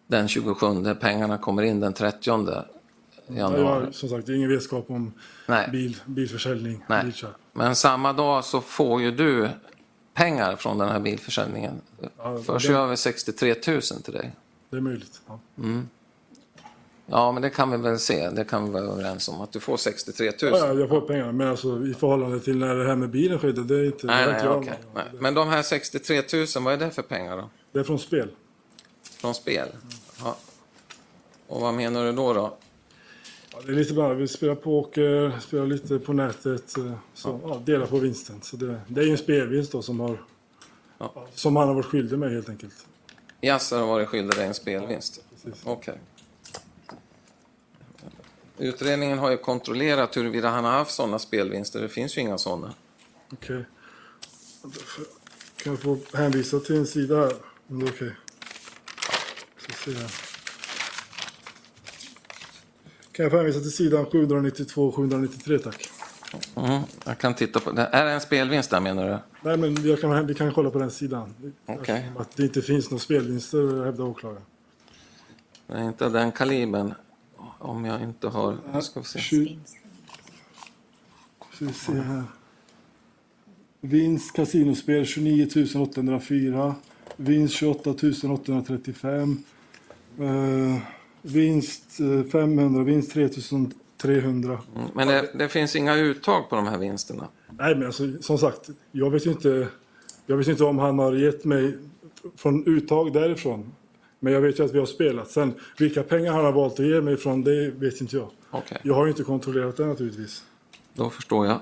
den 0.07 0.27
27, 0.27 0.95
pengarna 0.99 1.37
kommer 1.37 1.63
in 1.63 1.79
den 1.79 1.93
30 1.93 2.17
Ja, 2.23 2.63
januari. 3.27 3.61
har 3.85 3.91
som 3.91 4.09
sagt 4.09 4.29
ingen 4.29 4.49
vetskap 4.49 4.85
om 4.89 5.13
Nej. 5.47 5.69
bil, 5.71 5.97
bilförsäljning, 6.05 6.85
Nej. 6.87 7.03
bilköp. 7.03 7.29
Men 7.53 7.75
samma 7.75 8.13
dag 8.13 8.45
så 8.45 8.61
får 8.61 9.01
ju 9.01 9.11
du 9.11 9.49
pengar 10.13 10.55
från 10.55 10.77
den 10.77 10.89
här 10.89 10.99
bilförsäljningen. 10.99 11.81
Ja, 12.17 12.37
Förs 12.37 12.63
det- 12.63 12.69
ju 12.73 12.77
över 12.77 12.95
63 12.95 13.55
000 13.67 13.81
till 13.81 14.13
dig. 14.13 14.31
Det 14.69 14.77
är 14.77 14.81
möjligt. 14.81 15.21
Ja. 15.27 15.39
Ja, 17.11 17.31
men 17.31 17.41
det 17.41 17.49
kan 17.49 17.71
vi 17.71 17.77
väl 17.77 17.99
se. 17.99 18.29
Det 18.29 18.43
kan 18.43 18.65
vi 18.65 18.69
vara 18.71 18.83
överens 18.83 19.27
om. 19.29 19.41
Att 19.41 19.51
du 19.51 19.59
får 19.59 19.77
63 19.77 20.25
000. 20.25 20.33
Ja, 20.41 20.57
ja, 20.57 20.73
jag 20.73 20.89
får 20.89 21.01
pengar, 21.01 21.31
men 21.31 21.47
alltså, 21.47 21.85
i 21.87 21.93
förhållande 21.93 22.39
till 22.39 22.57
när 22.57 22.75
det 22.75 22.85
här 22.87 22.95
med 22.95 23.09
bilen 23.09 23.39
skedde, 23.39 23.63
det 23.63 23.75
är 23.75 23.85
inte... 23.85 24.07
Nej, 24.07 24.25
nej, 24.27 24.35
inte 24.57 24.69
med. 24.69 24.77
Nej. 24.95 25.05
Men 25.19 25.33
de 25.33 25.47
här 25.47 25.61
63 25.61 26.23
000, 26.33 26.45
vad 26.63 26.73
är 26.73 26.77
det 26.77 26.91
för 26.91 27.01
pengar 27.01 27.37
då? 27.37 27.49
Det 27.71 27.79
är 27.79 27.83
från 27.83 27.99
spel. 27.99 28.29
Från 29.03 29.33
spel? 29.33 29.67
Ja. 30.23 30.35
Och 31.47 31.61
vad 31.61 31.73
menar 31.73 32.05
du 32.05 32.11
då? 32.11 32.33
då? 32.33 32.57
Ja, 33.53 33.57
det 33.65 33.71
är 33.71 33.75
lite 33.75 33.93
bra. 33.93 34.13
Vi 34.13 34.27
spelar 34.27 34.55
poker, 34.55 35.39
spelar 35.39 35.65
lite 35.65 35.99
på 35.99 36.13
nätet. 36.13 36.77
eh, 36.77 36.93
Så, 37.13 37.39
ja. 37.43 37.61
delar 37.65 37.85
på 37.85 37.97
vinsten. 37.99 38.41
Så 38.41 38.57
det, 38.57 38.81
det 38.87 39.01
är 39.01 39.05
ju 39.05 39.11
en 39.11 39.17
spelvinst 39.17 39.71
då 39.71 39.81
som 39.81 39.99
har... 39.99 40.17
Som 41.33 41.55
han 41.55 41.67
har 41.67 41.75
varit 41.75 41.85
skyldig 41.85 42.19
mig 42.19 42.33
helt 42.33 42.49
enkelt. 42.49 42.73
Yasser 43.41 43.77
har 43.79 43.87
varit 43.87 44.07
skyldig 44.07 44.35
dig 44.37 44.47
en 44.47 44.53
spelvinst? 44.53 45.21
Okej. 45.63 45.99
Utredningen 48.59 49.19
har 49.19 49.31
ju 49.31 49.37
kontrollerat 49.37 50.17
huruvida 50.17 50.49
han 50.49 50.63
har 50.63 50.71
haft 50.71 50.91
sådana 50.91 51.19
spelvinster. 51.19 51.81
Det 51.81 51.89
finns 51.89 52.17
ju 52.17 52.21
inga 52.21 52.37
sådana. 52.37 52.73
Okej. 53.33 53.65
Kan 55.63 55.73
jag 55.73 55.81
få 55.81 55.97
hänvisa 56.13 56.59
till 56.59 56.75
en 56.75 56.87
sida 56.87 57.15
här? 57.15 57.33
Om 57.67 57.79
det 57.79 57.85
är 57.85 57.91
okej. 57.91 58.15
Här. 59.85 60.11
Kan 63.11 63.23
jag 63.23 63.31
få 63.31 63.37
hänvisa 63.37 63.59
till 63.59 63.71
sidan 63.71 64.05
792 64.05 64.91
793 64.91 65.59
tack? 65.59 65.89
Mm, 66.55 66.81
jag 67.05 67.17
kan 67.17 67.33
titta 67.33 67.59
på 67.59 67.71
det. 67.71 67.85
Är 67.91 68.05
det 68.05 68.11
en 68.11 68.21
spelvinst 68.21 68.69
där 68.69 68.79
menar 68.79 69.09
du? 69.09 69.17
Nej 69.41 69.57
men 69.57 69.87
jag 69.87 70.01
kan, 70.01 70.27
vi 70.27 70.33
kan 70.33 70.53
kolla 70.53 70.71
på 70.71 70.79
den 70.79 70.91
sidan. 70.91 71.53
Okej. 71.65 72.11
Att 72.17 72.35
det 72.35 72.43
inte 72.43 72.61
finns 72.61 72.91
några 72.91 72.99
spelvinster 72.99 73.85
hävdar 73.85 74.05
åklagaren. 74.05 74.43
Är 75.67 75.83
inte 75.83 76.09
den 76.09 76.31
kalibern. 76.31 76.93
Om 77.59 77.85
jag 77.85 78.01
inte 78.01 78.27
har... 78.27 78.57
Nu 78.73 78.81
ska 78.81 78.99
vi 78.99 79.05
se. 79.05 79.19
Ska 81.51 81.65
vi 81.65 81.73
se 81.73 81.93
här. 81.93 82.23
Vinst 83.81 84.35
kasinospel 84.35 85.05
29 85.05 85.47
804. 85.75 86.75
Vinst 87.15 87.53
28 87.53 87.89
835. 87.89 89.43
Uh, 90.19 90.77
vinst 91.21 91.99
eh, 91.99 92.31
500. 92.31 92.83
Vinst 92.83 93.11
3 93.11 93.29
300. 94.01 94.59
Mm, 94.75 94.87
Men 94.93 95.07
det, 95.07 95.29
det 95.33 95.49
finns 95.49 95.75
inga 95.75 95.95
uttag 95.95 96.49
på 96.49 96.55
de 96.55 96.67
här 96.67 96.77
vinsterna. 96.77 97.27
Nej 97.49 97.75
men 97.75 97.85
alltså, 97.85 98.03
som 98.21 98.37
sagt. 98.37 98.69
Jag 98.91 99.09
vet 99.09 99.27
ju 99.27 99.31
inte. 99.31 99.67
Jag 100.25 100.37
vet 100.37 100.47
inte 100.47 100.63
om 100.63 100.79
han 100.79 100.99
har 100.99 101.13
gett 101.13 101.45
mig 101.45 101.77
från 102.35 102.67
uttag 102.67 103.13
därifrån. 103.13 103.71
Men 104.19 104.33
jag 104.33 104.41
vet 104.41 104.59
ju 104.59 104.63
att 104.65 104.73
vi 104.73 104.79
har 104.79 104.85
spelat. 104.85 105.31
Sen 105.31 105.53
vilka 105.77 106.03
pengar 106.03 106.33
han 106.33 106.45
har 106.45 106.51
valt 106.51 106.79
att 106.79 106.85
ge 106.85 107.01
mig 107.01 107.17
från 107.17 107.43
det 107.43 107.69
vet 107.69 108.01
inte 108.01 108.15
jag. 108.15 108.29
Okej, 108.51 108.77
Jag 108.83 108.93
har 108.93 109.05
ju 109.05 109.11
inte 109.11 109.23
kontrollerat 109.23 109.77
det 109.77 109.85
naturligtvis. 109.85 110.43
då 110.93 111.09
förstår 111.09 111.45
jag. 111.47 111.59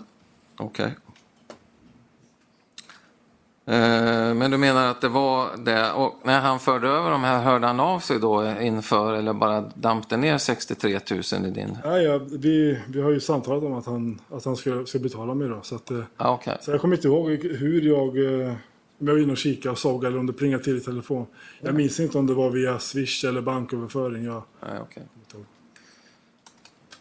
Okej. 0.57 0.95
Eh, 3.65 4.33
Men 4.33 4.51
du 4.51 4.57
menar 4.57 4.87
att 4.91 5.01
det 5.01 5.07
var 5.09 5.57
det, 5.57 5.91
och 5.91 6.15
när 6.23 6.39
han 6.41 6.59
förde 6.59 6.87
över 6.89 7.11
de 7.11 7.23
här, 7.23 7.43
hörde 7.43 7.67
han 7.67 7.79
av 7.79 7.99
sig 7.99 8.19
då 8.19 8.53
inför 8.61 9.13
eller 9.13 9.33
bara 9.33 9.61
dampte 9.61 10.17
ner 10.17 10.37
63 10.37 10.99
000 11.33 11.45
i 11.45 11.49
din? 11.51 11.77
Ja, 11.83 11.97
ja, 12.01 12.19
vi, 12.31 12.79
vi 12.89 13.01
har 13.01 13.11
ju 13.11 13.19
samtalat 13.19 13.63
om 13.63 13.73
att 13.73 13.85
han, 13.85 14.21
att 14.31 14.45
han 14.45 14.55
ska, 14.55 14.85
ska 14.85 14.99
betala 14.99 15.33
mig 15.33 15.47
då. 15.47 15.59
Så, 15.63 15.75
att, 15.75 15.91
eh, 15.91 16.03
okej. 16.17 16.57
så 16.61 16.71
jag 16.71 16.81
kommer 16.81 16.95
inte 16.95 17.07
ihåg 17.07 17.29
hur 17.29 17.81
jag 17.81 18.17
jag 18.97 19.13
var 19.13 19.19
inne 19.19 19.31
och 19.31 19.37
kikade 19.37 19.71
och 19.71 19.77
såg 19.77 20.05
eller 20.05 20.17
om 20.17 20.25
det 20.25 20.33
plingade 20.33 20.63
till 20.63 20.77
i 20.77 20.81
telefon. 20.81 21.27
Jag 21.61 21.75
minns 21.75 21.99
inte 21.99 22.17
om 22.17 22.27
det 22.27 22.33
var 22.33 22.49
via 22.49 22.79
Swish 22.79 23.25
eller 23.25 23.41
banköverföring. 23.41 24.23
Jag... 24.23 24.43
Nej, 24.67 24.81
okay. 24.81 25.03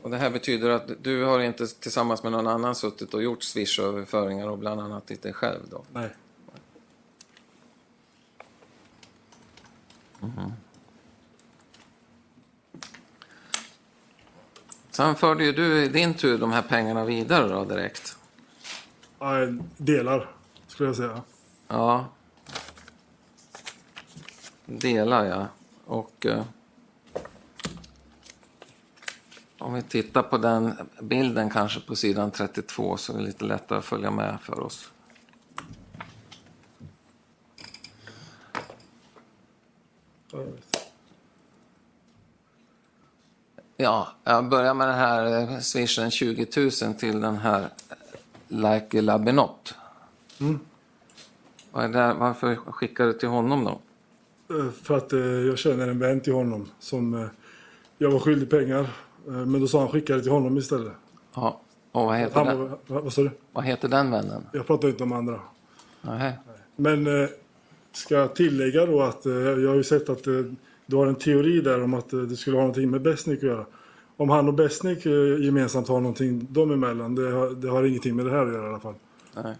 Och 0.02 0.10
det 0.10 0.16
här 0.16 0.30
betyder 0.30 0.70
att 0.70 0.90
du 1.02 1.24
har 1.24 1.40
inte 1.40 1.66
tillsammans 1.66 2.22
med 2.22 2.32
någon 2.32 2.46
annan 2.46 2.74
suttit 2.74 3.14
och 3.14 3.22
gjort 3.22 3.42
Swish-överföringar 3.42 4.48
och 4.48 4.58
bland 4.58 4.80
annat 4.80 5.10
inte 5.10 5.32
själv 5.32 5.60
då? 5.70 5.84
Nej. 5.92 6.10
Mm. 10.22 10.52
Sen 14.90 15.14
förde 15.14 15.44
ju 15.44 15.52
du 15.52 15.84
i 15.84 15.88
din 15.88 16.14
tur 16.14 16.38
de 16.38 16.52
här 16.52 16.62
pengarna 16.62 17.04
vidare 17.04 17.48
då 17.48 17.64
direkt? 17.64 18.16
Delar 19.76 20.30
skulle 20.68 20.88
jag 20.88 20.96
säga. 20.96 21.22
Ja. 21.68 22.04
Delar 24.66 25.24
ja. 25.24 25.46
Och 25.84 26.26
eh, 26.26 26.42
om 29.58 29.74
vi 29.74 29.82
tittar 29.82 30.22
på 30.22 30.38
den 30.38 30.88
bilden 31.00 31.50
kanske 31.50 31.80
på 31.80 31.96
sidan 31.96 32.30
32 32.30 32.96
så 32.96 33.12
är 33.12 33.16
det 33.16 33.24
lite 33.24 33.44
lättare 33.44 33.78
att 33.78 33.84
följa 33.84 34.10
med 34.10 34.38
för 34.42 34.60
oss. 34.60 34.90
Ja, 43.76 44.08
jag 44.24 44.48
börjar 44.48 44.74
med 44.74 44.88
den 44.88 44.98
här 44.98 45.40
eh, 45.40 45.58
swishen 45.58 46.10
20 46.10 46.46
000 46.82 46.94
till 46.94 47.20
den 47.20 47.36
här 47.36 47.68
Like 48.48 49.00
Labinot. 49.00 49.74
Mm. 50.40 50.60
Vad 51.76 51.84
är 51.84 51.88
det, 51.88 52.14
varför 52.18 52.54
skickar 52.54 53.06
du 53.06 53.12
till 53.12 53.28
honom 53.28 53.64
då? 53.64 53.80
Eh, 54.56 54.70
För 54.70 54.96
att 54.96 55.12
eh, 55.12 55.20
jag 55.20 55.58
känner 55.58 55.88
en 55.88 55.98
vän 55.98 56.20
till 56.20 56.32
honom 56.32 56.68
som 56.78 57.14
eh, 57.14 57.26
jag 57.98 58.10
var 58.10 58.18
skyldig 58.18 58.50
pengar. 58.50 58.86
Men 59.24 59.60
då 59.60 59.66
sa 59.66 59.78
han 59.78 59.88
skicka 59.88 60.16
det 60.16 60.22
till 60.22 60.30
honom 60.30 60.58
istället. 60.58 60.92
Ja, 61.34 61.60
och 61.92 62.04
vad 62.06 62.16
heter, 62.16 62.44
Han 62.44 62.46
den, 62.46 62.70
vad, 62.86 63.02
vad 63.04 63.12
sa 63.12 63.22
du? 63.22 63.30
vad 63.52 63.64
heter 63.64 63.88
den 63.88 64.10
vännen? 64.10 64.46
Jag 64.52 64.66
pratar 64.66 64.88
inte 64.88 65.02
om 65.02 65.12
andra. 65.12 65.40
Nej. 66.02 66.38
Men 66.76 67.28
ska 67.92 68.14
jag 68.14 68.34
tillägga 68.34 68.86
då 68.86 69.02
att 69.02 69.24
jag 69.24 69.68
har 69.68 69.74
ju 69.74 69.84
sett 69.84 70.08
att 70.08 70.24
du 70.86 70.96
har 70.96 71.06
en 71.06 71.14
teori 71.14 71.60
där 71.60 71.82
om 71.82 71.94
att 71.94 72.10
det 72.10 72.36
skulle 72.36 72.56
ha 72.56 72.62
någonting 72.62 72.90
med 72.90 73.02
Besnik 73.02 73.38
att 73.38 73.42
göra. 73.42 73.66
Om 74.16 74.30
han 74.30 74.48
och 74.48 74.54
Besnik 74.54 75.06
gemensamt 75.40 75.88
har 75.88 76.00
någonting 76.00 76.46
dem 76.50 76.70
emellan, 76.70 77.14
det 77.14 77.30
har, 77.30 77.50
det 77.50 77.68
har 77.68 77.84
ingenting 77.84 78.16
med 78.16 78.26
det 78.26 78.30
här 78.30 78.46
att 78.46 78.52
göra 78.52 78.66
i 78.66 78.68
alla 78.68 78.80
fall. 78.80 78.94
Nej. 79.34 79.54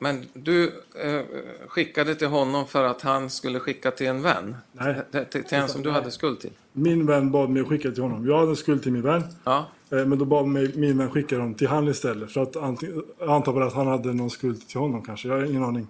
Eh, 0.00 0.02
Men 0.02 0.26
du 0.32 0.72
eh, 1.02 1.22
skickade 1.68 2.14
till 2.14 2.28
honom 2.28 2.66
för 2.66 2.84
att 2.84 3.02
han 3.02 3.30
skulle 3.30 3.60
skicka 3.60 3.90
till 3.90 4.06
en 4.06 4.22
vän? 4.22 4.56
Nej. 4.72 5.00
Till, 5.10 5.24
till, 5.24 5.44
till 5.44 5.58
en 5.58 5.68
som 5.68 5.82
du 5.82 5.90
hade 5.90 6.10
skuld 6.10 6.40
till? 6.40 6.50
min 6.72 7.06
vän 7.06 7.30
bad 7.30 7.50
mig 7.50 7.62
att 7.62 7.68
skicka 7.68 7.90
till 7.90 8.02
honom. 8.02 8.26
Jag 8.26 8.38
hade 8.38 8.56
skuld 8.56 8.82
till 8.82 8.92
min 8.92 9.02
vän. 9.02 9.22
Ja. 9.44 9.66
Eh, 9.90 10.06
Men 10.06 10.18
då 10.18 10.24
bad 10.24 10.46
mig, 10.46 10.72
min 10.78 10.98
vän 10.98 11.10
skicka 11.10 11.38
dem 11.38 11.54
till 11.54 11.68
han 11.68 11.88
istället. 11.88 12.32
För 12.32 12.42
att 12.42 12.56
antingen, 12.56 13.02
jag 13.18 13.28
antar 13.30 13.52
bara 13.52 13.66
att 13.66 13.72
han 13.74 13.86
hade 13.86 14.14
någon 14.14 14.30
skuld 14.30 14.68
till 14.68 14.80
honom 14.80 15.02
kanske. 15.02 15.28
Jag 15.28 15.36
har 15.36 15.44
ingen 15.44 15.64
aning. 15.64 15.88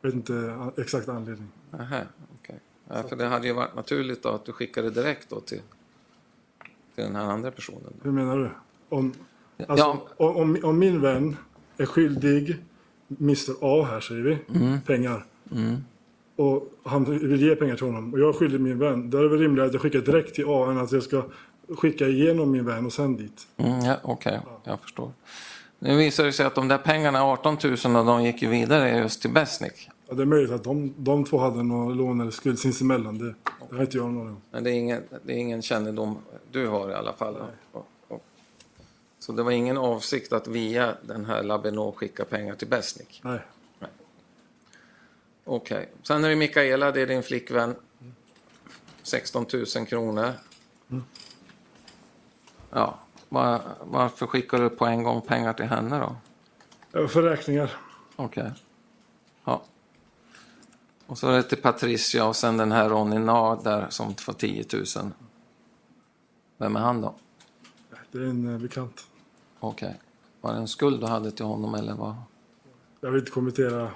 Jag 0.00 0.08
vet 0.08 0.14
inte 0.14 0.34
eh, 0.34 0.68
exakt 0.76 1.08
anledning. 1.08 1.48
Nähä, 1.70 2.06
okej. 2.40 2.60
Ja, 2.88 3.02
för 3.08 3.16
det 3.16 3.26
hade 3.26 3.46
ju 3.46 3.52
varit 3.52 3.74
naturligt 3.74 4.22
då 4.22 4.28
att 4.28 4.44
du 4.44 4.52
skickade 4.52 4.90
direkt 4.90 5.30
då 5.30 5.40
till, 5.40 5.60
till 6.94 7.04
den 7.04 7.16
här 7.16 7.24
andra 7.24 7.50
personen. 7.50 7.92
Hur 8.02 8.10
menar 8.10 8.38
du? 8.38 8.50
Om, 8.88 9.12
alltså, 9.68 9.84
Ja. 9.86 10.06
om, 10.16 10.36
om, 10.36 10.58
om 10.62 10.78
min 10.78 11.00
vän 11.00 11.36
är 11.76 11.86
skyldig 11.86 12.56
Mr 13.20 13.52
A 13.60 13.86
här 13.90 14.00
säger 14.00 14.22
vi, 14.22 14.38
pengar. 14.86 15.24
Och 16.36 16.72
han 16.84 17.04
vill 17.04 17.42
ge 17.42 17.56
pengar 17.56 17.76
till 17.76 17.86
honom. 17.86 18.12
Och 18.12 18.20
jag 18.20 18.34
skyldig 18.34 18.60
min 18.60 18.78
vän. 18.78 19.10
Då 19.10 19.18
är 19.18 19.22
det 19.22 19.28
väl 19.28 19.38
rimligare 19.38 19.66
att 19.66 19.72
jag 19.72 19.82
skickar 19.82 20.00
direkt 20.00 20.34
till 20.34 20.44
A 20.48 20.70
än 20.70 20.78
att 20.78 20.92
jag 20.92 21.02
ska 21.02 21.22
skicka 21.68 22.08
igenom 22.08 22.50
min 22.50 22.64
vän 22.64 22.86
och 22.86 22.92
sen 22.92 23.16
dit. 23.16 23.46
Mm, 23.56 23.80
ja, 23.80 23.96
Okej, 24.02 24.40
jag 24.64 24.80
förstår. 24.80 25.12
Nu 25.78 25.96
visar 25.96 26.24
det 26.24 26.32
sig 26.32 26.46
att 26.46 26.54
de 26.54 26.68
där 26.68 26.78
pengarna, 26.78 27.24
18 27.24 27.56
000, 27.84 27.96
och 27.96 28.06
de 28.06 28.24
gick 28.24 28.42
ju 28.42 28.48
vidare 28.48 28.98
just 28.98 29.22
till 29.22 29.30
Besnik. 29.30 29.88
Ja, 30.08 30.14
det 30.14 30.22
är 30.22 30.26
möjligt 30.26 30.50
att 30.50 30.64
de, 30.64 30.94
de 30.96 31.24
två 31.24 31.38
hade 31.38 31.62
någon 31.62 31.96
lån 31.96 32.20
eller 32.20 32.30
skuld 32.30 32.58
sinsemellan. 32.58 33.18
Det, 33.18 33.34
det 33.70 33.76
har 33.76 33.82
inte 33.82 33.96
jag 33.96 34.10
någon 34.10 34.28
om. 34.28 34.40
Men 34.50 34.64
det 34.64 34.70
är, 34.70 34.74
ingen, 34.74 35.02
det 35.22 35.32
är 35.32 35.36
ingen 35.36 35.62
kännedom 35.62 36.18
du 36.52 36.66
har 36.68 36.90
i 36.90 36.94
alla 36.94 37.12
fall. 37.12 37.36
Och, 37.72 37.86
så 39.18 39.32
det 39.32 39.42
var 39.42 39.50
ingen 39.50 39.78
avsikt 39.78 40.32
att 40.32 40.46
via 40.46 40.94
den 41.02 41.24
här 41.24 41.42
Labinot 41.42 41.96
skicka 41.96 42.24
pengar 42.24 42.54
till 42.54 42.68
Besnik? 42.68 43.20
Nej. 43.24 43.40
Okej. 45.44 45.88
Sen 46.02 46.24
är 46.24 46.28
det 46.28 46.36
Mikaela, 46.36 46.92
det 46.92 47.00
är 47.00 47.06
din 47.06 47.22
flickvän. 47.22 47.74
16 49.02 49.46
000 49.76 49.86
kronor. 49.86 50.32
Ja, 52.70 52.98
var, 53.28 53.60
varför 53.80 54.26
skickar 54.26 54.58
du 54.58 54.70
på 54.70 54.86
en 54.86 55.02
gång 55.02 55.20
pengar 55.20 55.52
till 55.52 55.66
henne 55.66 55.98
då? 55.98 57.08
För 57.08 57.22
räkningar. 57.22 57.76
Okej. 58.16 58.52
Ja. 59.44 59.62
Och 61.06 61.18
så 61.18 61.28
är 61.28 61.36
det 61.36 61.42
till 61.42 61.62
Patricia 61.62 62.26
och 62.26 62.36
sen 62.36 62.56
den 62.56 62.72
här 62.72 62.88
Ronny 62.88 63.18
Nard 63.18 63.64
där 63.64 63.86
som 63.90 64.14
får 64.14 64.32
10 64.32 64.64
000. 64.72 64.84
Vem 66.56 66.76
är 66.76 66.80
han 66.80 67.00
då? 67.00 67.14
Det 68.12 68.18
är 68.18 68.22
en 68.22 68.54
eh, 68.54 68.60
bekant. 68.60 69.06
Okej. 69.60 70.00
Var 70.40 70.52
det 70.52 70.58
en 70.58 70.68
skuld 70.68 71.00
du 71.00 71.06
hade 71.06 71.30
till 71.30 71.44
honom 71.44 71.74
eller 71.74 71.94
vad? 71.94 72.16
Jag 73.00 73.10
vill 73.10 73.20
inte 73.20 73.30
kommentera, 73.30 73.90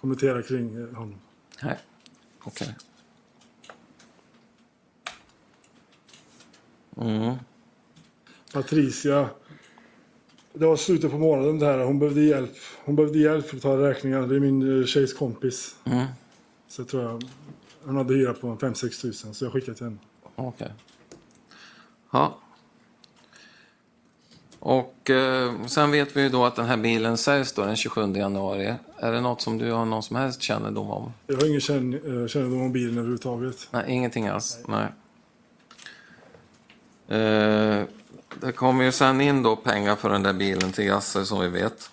kommentera 0.00 0.42
kring 0.42 0.76
eh, 0.76 0.96
honom. 0.96 1.20
Nej. 1.62 1.78
Okej. 2.42 2.76
Mm. 6.96 7.34
Patricia. 8.52 9.28
Det 10.52 10.66
var 10.66 10.76
slutet 10.76 11.10
på 11.10 11.18
månaden 11.18 11.58
det 11.58 11.66
här. 11.66 11.78
Hon 11.78 11.98
behövde 11.98 12.20
hjälp. 12.20 12.56
Hon 12.84 12.96
behövde 12.96 13.18
hjälp 13.18 13.48
för 13.48 13.56
att 13.56 13.62
ta 13.62 13.76
räkningar. 13.76 14.26
Det 14.26 14.36
är 14.36 14.40
min 14.40 14.80
eh, 14.80 14.86
tjejs 14.86 15.12
kompis. 15.12 15.76
Mm. 15.84 16.06
Så 16.68 16.80
jag 16.80 16.88
tror 16.88 17.02
jag... 17.02 17.24
Hon 17.82 17.96
hade 17.96 18.14
hyra 18.14 18.34
på 18.34 18.56
5-6 18.56 19.02
tusen. 19.02 19.34
Så 19.34 19.44
jag 19.44 19.52
skickade 19.52 19.76
till 19.76 19.84
henne. 19.84 19.98
Okej. 20.36 20.72
Ja. 22.10 22.38
Och 24.60 25.10
eh, 25.10 25.66
sen 25.66 25.90
vet 25.90 26.16
vi 26.16 26.22
ju 26.22 26.28
då 26.28 26.44
att 26.44 26.56
den 26.56 26.66
här 26.66 26.76
bilen 26.76 27.16
säljs 27.16 27.52
då 27.52 27.64
den 27.64 27.76
27 27.76 28.12
januari. 28.12 28.74
Är 28.96 29.12
det 29.12 29.20
något 29.20 29.40
som 29.40 29.58
du 29.58 29.72
har 29.72 29.84
någon 29.84 30.02
som 30.02 30.16
helst 30.16 30.42
kännedom 30.42 30.90
om? 30.90 31.12
Jag 31.26 31.36
har 31.36 31.46
ingen 31.46 31.60
känn, 31.60 31.94
eh, 31.94 32.26
kännedom 32.26 32.62
om 32.62 32.72
bilen 32.72 32.98
överhuvudtaget. 32.98 33.68
Nej, 33.70 33.84
ingenting 33.88 34.26
alls. 34.26 34.58
Nej. 34.66 34.86
Eh, 37.08 37.84
det 38.40 38.52
kommer 38.52 38.84
ju 38.84 38.92
sen 38.92 39.20
in 39.20 39.42
då 39.42 39.56
pengar 39.56 39.96
för 39.96 40.10
den 40.10 40.22
där 40.22 40.32
bilen 40.32 40.72
till 40.72 40.84
Yasser 40.84 41.24
som 41.24 41.40
vi 41.40 41.48
vet. 41.48 41.90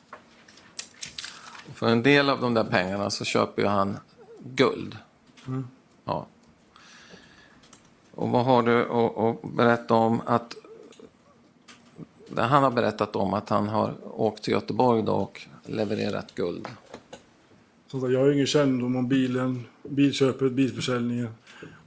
För 1.73 1.87
en 1.87 2.03
del 2.03 2.29
av 2.29 2.41
de 2.41 2.53
där 2.53 2.63
pengarna 2.63 3.09
så 3.09 3.25
köper 3.25 3.61
ju 3.61 3.67
han 3.67 3.97
guld. 4.43 4.97
Ja. 6.05 6.27
Och 8.11 8.29
vad 8.29 8.45
har 8.45 8.63
du 8.63 8.81
att 8.91 9.55
berätta 9.55 9.93
om 9.93 10.21
att 10.25 10.55
han 12.37 12.63
har 12.63 12.71
berättat 12.71 13.15
om 13.15 13.33
att 13.33 13.49
han 13.49 13.67
har 13.67 13.93
åkt 14.03 14.43
till 14.43 14.53
Göteborg 14.53 15.03
då 15.03 15.13
och 15.13 15.41
levererat 15.65 16.35
guld. 16.35 16.67
Jag 17.91 18.19
har 18.19 18.31
ingen 18.31 18.47
kännedom 18.47 18.95
om 18.95 19.07
bilen, 19.07 19.65
bilköpet, 19.83 20.51
bilförsäljningen. 20.51 21.29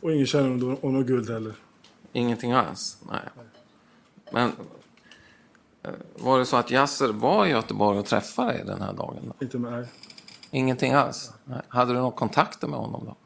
Och 0.00 0.12
ingen 0.12 0.26
kännedom 0.26 0.76
om 0.80 0.92
något 0.92 1.06
guld 1.06 1.30
heller. 1.30 1.52
Ingenting 2.12 2.52
alls? 2.52 2.98
Nej. 3.10 3.20
Men 4.32 4.52
eh, 5.82 5.90
var 6.16 6.38
det 6.38 6.46
så 6.46 6.56
att 6.56 6.70
Yasser 6.70 7.08
var 7.12 7.46
i 7.46 7.50
Göteborg 7.50 7.98
och 7.98 8.06
träffade 8.06 8.52
dig 8.52 8.62
den 8.66 8.82
här 8.82 8.92
dagen? 8.92 9.16
Då? 9.22 9.44
Inte 9.44 9.58
med, 9.58 9.72
nej. 9.72 9.86
Ingenting 10.50 10.92
alls? 10.92 11.32
Nej. 11.44 11.60
Hade 11.68 11.92
du 11.92 11.98
några 11.98 12.10
kontakter 12.10 12.68
med 12.68 12.78
honom 12.78 13.04
då? 13.04 13.16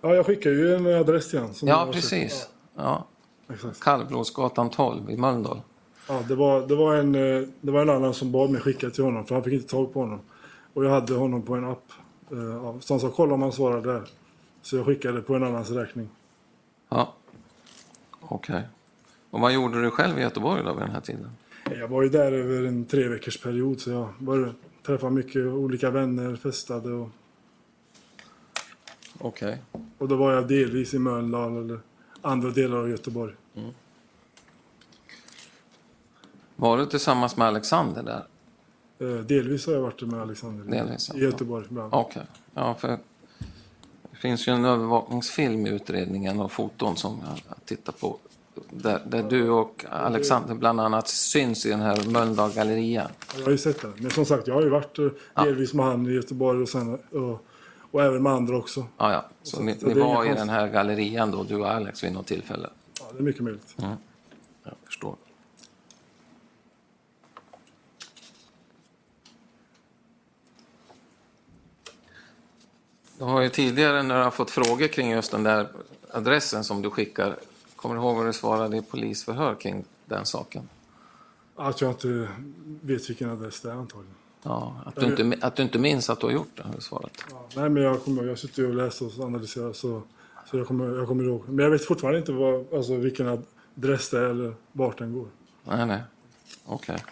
Ja, 0.00 0.14
jag 0.14 0.26
skickar 0.26 0.50
ju 0.50 0.74
en 0.74 0.86
adress 0.86 1.30
till 1.30 1.38
honom. 1.38 1.54
Ja, 1.60 1.88
precis. 1.92 2.48
Ja. 2.76 3.06
Exakt. 3.52 3.80
Kallblodsgatan 3.80 4.70
12 4.70 5.10
i 5.10 5.16
Mölndal. 5.16 5.60
Ja, 6.08 6.22
det, 6.28 6.34
var, 6.34 6.66
det, 6.66 6.74
var 6.74 6.94
en, 6.94 7.14
eh, 7.14 7.42
det 7.60 7.70
var 7.70 7.82
en 7.82 7.90
annan 7.90 8.14
som 8.14 8.32
bad 8.32 8.50
mig 8.50 8.60
skicka 8.60 8.90
till 8.90 9.04
honom. 9.04 9.24
För 9.26 9.34
han 9.34 9.44
fick 9.44 9.52
inte 9.52 9.68
tag 9.68 9.92
på 9.92 10.00
honom. 10.00 10.20
Och 10.74 10.84
jag 10.84 10.90
hade 10.90 11.14
honom 11.14 11.42
på 11.42 11.54
en 11.54 11.64
app. 11.64 11.84
eh, 12.30 12.78
Så 12.80 12.94
han 12.94 13.00
sa 13.00 13.10
kolla 13.10 13.34
om 13.34 13.42
han 13.42 13.52
svarar 13.52 13.82
där. 13.82 14.02
Så 14.62 14.76
jag 14.76 14.86
skickade 14.86 15.20
på 15.22 15.34
en 15.34 15.42
annans 15.44 15.70
räkning. 15.70 16.08
Ja. 16.88 17.14
Okej. 18.20 18.62
Och 19.30 19.40
vad 19.40 19.52
gjorde 19.52 19.82
du 19.82 19.90
själv 19.90 20.18
i 20.18 20.22
Göteborg 20.22 20.62
då 20.64 20.72
vid 20.72 20.82
den 20.82 20.90
här 20.90 21.00
tiden? 21.00 21.30
Jag 21.70 21.88
var 21.88 22.02
ju 22.02 22.08
där 22.08 22.32
över 22.32 22.62
en 22.68 22.84
tre 22.84 23.08
veckors 23.08 23.40
period. 23.42 23.80
Så 23.80 23.90
jag 23.90 24.08
var, 24.18 24.52
träffade 24.86 25.12
mycket 25.12 25.46
olika 25.46 25.90
vänner, 25.90 26.36
festade. 26.36 26.92
Och, 26.92 27.08
Okej. 29.18 29.62
och 29.98 30.08
då 30.08 30.16
var 30.16 30.32
jag 30.32 30.48
delvis 30.48 30.94
i 30.94 30.98
Mölndal 30.98 31.56
eller 31.64 31.78
andra 32.22 32.50
delar 32.50 32.76
av 32.76 32.90
Göteborg. 32.90 33.34
Var 36.60 36.78
du 36.78 36.86
tillsammans 36.86 37.36
med 37.36 37.46
Alexander 37.48 38.02
där? 38.02 38.24
Eh, 39.00 39.20
delvis 39.24 39.66
har 39.66 39.72
jag 39.72 39.80
varit 39.80 40.02
med 40.02 40.20
Alexander 40.22 40.64
i- 40.64 40.78
Delvis, 40.78 41.14
i 41.14 41.18
Göteborg. 41.18 41.66
ibland. 41.70 41.94
Okej. 41.94 42.22
Ja, 42.54 42.74
för 42.74 42.88
det 44.10 44.16
finns 44.16 44.48
ju 44.48 44.52
en 44.52 44.64
övervakningsfilm 44.64 45.66
i 45.66 45.70
utredningen 45.70 46.40
och 46.40 46.52
foton 46.52 46.96
som 46.96 47.20
jag 47.48 47.56
tittar 47.64 47.92
på. 47.92 48.16
Där, 48.70 49.02
där 49.08 49.22
du 49.22 49.50
och 49.50 49.84
Alexander 49.90 50.54
bland 50.54 50.80
annat 50.80 51.08
syns 51.08 51.66
i 51.66 51.70
den 51.70 51.80
här 51.80 52.10
Mölndal 52.10 52.52
galleria. 52.52 53.10
Jag 53.36 53.44
har 53.44 53.50
ju 53.50 53.58
sett 53.58 53.82
det. 53.82 53.92
Men 53.96 54.10
som 54.10 54.24
sagt, 54.24 54.46
jag 54.46 54.54
har 54.54 54.62
ju 54.62 54.68
varit 54.68 54.98
eh, 54.98 55.08
delvis 55.34 55.74
med 55.74 55.86
han 55.86 56.06
i 56.06 56.12
Göteborg 56.12 56.62
och 56.62 56.68
sen 56.68 56.94
och, 57.12 57.44
Och 57.90 58.02
även 58.02 58.22
med 58.22 58.32
andra 58.32 58.56
också. 58.56 58.84
Ja, 58.98 59.12
ja. 59.12 59.24
Så, 59.42 59.56
Så- 59.56 59.62
ni, 59.62 59.78
så 59.78 59.86
ni 59.86 59.94
var 59.94 60.24
i 60.24 60.34
den 60.34 60.48
här 60.48 60.68
gallerian 60.68 61.30
då, 61.30 61.42
du 61.44 61.56
och 61.56 61.70
Alex, 61.70 62.04
vid 62.04 62.12
något 62.12 62.26
tillfälle? 62.26 62.68
Ja, 63.00 63.06
det 63.12 63.18
är 63.18 63.22
mycket 63.22 63.42
möjligt. 63.42 63.74
Jag 64.64 64.72
förstår. 64.84 65.14
Du 73.18 73.24
har 73.24 73.42
ju 73.42 73.48
tidigare 73.48 74.02
när 74.02 74.18
du 74.18 74.24
har 74.24 74.30
fått 74.30 74.50
frågor 74.50 74.86
kring 74.86 75.10
just 75.10 75.30
den 75.30 75.42
där 75.42 75.68
adressen 76.10 76.64
som 76.64 76.82
du 76.82 76.90
skickar, 76.90 77.36
kommer 77.76 77.94
du 77.94 78.00
ihåg 78.00 78.16
vad 78.16 78.26
du 78.26 78.32
svarade 78.32 78.76
i 78.76 78.82
polisförhör 78.82 79.54
kring 79.54 79.84
den 80.04 80.26
saken? 80.26 80.68
Att 81.56 81.80
jag 81.80 81.90
inte 81.90 82.28
vet 82.82 83.10
vilken 83.10 83.30
adress 83.30 83.60
det 83.60 83.70
är 83.70 83.74
antagligen. 83.74 84.14
Ja, 84.42 84.74
att, 84.86 84.96
du 84.96 85.06
inte, 85.06 85.46
att 85.46 85.56
du 85.56 85.62
inte 85.62 85.78
minns 85.78 86.10
att 86.10 86.20
du 86.20 86.26
har 86.26 86.32
gjort 86.32 86.50
det, 86.54 86.62
har 86.62 86.74
du 86.74 86.80
svarat. 86.80 87.24
Ja, 87.30 87.48
nej, 87.56 87.68
men 87.68 87.82
jag 87.82 88.04
kommer 88.04 88.24
jag 88.24 88.38
sitter 88.38 88.68
och 88.68 88.74
läser 88.74 89.06
och 89.20 89.24
analyserar 89.24 89.72
så, 89.72 90.02
så 90.50 90.58
jag, 90.58 90.66
kommer, 90.66 90.98
jag 90.98 91.08
kommer 91.08 91.24
ihåg. 91.24 91.42
Men 91.48 91.64
jag 91.64 91.70
vet 91.70 91.84
fortfarande 91.84 92.18
inte 92.18 92.32
vad, 92.32 92.74
alltså, 92.74 92.96
vilken 92.96 93.42
adress 93.74 94.10
det 94.10 94.18
är 94.18 94.24
eller 94.24 94.54
vart 94.72 94.98
den 94.98 95.12
går. 95.12 95.28
Nej, 95.64 95.86
nej. 95.86 96.00
Okej. 96.64 97.04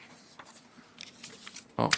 Ja. 1.76 1.90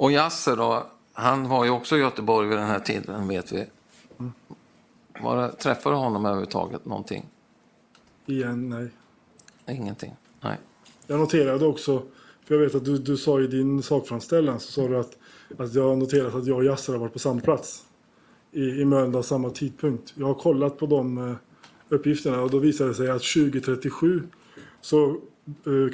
Och 0.00 0.12
Yasser 0.12 0.56
då, 0.56 0.86
han 1.12 1.48
var 1.48 1.64
ju 1.64 1.70
också 1.70 1.96
i 1.96 2.00
Göteborg 2.00 2.48
vid 2.48 2.58
den 2.58 2.66
här 2.66 2.80
tiden, 2.80 3.28
vet 3.28 3.52
vi. 3.52 3.66
Var 5.20 5.36
det, 5.36 5.52
träffade 5.52 5.94
du 5.94 5.98
honom 5.98 6.26
överhuvudtaget 6.26 6.84
någonting? 6.84 7.26
Igen, 8.26 8.68
nej. 8.68 8.88
Ingenting? 9.76 10.16
Nej. 10.40 10.56
Jag 11.06 11.18
noterade 11.18 11.66
också, 11.66 12.02
för 12.44 12.54
jag 12.54 12.62
vet 12.62 12.74
att 12.74 12.84
du, 12.84 12.98
du 12.98 13.16
sa 13.16 13.40
i 13.40 13.46
din 13.46 13.82
sakframställan 13.82 14.60
så 14.60 14.72
sa 14.72 14.88
du 14.88 14.98
att, 14.98 15.16
att 15.58 15.74
jag 15.74 15.98
noterat 15.98 16.34
att 16.34 16.46
jag 16.46 16.56
och 16.56 16.64
Yasser 16.64 16.92
har 16.92 17.00
varit 17.00 17.12
på 17.12 17.18
samma 17.18 17.40
plats. 17.40 17.84
I, 18.52 18.64
i 18.64 18.84
Mölndal 18.84 19.24
samma 19.24 19.50
tidpunkt. 19.50 20.12
Jag 20.14 20.26
har 20.26 20.34
kollat 20.34 20.78
på 20.78 20.86
de 20.86 21.28
eh, 21.30 21.36
uppgifterna 21.88 22.42
och 22.42 22.50
då 22.50 22.58
visade 22.58 22.90
det 22.90 22.94
sig 22.94 23.10
att 23.10 23.22
2037 23.22 24.22
så 24.80 25.16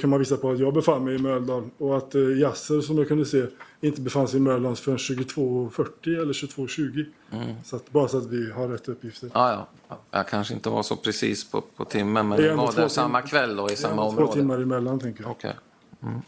kan 0.00 0.10
man 0.10 0.18
visa 0.18 0.36
på 0.36 0.50
att 0.50 0.58
jag 0.58 0.74
befann 0.74 1.04
mig 1.04 1.14
i 1.14 1.18
Mölndal 1.18 1.64
och 1.78 1.96
att 1.96 2.14
eh, 2.14 2.20
Yasser 2.22 2.80
som 2.80 2.98
jag 2.98 3.08
kunde 3.08 3.24
se 3.26 3.46
inte 3.80 4.00
befann 4.00 4.28
sig 4.28 4.36
i 4.36 4.40
Mölndal 4.42 4.76
förrän 4.76 4.96
22.40 4.98 6.22
eller 6.22 6.32
22.20. 6.32 7.54
Så 7.64 7.76
att, 7.76 7.90
bara 7.90 8.08
så 8.08 8.18
att 8.18 8.26
vi 8.26 8.50
har 8.52 8.68
rätt 8.68 8.88
uppgifter. 8.88 9.30
Ja, 9.34 9.66
ja. 9.88 9.98
Jag 10.10 10.28
kanske 10.28 10.54
inte 10.54 10.70
var 10.70 10.82
så 10.82 10.96
precis 10.96 11.50
på, 11.50 11.60
på 11.60 11.84
timmen, 11.84 12.28
men 12.28 12.38
Det 12.42 12.54
var 12.54 12.72
två 12.72 12.80
där 12.80 12.88
samma 12.88 13.22
kväll 13.22 13.56
då 13.56 13.70
i 13.70 13.76
samma 13.76 13.94
Två 14.02 14.02
område? 14.02 14.32
timmar 14.32 14.58
emellan 14.58 15.00
tänker 15.00 15.22
jag. 15.22 15.30
Okej. 15.30 15.54
Mm. 16.02 16.20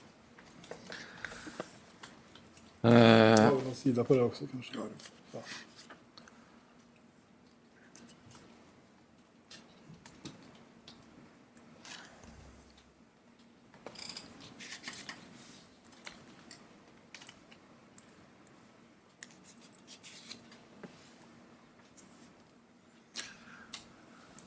Jag 2.80 2.92
Eh, 2.92 3.40
har 3.40 3.60
en 3.68 3.74
sida 3.74 4.04
på 4.04 4.14
det 4.14 4.22
också 4.22 4.44
kanske. 4.52 4.72
Ja. 5.32 5.40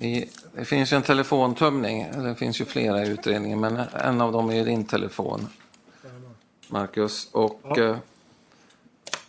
I, 0.01 0.29
det 0.55 0.65
finns 0.65 0.93
ju 0.93 0.97
en 0.97 1.03
telefontömning, 1.03 2.01
eller 2.01 2.29
det 2.29 2.35
finns 2.35 2.61
ju 2.61 2.65
flera 2.65 3.05
i 3.05 3.09
utredningen, 3.09 3.59
men 3.59 3.77
en 3.93 4.21
av 4.21 4.31
dem 4.31 4.51
är 4.51 4.65
din 4.65 4.85
telefon, 4.85 5.47
Marcus. 6.67 7.29
Och 7.31 7.61
Ja. 7.63 7.97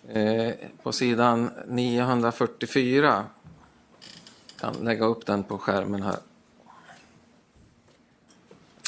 eh, 0.09 0.23
eh, 0.23 0.55
på 0.83 0.93
sidan 0.93 1.51
944, 1.69 3.25
kan 4.61 4.75
lägga 4.75 5.05
upp 5.05 5.27
den 5.27 5.43
på 5.43 5.59
skärmen 5.59 6.03
här. 6.03 6.17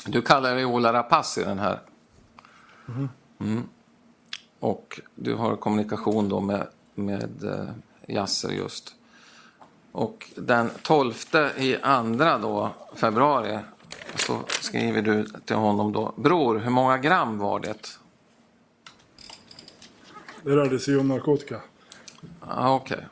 Du 0.06 0.22
kallar 0.22 0.54
dig 0.54 0.64
Ola 0.64 0.92
Rapace 0.92 1.40
i 1.40 1.44
den 1.44 1.58
här. 1.58 1.80
Mm. 3.40 3.68
Och 4.60 5.00
du 5.14 5.34
har 5.34 5.56
kommunikation 5.56 6.28
då 6.28 6.40
med, 6.40 6.66
med 6.94 7.44
eh, 7.44 7.68
Yasser 8.14 8.50
just. 8.50 8.94
Och 9.94 10.30
den 10.36 10.70
12 10.82 11.14
i 11.56 11.76
andra 11.76 12.38
då, 12.38 12.70
februari 12.94 13.58
så 14.14 14.40
skriver 14.48 15.02
du 15.02 15.26
till 15.44 15.56
honom 15.56 15.92
då. 15.92 16.12
Bror, 16.16 16.58
hur 16.58 16.70
många 16.70 16.98
gram 16.98 17.38
var 17.38 17.60
det? 17.60 17.98
Det 20.42 20.50
rörde 20.50 20.78
sig 20.78 20.96
om 20.96 21.08
narkotika. 21.08 21.60
Ah, 22.40 22.74
Okej. 22.74 23.06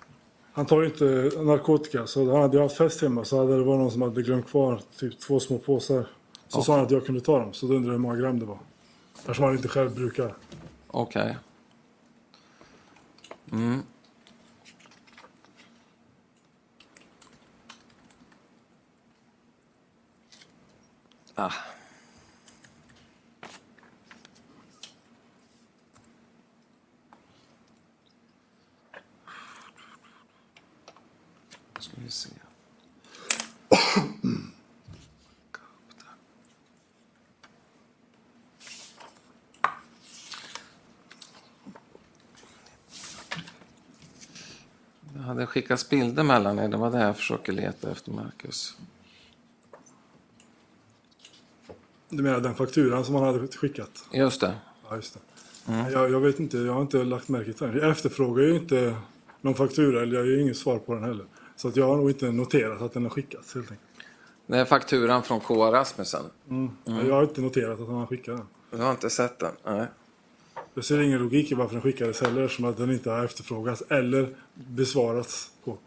Han 0.53 0.66
tar 0.66 0.81
ju 0.81 0.87
inte 0.87 1.05
narkotika, 1.42 2.07
så 2.07 2.33
han 2.33 2.42
hade 2.42 2.57
ju 2.57 2.62
haft 2.62 2.77
fest 2.77 3.03
hemma 3.03 3.25
så 3.25 3.38
hade 3.38 3.57
det 3.57 3.64
varit 3.64 3.81
någon 3.81 3.90
som 3.90 4.03
hade 4.03 4.23
glömt 4.23 4.49
kvar 4.49 4.81
typ 4.99 5.21
två 5.21 5.40
små 5.40 5.59
påsar. 5.59 6.07
Så 6.49 6.62
sa 6.62 6.75
han 6.75 6.85
att 6.85 6.90
jag 6.90 7.07
kunde 7.07 7.21
ta 7.21 7.38
dem, 7.38 7.53
så 7.53 7.66
då 7.66 7.75
undrade 7.75 7.95
jag 7.95 7.99
hur 7.99 8.09
många 8.09 8.16
gram 8.16 8.38
det 8.38 8.47
var. 8.47 8.59
Eftersom 9.18 9.45
han 9.45 9.55
inte 9.55 9.68
själv 9.68 9.95
brukar. 9.95 10.35
Okej. 10.87 11.38
Mm. 13.53 13.83
Ah. 21.35 21.53
Ska 31.79 31.92
vi 31.97 32.11
se. 32.11 32.29
Det 45.01 45.18
hade 45.18 45.47
skickats 45.47 45.88
bilder 45.88 46.23
mellan 46.23 46.59
er. 46.59 46.68
Det 46.68 46.77
var 46.77 46.90
det 46.90 46.99
jag 47.01 47.16
försöker 47.16 47.53
leta 47.53 47.90
efter, 47.90 48.12
Marcus. 48.12 48.77
Du 52.14 52.22
menar 52.22 52.40
den 52.40 52.55
fakturan 52.55 53.05
som 53.05 53.14
han 53.14 53.25
hade 53.25 53.48
skickat? 53.48 53.90
Just 54.12 54.40
det. 54.40 54.55
Ja, 54.88 54.96
just 54.96 55.14
det. 55.14 55.20
Jag, 55.92 56.11
jag 56.11 56.20
vet 56.20 56.40
inte, 56.40 56.59
jag 56.59 56.72
har 56.72 56.83
inte 56.83 57.05
lagt 57.05 57.29
märke 57.29 57.53
till 57.53 57.66
den. 57.66 57.77
Jag 57.77 57.90
efterfrågar 57.90 58.44
ju 58.44 58.57
inte 58.57 58.96
någon 59.40 59.55
faktura, 59.55 60.03
eller 60.03 60.18
jag 60.18 60.27
ger 60.27 60.38
inget 60.38 60.57
svar 60.57 60.79
på 60.79 60.94
den 60.94 61.05
heller. 61.05 61.27
Så 61.57 61.68
att 61.68 61.77
jag 61.77 61.87
har 61.87 61.96
nog 61.96 62.11
inte 62.11 62.33
noterat 62.33 62.83
att 62.83 62.92
den 62.92 63.03
har 63.03 63.11
skickats 63.11 63.55
helt 63.55 63.70
enkelt. 63.70 63.88
Det 64.46 64.59
är 64.59 64.64
fakturan 64.64 65.22
från 65.22 65.40
K. 65.40 65.70
Rasmussen. 65.72 66.22
Jag 66.85 67.14
har 67.14 67.22
inte 67.22 67.40
noterat 67.40 67.81
att 67.81 67.87
han 67.87 67.96
har 67.96 68.07
skickat 68.07 68.37
den. 68.37 68.46
Du 68.70 68.85
har 68.85 68.90
inte 68.90 69.11
sett 69.11 69.38
den? 69.38 69.53
Nej. 69.64 69.87
Jag 70.75 70.85
ser 70.85 71.01
ingen 71.01 71.18
logik 71.18 71.53
i 71.53 71.55
varför 71.55 71.72
den 71.72 71.83
skickades 71.83 72.20
heller, 72.20 72.48
som 72.48 72.64
att 72.64 72.77
den 72.77 72.90
inte 72.90 73.11
har 73.11 73.25
efterfrågats 73.25 73.83
eller 73.88 74.35
besvarats 74.55 75.51
på. 75.64 75.79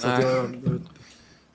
Så 0.00 0.08
jag, 0.08 0.22
jag 0.22 0.80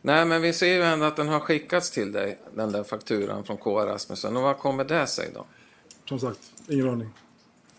Nej, 0.01 0.25
men 0.25 0.41
vi 0.41 0.53
ser 0.53 0.73
ju 0.75 0.83
ändå 0.83 1.05
att 1.05 1.15
den 1.15 1.27
har 1.27 1.39
skickats 1.39 1.91
till 1.91 2.11
dig, 2.11 2.39
den 2.55 2.71
där 2.71 2.83
fakturan 2.83 3.43
från 3.43 3.57
K. 3.57 3.85
Rasmussen. 3.85 4.37
Och 4.37 4.43
vad 4.43 4.57
kommer 4.57 4.83
det 4.83 5.07
sig 5.07 5.29
då? 5.33 5.45
som 6.09 6.19
sagt, 6.19 6.51
ingen 6.67 6.89
aning. 6.89 7.09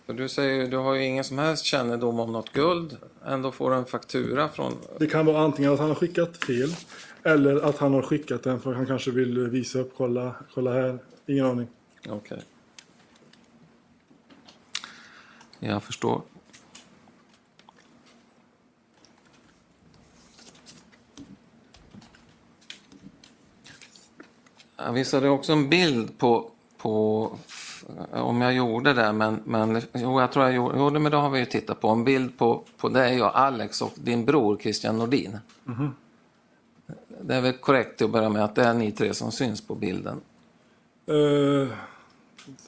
För 0.06 0.12
du 0.12 0.28
säger 0.28 0.68
du 0.68 0.76
har 0.76 0.94
ju 0.94 1.04
ingen 1.04 1.24
som 1.24 1.38
helst 1.38 1.64
kännedom 1.64 2.20
om 2.20 2.32
något 2.32 2.52
guld. 2.52 2.96
Ändå 3.24 3.52
får 3.52 3.70
du 3.70 3.76
en 3.76 3.86
faktura 3.86 4.48
från... 4.48 4.72
Det 4.98 5.06
kan 5.06 5.26
vara 5.26 5.38
antingen 5.44 5.72
att 5.72 5.78
han 5.78 5.88
har 5.88 5.94
skickat 5.94 6.44
fel 6.44 6.74
eller 7.22 7.60
att 7.60 7.78
han 7.78 7.94
har 7.94 8.02
skickat 8.02 8.42
den 8.42 8.60
för 8.60 8.70
att 8.70 8.76
han 8.76 8.86
kanske 8.86 9.10
vill 9.10 9.48
visa 9.48 9.78
upp, 9.78 9.92
kolla, 9.96 10.34
kolla 10.54 10.72
här. 10.72 10.98
Ingen 11.26 11.46
aning. 11.46 11.68
Okej. 12.08 12.42
Jag 15.58 15.82
förstår. 15.82 16.22
Jag 24.84 24.92
visade 24.92 25.28
också 25.28 25.52
en 25.52 25.68
bild 25.68 26.18
på, 26.18 26.50
på 26.78 27.24
om 28.10 28.40
jag 28.40 28.54
gjorde 28.54 28.92
det, 28.92 29.12
men, 29.12 29.42
men 29.44 29.82
jo, 29.94 30.20
jag 30.20 30.32
tror 30.32 30.44
jag 30.44 30.54
gjorde, 30.54 30.78
jo, 30.78 30.90
men 30.90 31.12
det 31.12 31.16
har 31.16 31.30
vi 31.30 31.38
ju 31.38 31.46
tittat 31.46 31.80
på. 31.80 31.88
En 31.88 32.04
bild 32.04 32.38
på, 32.38 32.64
på 32.76 32.88
dig 32.88 33.22
och 33.22 33.38
Alex 33.38 33.82
och 33.82 33.92
din 33.94 34.24
bror 34.24 34.58
Christian 34.60 34.98
Nordin. 34.98 35.38
Det 37.20 37.34
är 37.34 37.40
väl 37.40 37.52
korrekt 37.52 38.02
att 38.02 38.10
börja 38.10 38.28
med 38.28 38.44
att 38.44 38.54
det 38.54 38.64
är 38.64 38.74
ni 38.74 38.92
tre 38.92 39.14
som 39.14 39.32
syns 39.32 39.60
på 39.60 39.74
bilden. 39.74 40.20
Eh, 41.06 41.14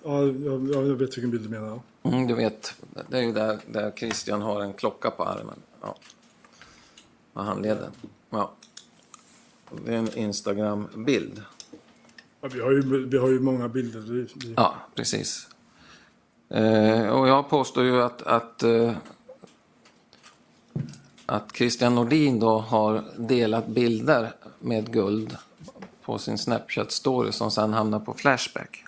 ja, 0.05 0.23
jag, 0.23 0.71
jag 0.71 0.83
vet 0.83 1.17
vilken 1.17 1.31
bild 1.31 1.43
du 1.43 1.49
menar. 1.49 1.81
Mm, 2.03 2.27
du 2.27 2.35
vet, 2.35 2.75
det 3.09 3.19
är 3.19 3.23
ju 3.23 3.33
där, 3.33 3.59
där 3.67 3.93
Christian 3.97 4.43
har 4.43 4.61
en 4.61 4.73
klocka 4.73 5.11
på 5.11 5.25
armen. 5.25 5.57
Ja. 5.81 5.97
Med 7.33 7.45
handleden. 7.45 7.91
Ja. 8.31 8.53
Det 9.85 9.95
är 9.95 9.99
en 9.99 10.19
Instagram-bild. 10.19 11.43
Ja, 12.43 12.49
vi, 12.53 12.61
har 12.61 12.71
ju, 12.71 13.07
vi 13.07 13.19
har 13.19 13.29
ju 13.29 13.41
många 13.41 13.69
bilder. 13.69 14.01
Vi, 14.01 14.27
vi, 14.35 14.55
Ja, 14.57 14.75
precis. 14.95 15.49
Eh, 16.49 17.09
och 17.09 17.29
jag 17.29 17.51
påstår 17.51 17.85
ju 17.85 18.03
att, 18.03 18.23
att, 18.23 18.63
eh, 18.63 18.93
att 21.27 21.57
Christian 21.57 21.95
Nordin 21.95 22.41
då 22.41 22.59
har 22.59 23.05
delat 23.17 23.67
bilder 23.67 24.33
med 24.59 24.93
guld 24.93 25.37
på 26.03 26.19
sin 26.19 26.37
Snapchat-story 26.37 27.31
som 27.31 27.51
sen 27.51 27.73
hamnar 27.73 28.01
på 28.01 28.15
Flashback. 28.15 28.85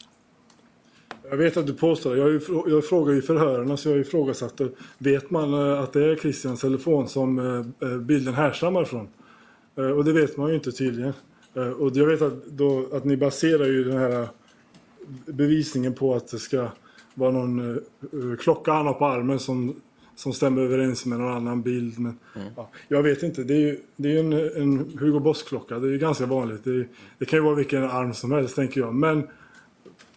Jag 1.31 1.37
vet 1.37 1.57
att 1.57 1.67
du 1.67 1.75
påstår. 1.75 2.17
Jag, 2.17 2.41
jag 2.67 2.85
frågar 2.85 3.13
ju 3.13 3.23
förhörarna 3.23 3.77
så 3.77 3.89
jag 3.89 3.99
ifrågasatte. 3.99 4.69
Vet 4.99 5.31
man 5.31 5.55
eh, 5.55 5.81
att 5.81 5.93
det 5.93 6.05
är 6.05 6.17
Christians 6.17 6.61
telefon 6.61 7.09
som 7.09 7.39
eh, 7.39 7.89
eh, 7.89 7.99
bilden 7.99 8.35
härstammar 8.35 8.85
från? 8.85 9.09
Och 9.75 10.05
det 10.05 10.13
vet 10.13 10.37
man 10.37 10.49
ju 10.49 10.55
inte 10.55 10.73
tydligen. 10.73 11.13
Eh, 11.55 11.69
Och 11.69 11.91
jag 11.97 12.07
vet 12.07 12.23
att, 12.23 12.47
då, 12.47 12.87
att 12.93 13.05
ni 13.05 13.17
baserar 13.17 13.67
ju 13.67 13.85
den 13.85 13.99
här 13.99 14.23
eh, 14.23 14.29
bevisningen 15.27 15.95
på 15.95 16.15
att 16.15 16.31
det 16.31 16.39
ska 16.39 16.69
vara 17.15 17.31
någon 17.31 17.71
eh, 17.71 17.77
eh, 17.77 18.37
klocka 18.39 18.73
han 18.73 18.87
har 18.87 18.95
på 18.95 19.07
armen 19.07 19.39
som, 19.39 19.81
som 20.17 20.33
stämmer 20.33 20.63
överens 20.63 21.07
med 21.07 21.19
någon 21.19 21.33
annan 21.35 21.63
bild. 21.63 21.99
Men, 21.99 22.19
ja, 22.57 22.71
jag 22.89 23.03
vet 23.03 23.23
inte. 23.23 23.45
Det 23.45 23.55
är 23.55 23.59
ju 23.59 23.79
det 23.97 24.17
är 24.17 24.21
en, 24.21 24.33
en 24.33 24.99
Hugo 25.01 25.21
Boss-klocka. 25.21 25.79
Det 25.79 25.87
är 25.89 25.91
ju 25.91 25.99
ganska 25.99 26.27
vanligt. 26.27 26.65
Det, 26.65 26.71
är, 26.71 26.89
det 27.19 27.25
kan 27.25 27.39
ju 27.39 27.43
vara 27.43 27.55
vilken 27.55 27.85
arm 27.85 28.15
som 28.15 28.33
helst 28.33 28.57
tänker 28.57 28.81
jag. 28.81 28.95
Men 28.95 29.29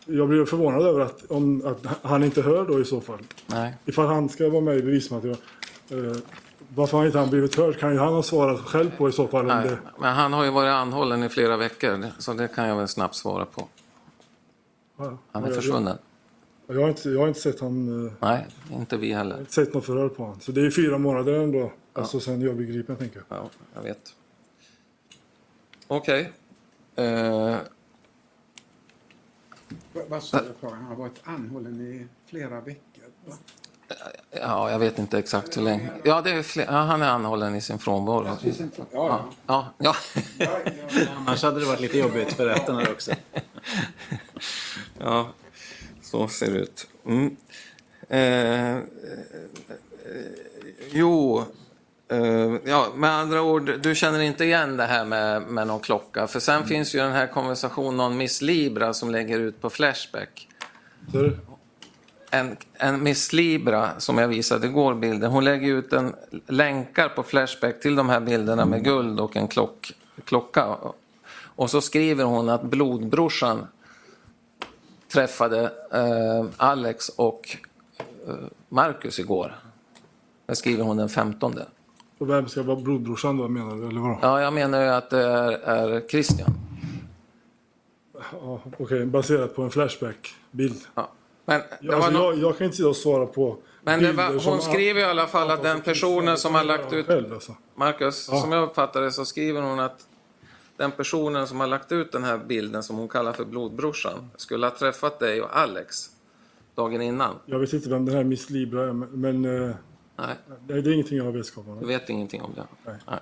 jag 0.06 0.28
blir 0.30 0.46
förvånad 0.46 0.82
över 0.82 1.00
att, 1.00 1.32
om, 1.32 1.62
att 1.66 1.86
han 2.02 2.24
inte 2.24 2.42
hör 2.42 2.66
då 2.66 2.80
i 2.80 2.86
så 2.86 3.02
fall. 3.02 3.20
Nej. 3.48 3.74
Ifall 3.86 4.08
han 4.08 4.30
ska 4.30 4.50
vara 4.50 4.62
med 4.62 4.78
i 4.78 4.82
bevismaterial. 4.82 5.38
Eh, 5.90 6.18
varför 6.76 6.98
har 6.98 7.06
inte 7.06 7.20
han 7.20 7.30
blivit 7.30 7.56
hörd 7.56 7.80
kan 7.80 7.92
ju 7.94 8.00
han 8.00 8.14
ha 8.14 8.24
svarat 8.24 8.60
själv 8.60 8.98
på 8.98 9.10
i 9.10 9.12
så 9.12 9.28
fall. 9.28 9.46
Nej, 9.46 9.68
det, 9.70 9.80
men 10.00 10.16
han 10.16 10.34
har 10.34 10.44
ju 10.46 10.52
varit 10.52 10.70
anhållen 10.72 11.24
i 11.24 11.30
flera 11.30 11.58
veckor, 11.58 12.06
så 12.18 12.34
det 12.34 12.48
kan 12.48 12.68
jag 12.68 12.76
väl 12.78 12.88
snabbt 12.88 13.16
svara 13.16 13.46
på. 13.46 13.68
ja, 14.98 15.18
Han 15.32 15.44
är 15.44 15.48
jag, 15.48 15.56
försvunnen. 15.56 15.98
jag, 16.68 16.76
jag, 16.78 16.82
har 16.82 16.90
inte, 16.90 17.10
jag 17.10 17.20
har 17.20 17.28
inte 17.28 17.40
sett 17.40 17.60
han, 17.60 18.06
eh, 18.08 18.14
Nej, 18.20 18.48
inte 18.74 18.98
vi 18.98 19.10
jag 19.10 19.18
har 19.18 19.24
heller. 19.24 19.40
inte 19.40 19.54
sett 19.54 19.74
något 19.74 19.86
förhör 19.86 20.10
på 20.10 20.24
honom. 20.24 20.40
Så 20.40 20.52
det 20.52 20.66
är 20.66 20.72
fyra 20.72 20.98
månader 20.98 21.34
ändå. 21.34 21.72
Alltså 21.94 22.20
sen 22.20 22.42
jag 22.42 22.56
blev 22.56 22.70
gripen 22.70 22.96
tänker 22.96 23.22
jag. 23.30 23.38
Ja, 23.40 23.50
jag 23.76 23.82
vet. 23.82 24.16
Okej. 25.88 26.32
Eh, 26.96 27.56
Vad- 29.94 30.08
Vad 30.10 30.24
sa 30.24 30.42
du 30.42 30.50
på? 30.62 30.70
Han 30.70 30.84
har 30.86 30.96
varit 30.96 31.22
anhållen 31.24 31.82
i 31.82 32.08
flera 32.30 32.62
veckor. 32.62 33.04
va? 33.26 33.34
Ja, 34.32 34.72
jag 34.72 34.80
vet 34.80 35.00
inte 35.00 35.18
exakt 35.20 35.58
hur 35.58 35.62
länge. 35.62 35.90
Ja, 36.04 36.22
det 36.22 36.32
är 36.32 36.44
fler, 36.44 36.66
ja, 36.66 36.72
han 36.72 37.02
är 37.02 37.08
anhållen 37.10 37.56
i 37.56 37.62
sin 37.62 37.80
frånvaro. 37.80 38.38
Ja, 38.94 39.26
ja. 39.48 39.66
Ja. 39.78 39.96
Annars 41.18 41.44
hade 41.44 41.60
det 41.60 41.66
varit 41.66 41.80
lite 41.80 41.98
jobbigt 41.98 42.34
för 42.34 42.46
rätten 42.46 42.78
också. 42.92 43.12
Ja, 45.00 45.30
så 46.02 46.28
ser 46.28 46.52
det 46.52 46.60
ut. 46.60 46.88
Mm. 47.06 47.36
Eh, 48.10 48.76
eh, 48.76 48.82
jo, 50.92 51.44
eh, 52.12 52.56
ja, 52.66 52.88
med 52.96 53.10
andra 53.12 53.42
ord, 53.42 53.80
du 53.82 53.96
känner 53.96 54.20
inte 54.20 54.44
igen 54.46 54.78
det 54.78 54.86
här 54.86 55.06
med, 55.06 55.42
med 55.42 55.68
någon 55.68 55.80
klocka. 55.80 56.28
För 56.28 56.40
sen 56.40 56.68
finns 56.68 56.96
ju 56.96 57.00
den 57.00 57.12
här 57.12 57.28
konversationen 57.28 58.00
om 58.00 58.18
Miss 58.18 58.42
Libra 58.42 58.94
som 58.94 59.12
lägger 59.12 59.40
ut 59.40 59.62
på 59.62 59.70
Flashback. 59.70 60.48
Det- 61.00 61.38
En, 62.30 62.58
en 62.74 63.04
Miss 63.04 63.34
Libra, 63.34 64.00
som 64.00 64.18
jag 64.18 64.28
visade 64.28 64.68
igår 64.68 64.94
bilden, 64.94 65.32
hon 65.32 65.44
lägger 65.44 65.74
ut 65.74 65.94
en 65.94 66.16
länkar 66.48 67.10
på 67.10 67.24
Flashback 67.24 67.82
till 67.82 67.96
de 67.96 68.10
här 68.10 68.20
bilderna 68.20 68.66
med 68.66 68.84
guld 68.84 69.20
och 69.20 69.36
en 69.36 69.48
klock, 69.48 69.94
klocka. 70.26 70.78
Och 71.56 71.70
så 71.70 71.82
skriver 71.82 72.24
hon 72.24 72.50
att 72.50 72.64
blodbrorsan 72.64 73.68
träffade 75.14 75.72
eh, 75.92 76.46
Alex 76.58 77.10
och 77.10 77.58
eh, 78.28 78.34
Marcus 78.70 79.20
igår. 79.20 79.56
Det 80.46 80.56
skriver 80.56 80.84
hon 80.84 80.98
den 80.98 81.10
15. 81.10 81.60
Och 82.18 82.30
vem 82.30 82.48
ska 82.48 82.64
vara 82.64 82.82
blodbrorsan 82.82 83.38
då 83.38 83.48
menar 83.48 83.76
du? 83.76 83.88
Eller 83.88 84.02
vadå? 84.02 84.20
Ja, 84.22 84.42
jag 84.42 84.54
menar 84.54 84.82
ju 84.82 84.90
att 84.90 85.10
det 85.10 85.24
är, 85.24 85.52
är 85.52 86.08
Christian. 86.08 86.54
Ja, 88.32 88.62
Okej, 88.78 89.06
baserat 89.06 89.56
på 89.56 89.62
en 89.62 89.70
Flashback-bild. 89.70 90.82
Ja. 90.96 91.10
Men, 91.50 91.62
Ja, 91.82 91.96
alltså, 91.96 92.12
nå- 92.12 92.20
jag, 92.20 92.38
jag 92.38 92.58
kan 92.58 92.66
inte 92.66 92.78
sitta 92.78 92.90
och 92.90 92.96
svara 92.96 93.26
på 93.26 93.58
men 93.82 94.16
var, 94.16 94.50
hon 94.50 94.62
skriver 94.62 95.02
i 95.02 95.04
alla 95.04 95.28
fall 95.28 95.52
att 95.52 95.64
den 95.64 95.82
personen 95.82 96.38
som 96.38 96.56
har 96.56 96.64
lagt 96.64 96.94
ut 96.94 97.06
Själv, 97.06 97.34
alltså. 97.34 97.56
Marcus, 97.76 98.30
Ja. 98.32 98.42
som 98.42 98.52
jag 98.52 98.64
uppfattar 98.64 99.02
det 99.02 99.12
så 99.12 99.26
skriver 99.26 99.62
hon 99.62 99.80
att 99.80 100.08
den 100.78 100.92
personen 100.92 101.48
som 101.48 101.60
har 101.60 101.68
lagt 101.68 101.92
ut 101.92 102.12
den 102.12 102.24
här 102.24 102.38
bilden 102.38 102.84
som 102.84 102.96
hon 102.98 103.08
kallar 103.08 103.34
för 103.34 103.46
blodbrorsan 103.46 104.30
skulle 104.36 104.66
ha 104.66 104.72
träffat 104.76 105.20
dig 105.20 105.42
och 105.42 105.58
Alex 105.58 106.10
dagen 106.76 107.02
innan. 107.02 107.36
Jag 107.46 107.60
vet 107.60 107.74
inte 107.74 107.90
vem 107.90 108.06
den 108.06 108.16
här 108.16 108.24
Miss 108.24 108.50
Libra 108.50 108.84
är, 108.90 108.94
men 108.94 109.10
men, 109.42 109.70
eh, 109.70 109.76
Nej, 110.16 110.36
det 110.68 110.74
är 110.74 110.88
ingenting 110.94 111.18
jag 111.18 111.26
har 111.26 111.32
vetskap 111.32 111.68
om. 111.68 111.80
du 111.80 111.86
vet 111.86 112.10
ingenting 112.10 112.42
om 112.42 112.54
det. 112.56 112.68
Nej. 112.86 113.20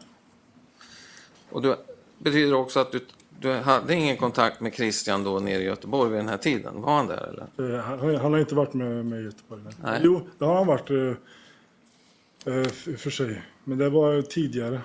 Och 1.49 1.61
det 1.61 1.77
betyder 2.17 2.53
också 2.53 2.79
att 2.79 2.91
du, 2.91 3.05
du 3.45 3.51
hade 3.53 3.93
ingen 3.95 4.17
kontakt 4.17 4.60
med 4.62 4.73
Christian 4.73 5.23
då 5.23 5.39
nere 5.39 5.62
i 5.62 5.65
Göteborg 5.65 6.10
vid 6.10 6.19
den 6.19 6.29
här 6.29 6.38
tiden? 6.38 6.81
Var 6.81 6.97
han 6.97 7.08
där 7.08 7.29
eller? 7.58 7.75
Eh, 7.75 7.84
Han, 7.84 8.15
han 8.15 8.34
har 8.34 8.39
inte 8.39 8.55
varit 8.55 8.73
med 8.73 9.05
mig 9.05 9.19
i 9.19 9.23
Göteborg. 9.23 9.62
nej. 9.84 10.01
Jo, 10.03 10.27
det 10.38 10.45
har 10.45 10.55
han 10.55 10.67
varit 10.67 10.89
eh, 10.89 12.53
eh, 12.53 12.67
för 12.97 13.10
sig. 13.10 13.41
Men 13.63 13.77
det 13.77 13.89
var 13.89 14.21
tidigare. 14.21 14.81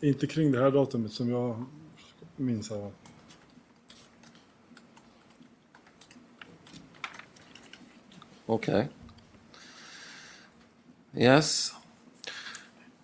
Inte 0.00 0.26
kring 0.26 0.52
det 0.52 0.58
här 0.60 0.70
datumet 0.70 1.12
som 1.12 1.30
jag 1.30 1.64
minns 2.36 2.70
av. 2.72 2.92
Okej. 8.46 8.88
Yes. 11.16 11.72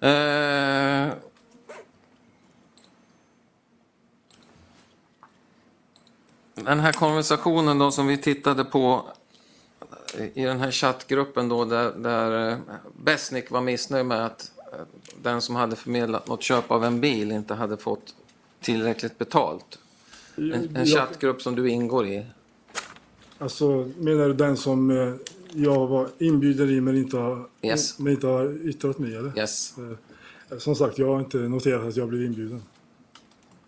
Eh, 0.00 1.12
den 6.64 6.80
här 6.80 6.92
konversationen 6.92 7.78
då 7.78 7.90
som 7.90 8.06
vi 8.06 8.18
tittade 8.18 8.64
på 8.64 9.06
i 10.34 10.42
den 10.44 10.60
här 10.60 10.70
chattgruppen 10.70 11.48
då 11.48 11.64
där, 11.64 11.92
där 11.92 12.50
eh, 12.50 12.58
Besnik 13.02 13.50
var 13.50 13.60
missnöjd 13.60 14.06
med 14.06 14.26
att 14.26 14.52
eh, 14.72 14.78
den 15.22 15.40
som 15.40 15.56
hade 15.56 15.76
förmedlat 15.76 16.26
något 16.28 16.42
köp 16.42 16.70
av 16.70 16.84
en 16.84 17.00
bil 17.00 17.32
inte 17.32 17.54
hade 17.54 17.76
fått 17.76 18.14
tillräckligt 18.60 19.18
betalt. 19.18 19.78
En, 20.36 20.76
en 20.76 20.86
chattgrupp 20.86 21.42
som 21.42 21.54
du 21.54 21.68
ingår 21.70 22.06
i. 22.06 22.26
Alltså, 23.38 23.90
menar 23.96 24.26
du 24.28 24.34
den 24.34 24.56
som 24.56 24.90
eh, 24.90 25.14
jag 25.52 25.86
var 25.86 26.08
inbjuden 26.18 26.70
i 26.70 26.80
men 26.80 26.96
inte 26.96 27.16
har, 27.16 27.48
Yes. 27.62 27.98
men 27.98 28.12
inte 28.12 28.26
har 28.26 28.68
yttrat 28.68 28.98
mig? 28.98 29.16
Eller? 29.16 29.38
Yes. 29.38 29.74
Som 30.58 30.74
sagt, 30.74 30.98
jag 30.98 31.06
har 31.12 31.20
inte 31.20 31.36
noterat 31.38 31.84
att 31.88 31.96
jag 31.96 32.08
blev 32.08 32.22
inbjuden. 32.22 32.62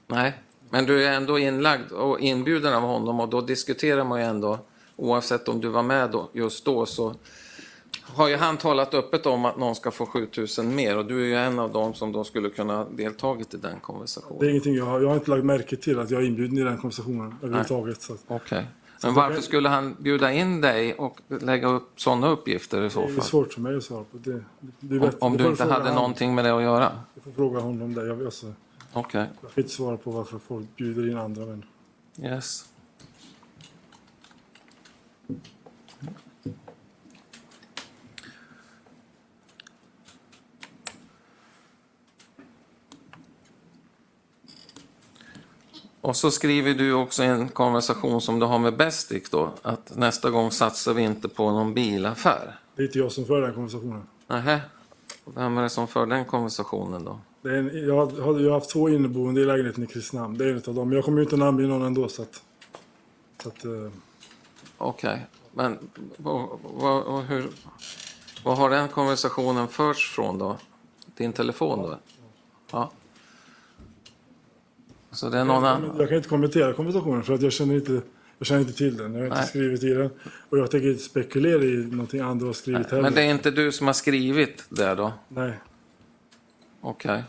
Nej, 0.07 0.39
men 0.71 0.87
du 0.87 1.05
är 1.05 1.13
ändå 1.13 1.39
inlagd 1.39 1.93
och 1.93 2.21
inbjuden 2.21 2.75
av 2.75 2.83
honom 2.83 3.21
och 3.21 3.29
då 3.29 3.41
diskuterar 3.41 4.05
man 4.05 4.21
ju 4.21 4.27
ändå, 4.27 4.59
oavsett 4.97 5.49
om 5.49 5.61
du 5.61 5.69
var 5.69 5.83
med 5.83 6.11
då, 6.11 6.29
just 6.33 6.65
då, 6.65 6.87
så 6.87 7.15
har 8.03 8.29
ju 8.29 8.37
han 8.37 8.57
talat 8.57 8.95
öppet 8.95 9.27
om 9.27 9.45
att 9.45 9.59
någon 9.59 9.75
ska 9.75 9.91
få 9.91 10.07
7000 10.07 10.75
mer 10.75 10.97
och 10.99 11.07
du 11.07 11.23
är 11.23 11.27
ju 11.27 11.37
en 11.37 11.59
av 11.59 11.73
dem 11.73 11.95
som 11.95 12.13
då 12.13 12.25
skulle 12.25 12.51
kunna 12.51 12.85
deltagit 12.85 13.55
i 13.55 13.57
den 13.57 13.71
Det 13.71 13.77
är 13.77 13.81
konversationen. 13.81 14.51
ingenting 14.51 14.75
jag 14.75 14.85
har, 14.85 15.01
jag 15.01 15.09
har 15.09 15.15
inte 15.15 15.31
lagt 15.31 15.45
märke 15.45 15.77
till 15.77 15.99
att 15.99 16.11
jag 16.11 16.23
är 16.23 16.27
inbjuden 16.27 16.59
i 16.59 16.63
den 16.63 16.79
konversationen 16.79 17.35
överhuvudtaget. 17.43 18.09
Okej. 18.27 18.67
Men 19.03 19.15
varför 19.15 19.41
skulle 19.41 19.69
han 19.69 19.97
bjuda 19.99 20.33
in 20.33 20.61
dig 20.61 20.95
och 20.95 21.19
lägga 21.29 21.69
upp 21.69 21.91
sådana 21.97 22.29
uppgifter 22.29 22.79
i 22.79 22.81
det 22.83 22.91
så 22.91 23.03
är 23.03 23.09
fall? 23.09 23.23
svårt 23.25 23.53
för 23.53 23.61
mig 23.61 23.77
att 23.77 23.83
svara 23.85 24.05
på. 24.05 24.19
Det, 24.19 24.45
det 24.81 24.95
är 24.97 25.03
Om, 25.03 25.11
om 25.21 25.37
det 25.37 25.43
du 25.43 25.49
inte 25.51 25.65
hade 25.65 25.85
han. 25.85 25.95
någonting 25.95 26.35
med 26.35 26.45
det 26.45 26.57
att 26.57 26.63
göra? 26.63 26.93
Du 27.15 27.21
får 27.21 27.31
fråga 27.31 27.61
honom 27.61 27.95
det. 27.95 28.07
Jag, 28.07 28.25
alltså, 28.25 28.47
Okej. 28.93 29.29
jag 29.43 29.53
kan 29.53 29.63
inte 29.65 29.75
svara 29.75 29.97
på 29.97 30.11
varför 30.11 30.39
folk 30.39 30.77
bjuder 30.77 31.11
in 31.11 31.19
andra 31.19 31.47
män. 31.47 31.65
Yes. 32.23 32.71
Och 46.01 46.17
så 46.17 46.31
skriver 46.31 46.75
du 46.75 46.93
också 46.93 47.23
en 47.23 47.49
konversation 47.49 48.21
som 48.21 48.39
du 48.39 48.47
har 48.47 48.59
med 48.59 48.77
Bestik 48.77 49.31
då, 49.31 49.53
att 49.63 49.97
nästa 49.97 50.31
gång 50.31 50.51
satsar 50.51 50.95
vi 50.95 51.03
inte 51.03 51.29
på 51.29 51.51
någon 51.51 51.75
bilaffär. 51.75 52.59
Det 52.77 52.83
är 52.83 52.87
inte 52.87 52.99
jag 52.99 53.13
som 53.13 53.25
för 53.25 53.41
den 53.41 53.55
konversationen. 53.55 54.03
Nähä. 54.27 54.61
Vem 55.25 55.59
är 55.59 55.63
det 55.63 55.69
som 55.69 55.89
för 55.89 56.07
den 56.07 56.25
konversationen 56.25 57.05
då? 57.05 57.19
En, 57.43 57.87
jag, 57.87 58.07
har, 58.07 58.41
jag 58.41 58.53
haft 58.53 58.71
två 58.71 58.89
inneboende 58.89 59.41
i 59.41 59.45
lägenheten 59.45 59.85
i 59.85 59.87
Kristinehamn. 59.87 60.39
Det 60.39 60.45
är 60.45 60.49
en 60.49 60.63
av 60.67 60.75
dem. 60.75 60.93
Jag 60.93 61.05
kommer 61.05 61.19
ju 61.19 61.25
inte 61.25 61.37
namnge 61.37 61.67
någon 61.67 61.83
ändå. 61.83 62.09
Så 62.09 62.23
att, 62.23 62.43
så 63.43 63.49
att, 63.49 63.65
eh, 63.65 63.91
Okej, 64.79 65.27
men 65.53 65.79
vad, 66.17 67.25
hur, 67.25 67.49
vad 68.45 68.59
har 68.59 68.71
den 68.71 68.89
konversationen 68.89 69.69
förts 69.69 70.11
från 70.15 70.39
då? 70.39 70.57
Din 71.17 71.33
telefon 71.33 71.79
då? 71.83 71.99
Ja. 72.73 72.93
Så 75.11 75.29
det 75.29 75.39
är 75.39 75.45
någon 75.45 75.65
annan? 75.65 75.97
jag 75.99 76.09
kan 76.09 76.17
inte 76.17 76.29
kommentera 76.29 76.73
konversationen 76.73 77.23
för 77.23 77.35
att 77.35 77.43
jag 77.43 77.53
känner 77.53 77.75
inte, 77.75 78.01
Jag 78.39 78.47
känner 78.47 78.61
inte 78.61 78.73
till 78.73 78.97
den. 78.97 79.13
Jag 79.13 79.21
har 79.21 79.27
inte 79.27 79.39
Nej. 79.39 79.47
skrivit 79.47 79.83
i 79.83 79.89
den. 79.89 80.11
Och 80.49 80.59
jag 80.59 80.71
tänker 80.71 80.89
inte 80.89 81.03
spekulera 81.03 81.63
i 81.63 81.77
någonting 81.77 82.21
andra 82.21 82.47
har 82.47 82.53
skrivit 82.53 82.91
heller. 82.91 83.03
Men 83.03 83.15
det 83.15 83.23
är 83.23 83.31
inte 83.31 83.51
du 83.51 83.73
som 83.73 83.87
har 83.87 83.95
skrivit 83.95 84.65
det 84.69 84.95
då? 84.95 85.13
Nej. 85.29 85.59
Okej. 86.81 87.25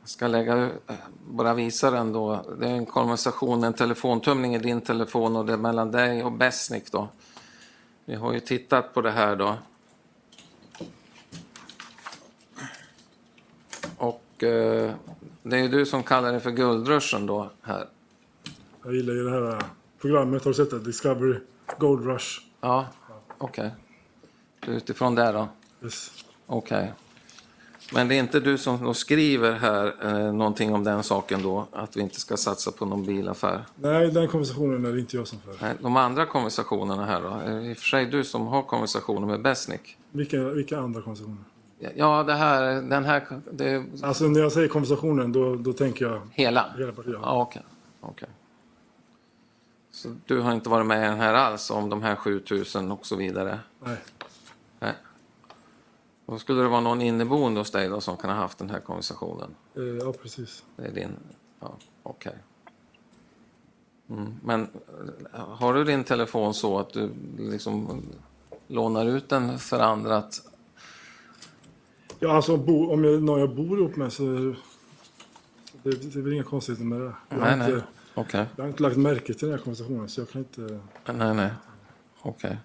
Jag 0.00 0.08
ska 0.08 0.26
lägga, 0.26 0.56
eh, 0.86 0.94
bara 1.26 1.54
visa 1.54 1.90
den 1.90 2.12
då. 2.12 2.44
Det 2.60 2.66
är 2.66 2.74
en 2.74 2.86
konversation, 2.86 3.64
en 3.64 3.72
telefontumning 3.72 4.54
i 4.54 4.58
din 4.58 4.80
telefon 4.80 5.36
och 5.36 5.46
det 5.46 5.52
är 5.52 5.56
mellan 5.56 5.90
dig 5.90 6.24
och 6.24 6.32
Besnik 6.32 6.92
då. 6.92 7.08
Vi 8.04 8.14
har 8.14 8.32
ju 8.32 8.40
tittat 8.40 8.94
på 8.94 9.00
det 9.00 9.10
här 9.10 9.36
då. 9.36 9.56
Och 13.96 14.42
eh, 14.42 14.94
det 15.42 15.56
är 15.56 15.60
ju 15.60 15.68
du 15.68 15.86
som 15.86 16.02
kallar 16.02 16.32
det 16.32 16.40
för 16.40 16.50
guldruschen 16.50 17.26
då 17.26 17.50
här. 17.62 17.88
Jag 18.84 18.94
gillar 18.94 19.14
ju 19.14 19.24
det 19.24 19.30
här 19.30 19.62
programmet. 20.00 20.44
Har 20.44 20.50
du 20.50 20.54
sett 20.54 20.70
det? 20.70 20.78
Discovery 20.78 21.38
Gold 21.78 22.06
Rush. 22.06 22.40
Ja, 22.60 22.86
okej. 23.38 23.70
Utifrån 24.68 25.14
det 25.14 25.32
då? 25.32 25.48
Yes. 25.82 26.10
Okej. 26.46 26.92
Men 27.92 28.08
det 28.08 28.14
är 28.14 28.18
inte 28.18 28.40
du 28.40 28.58
som 28.58 28.94
skriver 28.94 29.52
här 29.52 29.94
eh, 30.02 30.32
någonting 30.32 30.74
om 30.74 30.84
den 30.84 31.02
saken 31.02 31.42
då? 31.42 31.66
Att 31.72 31.96
vi 31.96 32.00
inte 32.00 32.20
ska 32.20 32.36
satsa 32.36 32.72
på 32.72 32.86
någon 32.86 33.06
bilaffär? 33.06 33.64
Nej, 33.74 34.10
den 34.10 34.28
konversationen 34.28 34.84
är 34.84 34.92
det 34.92 35.00
inte 35.00 35.16
jag 35.16 35.26
som 35.26 35.38
för. 35.38 35.56
Nej, 35.60 35.74
de 35.80 35.96
andra 35.96 36.26
konversationerna 36.26 37.06
här 37.06 37.22
då? 37.22 37.28
Är 37.28 37.54
det 37.60 37.66
i 37.66 37.72
och 37.72 37.76
för 37.76 37.84
sig 37.86 38.06
du 38.06 38.24
som 38.24 38.46
har 38.46 38.62
konversationer 38.62 39.26
med 39.26 39.42
Besnik? 39.42 39.96
Vilka, 40.10 40.38
vilka 40.38 40.78
andra 40.78 41.02
konversationer? 41.02 41.44
Ja, 41.94 42.22
det 42.22 42.34
här, 42.34 42.82
den 42.82 43.04
här, 43.04 43.26
det 43.52 43.84
Alltså 44.02 44.24
när 44.24 44.40
jag 44.40 44.52
säger 44.52 44.68
konversationen 44.68 45.32
då, 45.32 45.56
då 45.56 45.72
tänker 45.72 46.04
jag 46.04 46.20
hela? 46.32 46.74
hela 46.78 46.92
partiet. 46.92 47.16
Ja, 47.22 47.42
okej. 47.42 47.62
okej. 48.00 48.28
Så 49.92 50.16
du 50.26 50.40
har 50.40 50.52
inte 50.52 50.68
varit 50.68 50.86
med 50.86 50.98
i 50.98 51.08
den 51.08 51.20
här 51.20 51.34
alls 51.34 51.70
om 51.70 51.90
de 51.90 52.02
här 52.02 52.16
7000 52.16 52.92
och 52.92 53.06
så 53.06 53.16
vidare? 53.16 53.58
Nej. 53.84 53.96
Då 56.26 56.38
skulle 56.38 56.62
det 56.62 56.68
vara 56.68 56.80
någon 56.80 57.02
inneboende 57.02 57.60
hos 57.60 57.70
dig 57.70 57.88
då 57.88 58.00
som 58.00 58.16
kan 58.16 58.30
ha 58.30 58.36
haft 58.36 58.58
den 58.58 58.70
här 58.70 58.80
konversationen? 58.80 59.54
Eh, 59.76 59.82
ja, 59.82 60.12
precis. 60.12 60.64
Det 60.76 60.82
är 60.82 60.92
din... 60.92 61.16
Ja, 61.60 61.76
okej. 62.02 62.38
Mm. 64.10 64.34
Men 64.42 64.68
eh, 65.34 65.40
har 65.40 65.74
du 65.74 65.84
din 65.84 66.04
telefon 66.04 66.54
så 66.54 66.78
att 66.78 66.92
du 66.92 67.10
liksom 67.38 68.02
lånar 68.66 69.06
ut 69.06 69.28
den 69.28 69.58
för 69.58 69.80
andra 69.80 70.16
att... 70.16 70.42
Ja, 72.18 72.36
alltså 72.36 72.56
bo, 72.56 72.92
om 72.92 73.04
jag, 73.04 73.22
någon 73.22 73.40
jag 73.40 73.54
bor 73.54 73.78
ihop 73.78 73.96
med 73.96 74.12
så... 74.12 74.22
är 74.24 74.56
Det, 75.82 75.90
det, 75.90 76.18
är 76.18 76.22
väl 76.22 76.32
inga 76.32 76.44
konstigheter 76.44 76.84
med 76.84 77.00
det. 77.00 77.12
Jag 77.28 77.38
har, 77.38 77.46
Nej, 77.46 77.56
nej. 77.56 77.72
inte, 77.72 77.86
Okej. 78.14 78.46
jag 78.56 78.64
har 78.64 78.68
inte 78.68 78.82
lagt 78.82 78.96
märke 78.96 79.34
till 79.34 79.48
den 79.48 79.58
här 79.58 79.64
konversationen 79.64 80.08
så 80.08 80.20
jag 80.20 80.30
kan 80.30 80.38
inte... 80.38 80.80
Nej, 81.12 81.34
nej. 81.34 81.50
Okej. 82.22 82.58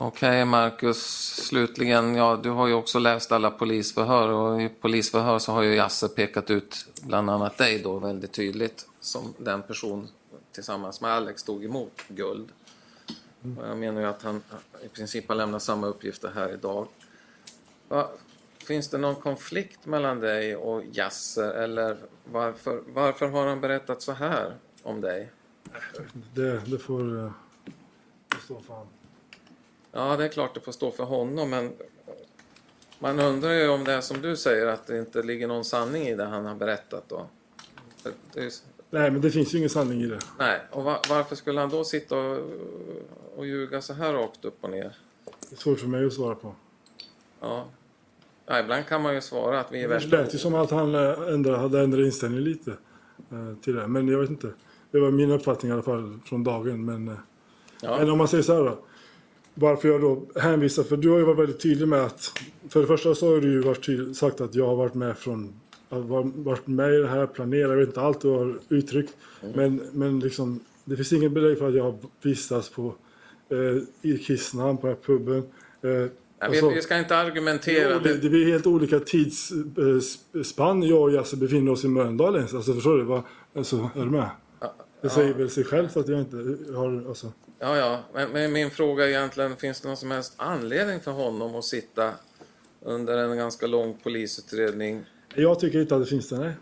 Okej, 0.00 0.44
Marcus. 0.44 0.98
Slutligen, 1.46 2.14
ja, 2.14 2.36
du 2.42 2.50
har 2.50 2.66
ju 2.66 2.74
också 2.74 2.98
läst 2.98 3.32
alla 3.32 3.50
polisförhör 3.50 4.28
och 4.28 4.62
i 4.62 4.68
polisförhör 4.68 5.38
så 5.38 5.52
har 5.52 5.62
ju 5.62 5.74
Jasse 5.74 6.08
pekat 6.08 6.50
ut 6.50 6.86
bland 7.02 7.30
annat 7.30 7.58
dig 7.58 7.78
då 7.78 7.98
väldigt 7.98 8.32
tydligt 8.32 8.86
som 9.00 9.34
den 9.38 9.62
person 9.62 10.08
tillsammans 10.52 11.00
med 11.00 11.10
Alex 11.10 11.42
tog 11.42 11.64
emot 11.64 12.02
guld. 12.08 12.48
Och 13.58 13.68
jag 13.68 13.78
menar 13.78 14.00
ju 14.00 14.06
att 14.06 14.22
han 14.22 14.42
i 14.84 14.88
princip 14.88 15.28
har 15.28 15.34
lämnat 15.34 15.62
samma 15.62 15.86
uppgifter 15.86 16.32
här 16.34 16.52
idag. 16.52 16.88
Va, 17.88 18.10
finns 18.66 18.88
det 18.88 18.98
någon 18.98 19.16
konflikt 19.16 19.86
mellan 19.86 20.20
dig 20.20 20.56
och 20.56 20.82
Jasse 20.92 21.52
eller 21.52 21.96
varför, 22.24 22.82
varför 22.86 23.28
har 23.28 23.46
han 23.46 23.60
berättat 23.60 24.02
så 24.02 24.12
här 24.12 24.56
om 24.82 25.00
dig? 25.00 25.30
Det, 26.34 26.60
det 26.66 26.78
får 26.78 27.24
eh, 27.24 27.30
stå 28.44 28.60
för 28.60 28.74
honom. 28.74 28.97
Ja, 29.92 30.16
det 30.16 30.24
är 30.24 30.28
klart 30.28 30.54
det 30.54 30.60
får 30.60 30.72
stå 30.72 30.90
för 30.90 31.04
honom, 31.04 31.50
men 31.50 31.72
man 32.98 33.20
undrar 33.20 33.50
ju 33.52 33.68
om 33.68 33.84
det 33.84 33.92
är 33.92 34.00
som 34.00 34.20
du 34.20 34.36
säger, 34.36 34.66
att 34.66 34.86
det 34.86 34.98
inte 34.98 35.22
ligger 35.22 35.48
någon 35.48 35.64
sanning 35.64 36.02
i 36.02 36.14
det 36.14 36.24
han 36.24 36.44
har 36.46 36.54
berättat 36.54 37.04
då. 37.08 37.26
Det 38.32 38.40
ju- 38.42 38.50
Nej, 38.90 39.10
men 39.10 39.20
det 39.20 39.30
finns 39.30 39.54
ju 39.54 39.58
ingen 39.58 39.70
sanning 39.70 40.00
i 40.02 40.06
det. 40.06 40.18
nej, 40.38 40.60
och 40.70 40.84
va, 40.84 41.00
varför 41.08 41.36
skulle 41.36 41.60
han 41.60 41.68
då 41.70 41.84
sitta 41.84 42.16
och, 42.18 42.38
och 43.36 43.46
ljuga 43.46 43.80
så 43.82 43.92
här 43.92 44.12
rakt 44.12 44.44
upp 44.44 44.56
och 44.60 44.70
ner? 44.70 44.96
Det 45.50 45.56
är 45.56 45.56
svårt 45.60 45.80
för 45.80 45.86
mig 45.88 46.06
att 46.06 46.12
svara 46.12 46.34
på. 46.34 46.54
Ja. 47.40 47.64
ja, 48.46 48.60
ibland 48.60 48.86
kan 48.86 49.02
man 49.02 49.14
ju 49.14 49.20
svara 49.20 49.60
att 49.60 49.72
vi 49.72 49.78
är 49.78 49.82
Det 49.88 49.94
värsta... 49.94 50.16
lät 50.16 50.34
ju 50.34 50.38
som 50.38 50.54
att 50.54 50.70
han 50.70 50.94
eh, 50.94 51.28
ändra, 51.34 51.56
hade 51.56 51.80
ändrat 51.80 52.00
inställning 52.04 52.40
lite 52.40 52.70
eh, 53.30 53.54
till 53.62 53.74
det. 53.74 53.86
Men 53.88 54.08
jag 54.08 54.18
vet 54.18 54.30
inte. 54.30 54.52
Det 54.90 55.00
var 55.00 55.10
min 55.10 55.30
uppfattning 55.30 55.70
i 55.70 55.72
alla 55.72 55.82
fall 55.82 56.18
från 56.24 56.44
dagen. 56.44 56.84
Men, 56.84 57.08
eh, 57.08 57.14
Ja, 57.82 58.12
om 58.12 58.18
man 58.18 58.28
säger 58.28 58.42
så 58.42 58.54
här 58.54 58.60
då. 58.64 58.78
Varför 59.60 59.88
jag 59.88 60.00
då 60.00 60.22
hänvisar, 60.40 60.82
för 60.82 60.96
du 60.96 61.08
har 61.08 61.18
ju 61.18 61.24
varit 61.24 61.38
väldigt 61.38 61.60
tydlig 61.60 61.88
med 61.88 62.00
att... 62.00 62.32
För 62.68 62.80
det 62.80 62.86
första 62.86 63.14
så 63.14 63.34
har 63.34 63.40
du 63.40 63.52
ju 63.52 63.60
varit 63.60 63.86
tydlig, 63.86 64.16
sagt 64.16 64.40
att 64.40 64.54
jag 64.54 64.66
har 64.66 64.76
varit 64.76 64.94
med 64.94 65.18
från... 65.18 65.52
varit 66.34 66.66
med 66.66 66.94
i 66.94 66.96
det 66.96 67.08
här, 67.08 67.26
planerat, 67.26 67.70
jag 67.70 67.76
vet 67.76 67.88
inte 67.88 68.00
allt 68.00 68.20
du 68.20 68.28
har 68.28 68.58
uttryckt. 68.68 69.16
Men, 69.54 69.82
men 69.92 70.20
liksom, 70.20 70.60
det 70.84 70.96
finns 70.96 71.12
ingen 71.12 71.34
belägg 71.34 71.58
för 71.58 71.68
att 71.68 71.74
jag 71.74 71.84
har 71.84 71.94
vistats 72.22 72.68
på, 72.68 72.94
eh, 73.50 74.10
i 74.10 74.18
Kissnamn, 74.18 74.78
på 74.78 74.86
den 74.86 74.96
här 74.96 75.02
puben. 75.02 75.42
Eh, 75.82 75.90
ja, 75.90 76.08
vi, 76.40 76.46
alltså- 76.46 76.70
vi 76.70 76.82
ska 76.82 76.98
inte 76.98 77.16
argumentera. 77.16 77.98
det, 77.98 78.14
det 78.14 78.28
blir 78.28 78.46
helt 78.46 78.66
olika 78.66 79.00
tidsspann 79.00 80.82
jag 80.82 81.02
och 81.02 81.10
Jasse 81.10 81.36
befinner 81.36 81.72
oss 81.72 81.84
i 81.84 81.88
Mölndal 81.88 82.36
ens. 82.36 82.54
Alltså 82.54 82.74
förstår 82.74 82.98
du? 82.98 83.04
Vad, 83.04 83.22
alltså, 83.54 83.90
är 83.96 84.04
du 84.04 84.10
med? 84.10 84.30
Det 85.02 85.10
säger 85.10 85.34
väl 85.34 85.50
sig 85.50 85.64
självt 85.64 85.96
att 85.96 86.08
jag 86.08 86.20
inte 86.20 86.36
har... 86.74 87.08
Alltså, 87.08 87.32
Ja, 87.58 87.76
ja, 87.76 88.04
men, 88.12 88.30
men 88.30 88.52
min 88.52 88.70
fråga 88.70 89.04
är 89.04 89.08
egentligen, 89.08 89.56
finns 89.56 89.80
det 89.80 89.88
någon 89.88 89.96
som 89.96 90.10
helst 90.10 90.34
anledning 90.36 91.00
för 91.00 91.10
honom 91.10 91.54
att 91.54 91.64
sitta 91.64 92.14
under 92.80 93.18
en 93.18 93.36
ganska 93.36 93.66
lång 93.66 93.98
polisutredning 94.02 95.04
jag 95.34 95.60
tycker 95.60 95.80
inte 95.80 95.96
att 95.96 96.02
det 96.02 96.06
finns 96.06 96.28
det, 96.28 96.38
nej. 96.38 96.54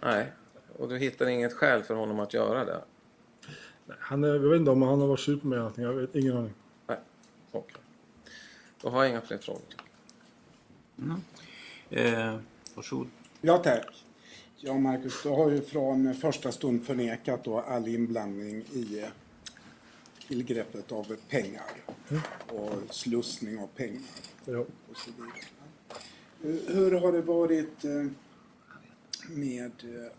Nej, 0.00 0.32
och 0.78 0.88
du 0.88 0.98
hittar 0.98 1.26
inget 1.26 1.52
skäl 1.52 1.82
för 1.82 1.94
honom 1.94 2.20
att 2.20 2.34
göra 2.34 2.64
det? 2.64 2.82
Han 3.98 4.24
är, 4.24 4.28
jag 4.28 4.38
vet 4.38 4.58
inte 4.58 4.70
om 4.70 4.82
han 4.82 5.00
har 5.00 5.06
varit 5.06 5.20
sur 5.20 5.36
på 5.36 5.46
mig 5.46 5.56
eller 5.56 5.62
någonting. 5.62 5.84
Jag 5.84 5.92
vet 5.92 6.14
ingen 6.14 6.36
aning. 6.36 6.54
Nej, 6.86 6.98
okej. 7.52 7.82
Då 8.82 8.88
har 8.88 9.02
jag 9.02 9.10
inga 9.10 9.20
fler 9.20 9.38
frågor. 9.38 9.62
Eh, 11.90 12.36
varsågod. 12.74 13.08
Ja, 13.40 13.58
tack. 13.58 13.86
Ja, 14.56 14.74
Marcus, 14.74 15.22
du 15.22 15.28
har 15.28 15.50
ju 15.50 15.60
från 15.60 16.14
första 16.14 16.52
stund 16.52 16.86
förnekat 16.86 17.44
då 17.44 17.60
all 17.60 17.88
inblandning 17.88 18.56
i 18.56 19.04
tillgreppet 20.28 20.92
av 20.92 21.16
pengar 21.28 21.62
och 22.48 22.94
slussning 22.94 23.58
av 23.58 23.66
pengar 23.66 24.02
Ja. 24.44 24.58
och 24.90 24.96
så 24.96 25.10
vidare. 25.10 25.32
Hur- 26.66 26.92
har 27.00 27.12
det 27.12 27.22
varit 27.22 27.84
eh, 27.84 28.06
med... 29.30 29.72
eh, 29.82 30.12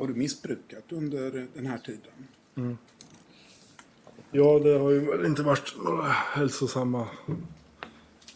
Har 0.00 0.06
du 0.06 0.14
missbrukat 0.14 0.92
under 0.92 1.46
den 1.54 1.66
här 1.66 1.78
tiden? 1.78 2.78
ja, 4.30 4.58
det 4.58 4.78
har 4.78 4.90
ju 4.90 5.26
inte 5.26 5.42
varit 5.42 5.74
några 5.84 6.02
hälsosamma... 6.08 7.08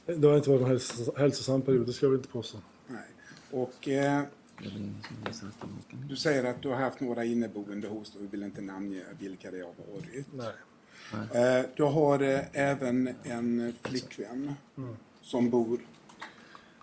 Det 0.07 0.27
har 0.27 0.37
inte 0.37 0.51
varit 0.51 0.61
någon 0.61 0.71
hälsos- 0.71 1.19
hälsosam 1.19 1.63
period, 1.63 1.87
det 1.87 1.93
ska 1.93 2.07
jag 2.07 2.11
väl 2.11 2.19
inte 2.21 2.29
påstå. 2.33 2.59
Nej. 2.87 3.03
Och 3.51 3.89
eh, 3.89 4.23
du 6.09 6.17
säger 6.17 6.45
att 6.45 6.63
du 6.63 6.69
har 6.69 6.77
haft 6.77 7.01
några 7.01 7.25
inneboende 7.25 7.89
hos 7.89 8.13
dig 8.13 8.23
och 8.27 8.35
vill 8.35 8.43
inte 8.43 8.61
namnge 8.63 9.03
vilka 9.19 9.51
det 9.51 9.59
har 9.61 9.75
varit. 9.95 10.27
Nej. 10.35 10.53
Eh, 11.35 11.65
du 11.77 11.83
har 11.83 12.21
eh, 12.23 12.41
även 12.53 13.15
en 13.23 13.75
flickvän 13.83 14.55
som 15.23 15.51
bor 15.51 15.81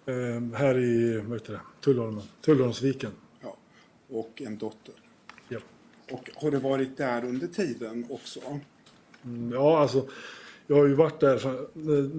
Eh, 0.05 0.57
här 0.57 0.77
i, 0.77 1.17
vad 1.21 1.39
heter 1.39 1.53
det, 1.53 1.59
Tullholmen. 1.82 2.23
Tullholmsviken. 2.41 3.11
ja, 3.41 3.55
och 4.09 4.41
en 4.41 4.57
dotter. 4.57 4.93
Ja. 5.49 5.59
Och 6.11 6.29
har 6.36 6.51
du 6.51 6.57
varit 6.57 6.97
där 6.97 7.25
under 7.25 7.47
tiden 7.47 8.05
också? 8.09 8.39
Mm, 9.25 9.51
Ja, 9.53 9.79
alltså. 9.79 10.07
Jag 10.72 10.78
har 10.78 10.86
ju 10.86 10.93
varit 10.93 11.19
där. 11.19 11.36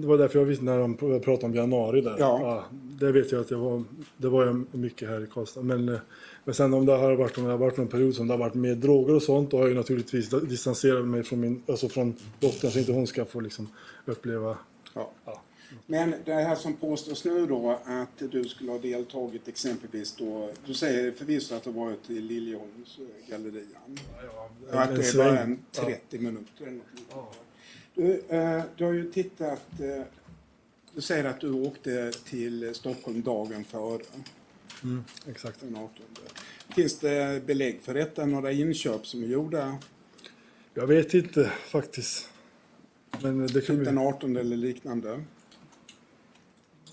Det 0.01 0.07
var 0.07 0.17
därför 0.17 0.39
jag 0.39 0.45
visste 0.45 0.65
när 0.65 0.79
de 0.79 0.95
pratade 0.97 1.45
om 1.45 1.55
januari 1.55 2.01
där. 2.01 2.15
Ja. 2.19 2.65
det 2.99 3.11
vet 3.11 3.31
jag 3.31 3.41
att 3.41 3.51
jag 3.51 3.57
var. 3.57 3.83
Det 4.17 4.29
var 4.29 4.45
jag 4.45 4.65
mycket 4.71 5.09
här 5.09 5.23
i 5.23 5.27
Karlstad. 5.27 5.61
Men, 5.61 5.89
eh, 5.89 5.99
men 6.43 6.55
sen 6.55 6.73
om 6.73 6.85
det 6.85 6.91
har 6.91 7.15
varit, 7.15 7.37
om 7.37 7.43
det 7.43 7.51
har 7.51 7.57
varit 7.57 7.77
någon 7.77 7.87
period 7.87 8.15
som 8.15 8.27
det 8.27 8.33
har 8.33 8.39
varit 8.39 8.53
med 8.53 8.77
droger 8.77 9.15
och 9.15 9.23
sånt. 9.23 9.51
Då 9.51 9.57
har 9.57 9.63
jag 9.63 9.69
ju 9.69 9.75
naturligtvis 9.75 10.29
distanserat 10.29 11.05
mig 11.05 11.23
från 11.23 11.39
min, 11.39 11.63
alltså 11.67 11.89
från 11.89 12.15
dottern 12.39 12.71
så 12.71 12.79
inte 12.79 12.91
hon 12.91 13.07
ska 13.07 13.25
få 13.25 13.39
liksom 13.39 13.69
uppleva. 14.05 14.57
Ja. 14.93 15.11
Ja. 15.25 15.41
Men 15.85 16.13
det 16.25 16.33
här 16.33 16.55
som 16.55 16.73
påstås 16.73 17.25
nu 17.25 17.45
då 17.45 17.79
att 17.85 18.31
du 18.31 18.43
skulle 18.43 18.71
ha 18.71 18.79
deltagit 18.79 19.47
exempelvis 19.47 20.15
då, 20.15 20.49
du 20.65 20.73
säger 20.73 21.11
förvisso 21.11 21.55
att 21.55 21.63
du 21.63 21.71
varit 21.71 22.09
i 22.09 22.21
Liljeholmsgallerian. 22.21 23.97
Ja, 24.71 24.79
att 24.79 24.89
en 24.89 24.95
det 24.95 25.13
är 25.13 25.17
bara 25.17 25.39
en 25.39 25.59
30 25.71 26.19
minuter 26.19 26.65
eller 26.65 26.71
något. 26.71 27.37
Du, 27.95 28.19
eh, 28.29 28.63
du 28.77 28.83
har 28.85 28.91
ju 28.93 29.11
tittat, 29.11 29.79
eh, 29.79 30.03
du 30.95 31.01
säger 31.01 31.23
att 31.23 31.39
du 31.41 31.51
åkte 31.51 32.11
till 32.11 32.75
Stockholm 32.75 33.21
dagen 33.21 33.63
före. 33.63 34.01
Mm, 34.83 35.03
exakt. 35.29 35.59
Den 35.59 35.75
18. 35.75 35.89
Finns 36.75 36.99
det 36.99 37.45
belägg 37.45 37.79
för 37.81 37.93
detta? 37.93 38.25
Några 38.25 38.51
inköp 38.51 39.05
som 39.07 39.23
är 39.23 39.27
gjorda 39.27 39.77
Jag 40.73 40.87
vet 40.87 41.13
inte 41.13 41.51
faktiskt. 41.67 42.29
Men 43.21 43.47
det 43.47 43.61
kan 43.61 43.83
den 43.83 43.97
18 43.97 44.37
eller 44.37 44.57
liknande? 44.57 45.23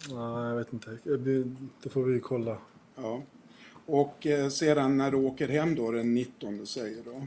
Nej, 0.09 0.48
jag 0.48 0.57
vet 0.57 0.72
inte. 0.72 0.98
Det- 1.05 1.44
Det 1.82 1.88
får 1.88 2.03
vi 2.05 2.20
kolla. 2.20 2.59
Ja. 2.96 3.22
Och 3.86 4.26
eh, 4.26 4.48
sedan 4.48 4.96
när 4.96 5.11
du 5.11 5.16
åker 5.16 5.48
hem 5.48 5.74
då 5.74 5.90
den 5.90 6.14
19 6.14 6.66
säger 6.66 7.03
du? 7.05 7.26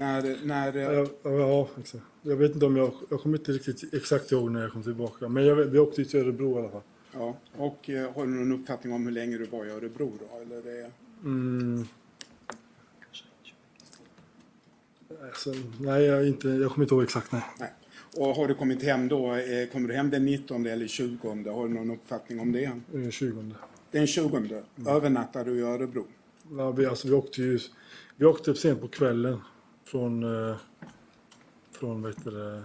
När, 0.00 0.36
när, 0.44 0.76
eh, 0.76 1.08
Ja, 1.22 1.68
ja. 1.92 1.98
Jag 2.22 2.36
vet 2.36 2.54
inte 2.54 2.66
om 2.66 2.76
jag... 2.76 2.92
Jag 3.10 3.20
kommer 3.20 3.38
inte 3.38 3.52
riktigt 3.52 3.94
exakt 3.94 4.32
ihåg 4.32 4.50
när 4.50 4.62
jag 4.62 4.72
kom 4.72 4.82
tillbaka. 4.82 5.28
Men 5.28 5.44
jag, 5.46 5.56
vi 5.56 5.78
åkte 5.78 6.04
till 6.04 6.20
Örebro 6.20 6.56
i 6.56 6.58
alla 6.58 6.70
fall. 6.70 6.82
ja. 7.12 7.36
Och 7.56 7.90
eh, 7.90 8.12
har 8.14 8.26
du 8.26 8.30
någon 8.32 8.60
uppfattning 8.60 8.92
om 8.92 9.04
hur 9.06 9.12
länge 9.12 9.38
du 9.38 9.44
var 9.44 9.66
i 9.66 9.70
Örebro 9.70 10.12
då? 10.20 10.40
Eller 10.40 10.62
det, 10.62 10.90
Mm. 11.24 11.84
Alltså, 15.22 15.54
nej, 15.80 16.02
jag, 16.04 16.28
inte, 16.28 16.48
jag 16.48 16.70
kommer 16.72 16.84
inte 16.84 16.94
ihåg 16.94 17.02
exakt. 17.02 17.32
Nej. 17.32 17.42
nej. 17.58 17.72
Och 18.16 18.26
har 18.26 18.48
du 18.48 18.54
kommit 18.54 18.82
hem 18.82 19.08
då, 19.08 19.34
eh, 19.34 19.68
kommer 19.72 19.88
du 19.88 19.94
hem 19.94 20.10
den 20.10 20.24
19 20.24 20.66
eller 20.66 20.86
20? 20.86 21.50
Har 21.50 21.68
du 21.68 21.74
någon 21.74 21.90
uppfattning 21.90 22.40
om 22.40 22.52
det? 22.52 22.64
Eh, 22.94 23.10
20. 23.10 23.44
Den 23.90 24.06
20 24.06 24.62
övernattar 24.86 25.44
du 25.44 25.58
i 25.58 25.62
Örebro? 25.62 26.06
Ja, 26.56 26.70
vi, 26.70 26.86
alltså, 26.86 27.08
vi 27.08 27.14
åkte 27.14 27.42
ju... 27.42 27.58
Vi 28.16 28.26
åkte 28.26 28.54
sent 28.54 28.80
på 28.80 28.88
kvällen 28.88 29.40
från... 29.90 30.48
Eh, 30.50 30.56
från, 31.72 32.02
vad 32.02 32.14
heter 32.14 32.30
det... 32.30 32.62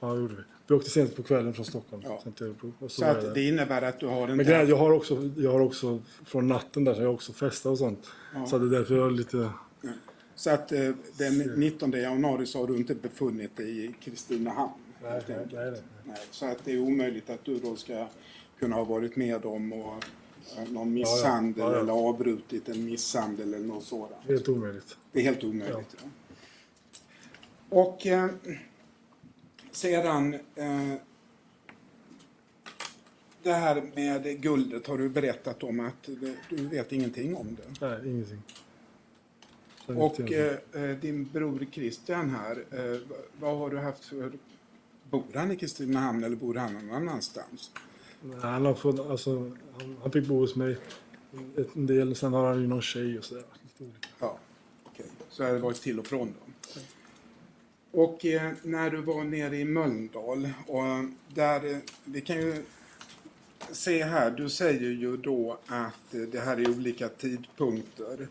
Ja, 0.00 0.12
det 0.12 0.20
gjorde 0.20 0.34
vi. 0.34 0.42
Vi 0.66 0.74
åkte 0.74 0.90
sent 0.90 1.16
på 1.16 1.22
kvällen 1.22 1.54
från 1.54 1.64
Stockholm. 1.64 2.02
Ja. 2.06 2.22
Till 2.36 2.46
Örebro. 2.46 2.72
Så 2.80 2.88
Så 2.88 3.04
att 3.04 3.20
där. 3.22 3.34
det 3.34 3.48
innebär 3.48 3.82
att 3.82 4.00
du 4.00 4.06
har 4.06 4.28
en... 4.28 4.36
Men 4.36 4.46
grejen, 4.46 4.66
är, 4.66 4.70
jag 4.70 4.76
har 4.76 4.90
också, 4.92 5.30
jag 5.36 5.52
har 5.52 5.60
också 5.60 5.98
från 6.24 6.48
natten 6.48 6.84
där, 6.84 6.94
så 6.94 7.00
jag 7.00 7.06
har 7.06 7.14
också 7.14 7.32
festat 7.32 7.70
och 7.70 7.78
sånt. 7.78 8.06
Så 8.46 8.58
det 8.58 8.66
är 8.66 8.78
därför 8.78 8.96
jag 8.96 9.06
är 9.06 9.10
lite... 9.10 9.50
Så 10.34 10.50
att 10.50 10.72
eh, 10.72 10.90
den 11.18 11.38
19 11.38 11.90
januari 11.92 12.46
så 12.46 12.58
har 12.58 12.66
du 12.66 12.76
inte 12.76 12.94
befunnit 12.94 13.56
dig 13.56 13.84
i 13.84 13.94
Kristinehamn? 14.00 14.72
Nej, 15.02 15.22
nej, 15.28 15.38
nej, 15.52 15.70
nej. 15.70 15.82
Nej, 16.04 16.16
så 16.30 16.46
att 16.46 16.64
det 16.64 16.72
är 16.72 16.78
omöjligt 16.78 17.30
att 17.30 17.44
du 17.44 17.58
då 17.58 17.76
ska 17.76 18.06
kunna 18.58 18.76
ha 18.76 18.84
varit 18.84 19.16
med 19.16 19.44
om 19.44 19.72
och, 19.72 20.04
eh, 20.56 20.68
någon 20.68 20.94
misshandel 20.94 21.64
Ja, 21.64 21.72
ja. 21.72 21.80
eller 21.80 21.92
avbrutit 21.92 22.68
en 22.68 22.84
misshandel 22.84 23.54
eller 23.54 23.66
något 23.66 23.84
sådant. 23.84 24.24
Helt 24.26 24.48
omöjligt. 24.48 24.96
Det 25.12 25.20
är 25.20 25.24
helt 25.24 25.44
omöjligt. 25.44 25.96
Och 27.68 28.06
eh, 28.06 28.30
sedan 29.70 30.34
eh, 30.34 30.94
det 33.42 33.52
här 33.52 33.82
med 33.94 34.40
guldet 34.40 34.86
har 34.86 34.98
du 34.98 35.08
berättat 35.08 35.62
om 35.62 35.80
att 35.80 36.08
du 36.48 36.66
vet 36.68 36.92
ingenting 36.92 37.36
om 37.36 37.56
det. 37.56 37.86
Nej, 37.86 38.10
ingenting. 38.10 38.42
Så 39.86 40.02
Och 40.02 40.20
eh, 40.32 40.56
eh, 40.72 40.96
din 40.96 41.24
bror 41.32 41.66
Christian 41.72 42.30
här, 42.30 42.64
eh, 42.70 43.00
vad 43.40 43.58
har 43.58 43.70
du 43.70 43.78
haft 43.78 44.04
för... 44.04 44.32
Bor 45.10 45.24
han 45.34 45.50
i 45.50 45.56
Kristinehamn 45.56 46.24
eller 46.24 46.36
bor 46.36 46.54
han 46.54 46.74
någon 46.74 46.90
annanstans? 46.90 47.70
Nej, 48.22 48.38
han, 48.40 48.64
har 48.64 48.74
fått, 48.74 49.00
alltså, 49.00 49.52
han, 49.78 49.96
han 50.02 50.12
fick 50.12 50.26
bo 50.26 50.38
hos 50.38 50.56
mig 50.56 50.76
en 51.74 51.86
del. 51.86 52.16
Sen 52.16 52.32
har 52.32 52.46
han 52.46 52.60
ju 52.60 52.66
någon 52.66 52.82
tjej 52.82 53.18
och 53.18 53.24
sådär. 53.24 53.44
Ja, 54.20 54.38
okej. 54.84 55.06
Så 55.28 55.44
har 55.44 55.52
det 55.52 55.58
varit 55.58 55.82
till 55.82 55.98
och 55.98 56.06
från 56.06 56.26
då. 56.26 56.47
Och 57.90 58.26
eh, 58.26 58.52
när 58.62 58.90
du 58.90 59.00
var 59.00 59.24
nere 59.24 59.56
i 59.56 59.64
Mölndal, 59.64 60.48
och 60.66 60.84
där, 61.34 61.72
eh, 61.72 61.78
vi 62.04 62.20
kan 62.20 62.36
ju 62.36 62.62
se 63.72 64.04
här, 64.04 64.30
du 64.30 64.48
säger 64.48 64.90
ju 64.90 65.16
då 65.16 65.58
att 65.66 66.14
eh, 66.14 66.20
det 66.20 66.40
här 66.40 66.56
är 66.56 66.70
olika 66.70 67.08
tidpunkter. 67.08 68.28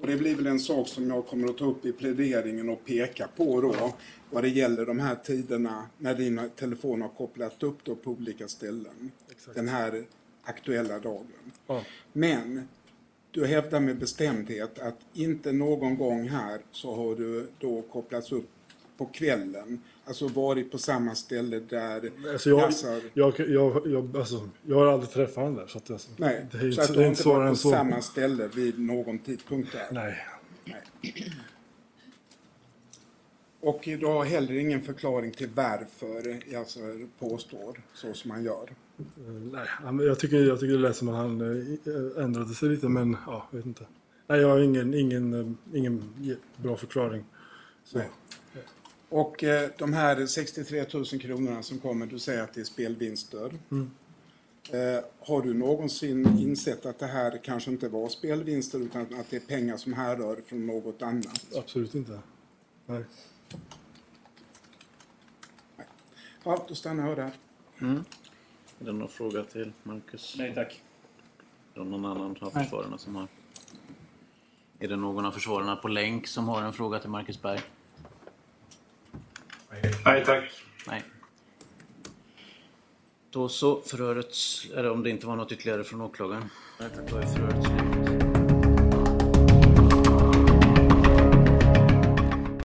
Och 0.00 0.06
det 0.06 0.16
blir 0.16 0.34
väl 0.34 0.46
en 0.46 0.60
sak 0.60 0.88
som 0.88 1.10
jag 1.10 1.26
kommer 1.26 1.48
att 1.48 1.58
ta 1.58 1.64
upp 1.64 1.84
i 1.84 1.92
pläderingen 1.92 2.68
och 2.68 2.84
peka 2.84 3.28
på 3.36 3.60
då, 3.60 3.92
vad 4.30 4.44
det 4.44 4.48
gäller 4.48 4.86
de 4.86 5.00
här 5.00 5.14
tiderna 5.14 5.86
när 5.98 6.14
din 6.14 6.50
telefon 6.56 7.02
har 7.02 7.08
kopplat 7.08 7.62
upp 7.62 7.78
då 7.82 7.94
på 7.94 8.10
olika 8.10 8.48
ställen. 8.48 9.10
Exakt. 9.30 9.56
Den 9.56 9.68
här 9.68 10.04
aktuella 10.42 10.98
dagen. 10.98 11.52
Ja. 11.66 11.82
Men 12.12 12.68
du 13.30 13.46
hävdar 13.46 13.80
med 13.80 13.98
bestämdhet 13.98 14.78
att 14.78 14.98
inte 15.14 15.52
någon 15.52 15.96
gång 15.96 16.28
här 16.28 16.60
så 16.70 16.94
har 16.94 17.16
du 17.16 17.48
då 17.58 17.82
kopplats 17.82 18.32
upp 18.32 18.50
på 18.98 19.06
kvällen. 19.06 19.80
Alltså 20.04 20.28
varit 20.28 20.70
på 20.72 20.78
samma 20.78 21.14
ställe 21.14 21.60
där 21.60 22.10
Alltså 22.32 22.48
jag, 22.50 22.58
Nassar... 22.60 23.00
jag, 23.14 23.40
jag, 23.40 23.86
jag, 23.86 24.16
alltså, 24.16 24.48
jag 24.66 24.76
har 24.76 24.86
aldrig 24.86 25.10
träffat 25.10 25.36
honom 25.36 25.54
där. 25.54 25.66
Så 25.66 25.78
att, 25.78 25.90
alltså, 25.90 26.10
Nej, 26.16 26.46
det 26.52 26.56
är 26.58 26.60
så 26.60 26.66
inte, 26.66 26.82
att 26.82 26.94
du 26.94 27.06
inte 27.06 27.28
varit 27.28 27.50
på 27.50 27.56
så. 27.56 27.70
samma 27.70 28.00
ställe 28.00 28.48
vid 28.54 28.78
någon 28.78 29.18
tidpunkt 29.18 29.72
där. 29.72 29.86
Nej. 29.92 30.16
Nej. 30.64 30.82
Och 33.60 33.80
du 33.84 34.06
har 34.06 34.24
heller 34.24 34.54
ingen 34.54 34.82
förklaring 34.82 35.30
till 35.32 35.48
varför 35.54 36.40
alltså, 36.58 36.78
påstår 37.18 37.80
så 37.94 38.12
som 38.14 38.28
man 38.28 38.44
gör. 38.44 38.70
Eh, 38.98 39.04
Nej, 39.52 39.64
han- 39.66 39.98
jag 39.98 40.18
tycker, 40.18 40.36
jag 40.36 40.60
tycker 40.60 40.72
det 40.72 40.78
lät 40.78 40.96
som 40.96 41.08
att 41.08 41.14
han 41.16 41.40
eh, 41.40 42.24
ändrade 42.24 42.54
sig 42.54 42.68
lite, 42.68 42.88
men 42.88 43.16
ja, 43.26 43.48
jag 43.50 43.56
vet 43.58 43.66
inte. 43.66 43.84
Nej, 44.26 44.40
jag 44.40 44.48
har 44.48 44.58
ingen, 44.60 44.94
ingen, 44.94 45.34
eh, 45.34 45.76
ingen 45.78 46.14
ge- 46.18 46.36
bra 46.56 46.76
förklaring. 46.76 47.24
Så. 47.84 47.98
Nej. 47.98 48.08
Och 49.08 49.44
eh, 49.44 49.70
de 49.78 49.92
här 49.92 50.26
63 50.26 50.84
000 50.94 51.04
kronorna 51.04 51.62
som 51.62 51.78
kommer, 51.78 52.06
du 52.06 52.18
säger 52.18 52.42
att 52.42 52.54
det 52.54 52.60
är 52.60 52.64
spelvinster. 52.64 53.52
Mm. 53.70 53.90
Eh, 54.70 55.04
har 55.20 55.42
du 55.42 55.54
någonsin 55.54 56.38
insett 56.38 56.86
att 56.86 56.98
det 56.98 57.06
här 57.06 57.40
kanske 57.44 57.70
inte 57.70 57.88
var 57.88 58.08
spelvinster 58.08 58.78
utan 58.78 59.02
att 59.02 59.30
det 59.30 59.36
är 59.36 59.40
pengar 59.40 59.76
som 59.76 59.92
härrör 59.92 60.40
från 60.46 60.66
något 60.66 61.02
annat? 61.02 61.46
Absolut 61.56 61.94
inte. 61.94 62.20
Nej. 62.86 63.04
Ja, 66.44 66.64
då 66.68 66.74
stannar 66.74 67.08
jag 67.08 67.16
där. 67.16 67.30
Är 68.80 68.84
det 68.84 68.92
någon 68.92 69.08
fråga 69.08 69.42
till 69.42 69.72
Marcus? 69.82 70.34
Nej 70.38 70.54
tack. 70.54 70.82
Är 71.74 71.80
det 71.80 71.84
någon 71.84 72.04
annan 72.04 72.36
av 72.40 72.50
försvararna 72.50 72.98
som 72.98 73.16
har? 73.16 73.28
Är 74.78 74.88
det 74.88 74.96
någon 74.96 75.26
av 75.26 75.30
försvararna 75.30 75.76
på 75.76 75.88
länk 75.88 76.26
som 76.26 76.48
har 76.48 76.62
en 76.62 76.72
fråga 76.72 76.98
till 76.98 77.10
Marcus 77.10 77.42
Berg? 77.42 77.60
Nej 80.04 80.24
tack. 80.24 80.44
Nej. 80.86 81.02
Då 83.30 83.48
så, 83.48 83.80
förhöret, 83.80 84.34
eller 84.76 84.90
om 84.90 85.02
det 85.02 85.10
inte 85.10 85.26
var 85.26 85.36
något 85.36 85.52
ytterligare 85.52 85.84
från 85.84 86.00
åklagaren. 86.00 86.50
Då 87.10 87.16
är 87.16 87.26
förhöret 87.26 87.26
slut. 87.26 87.77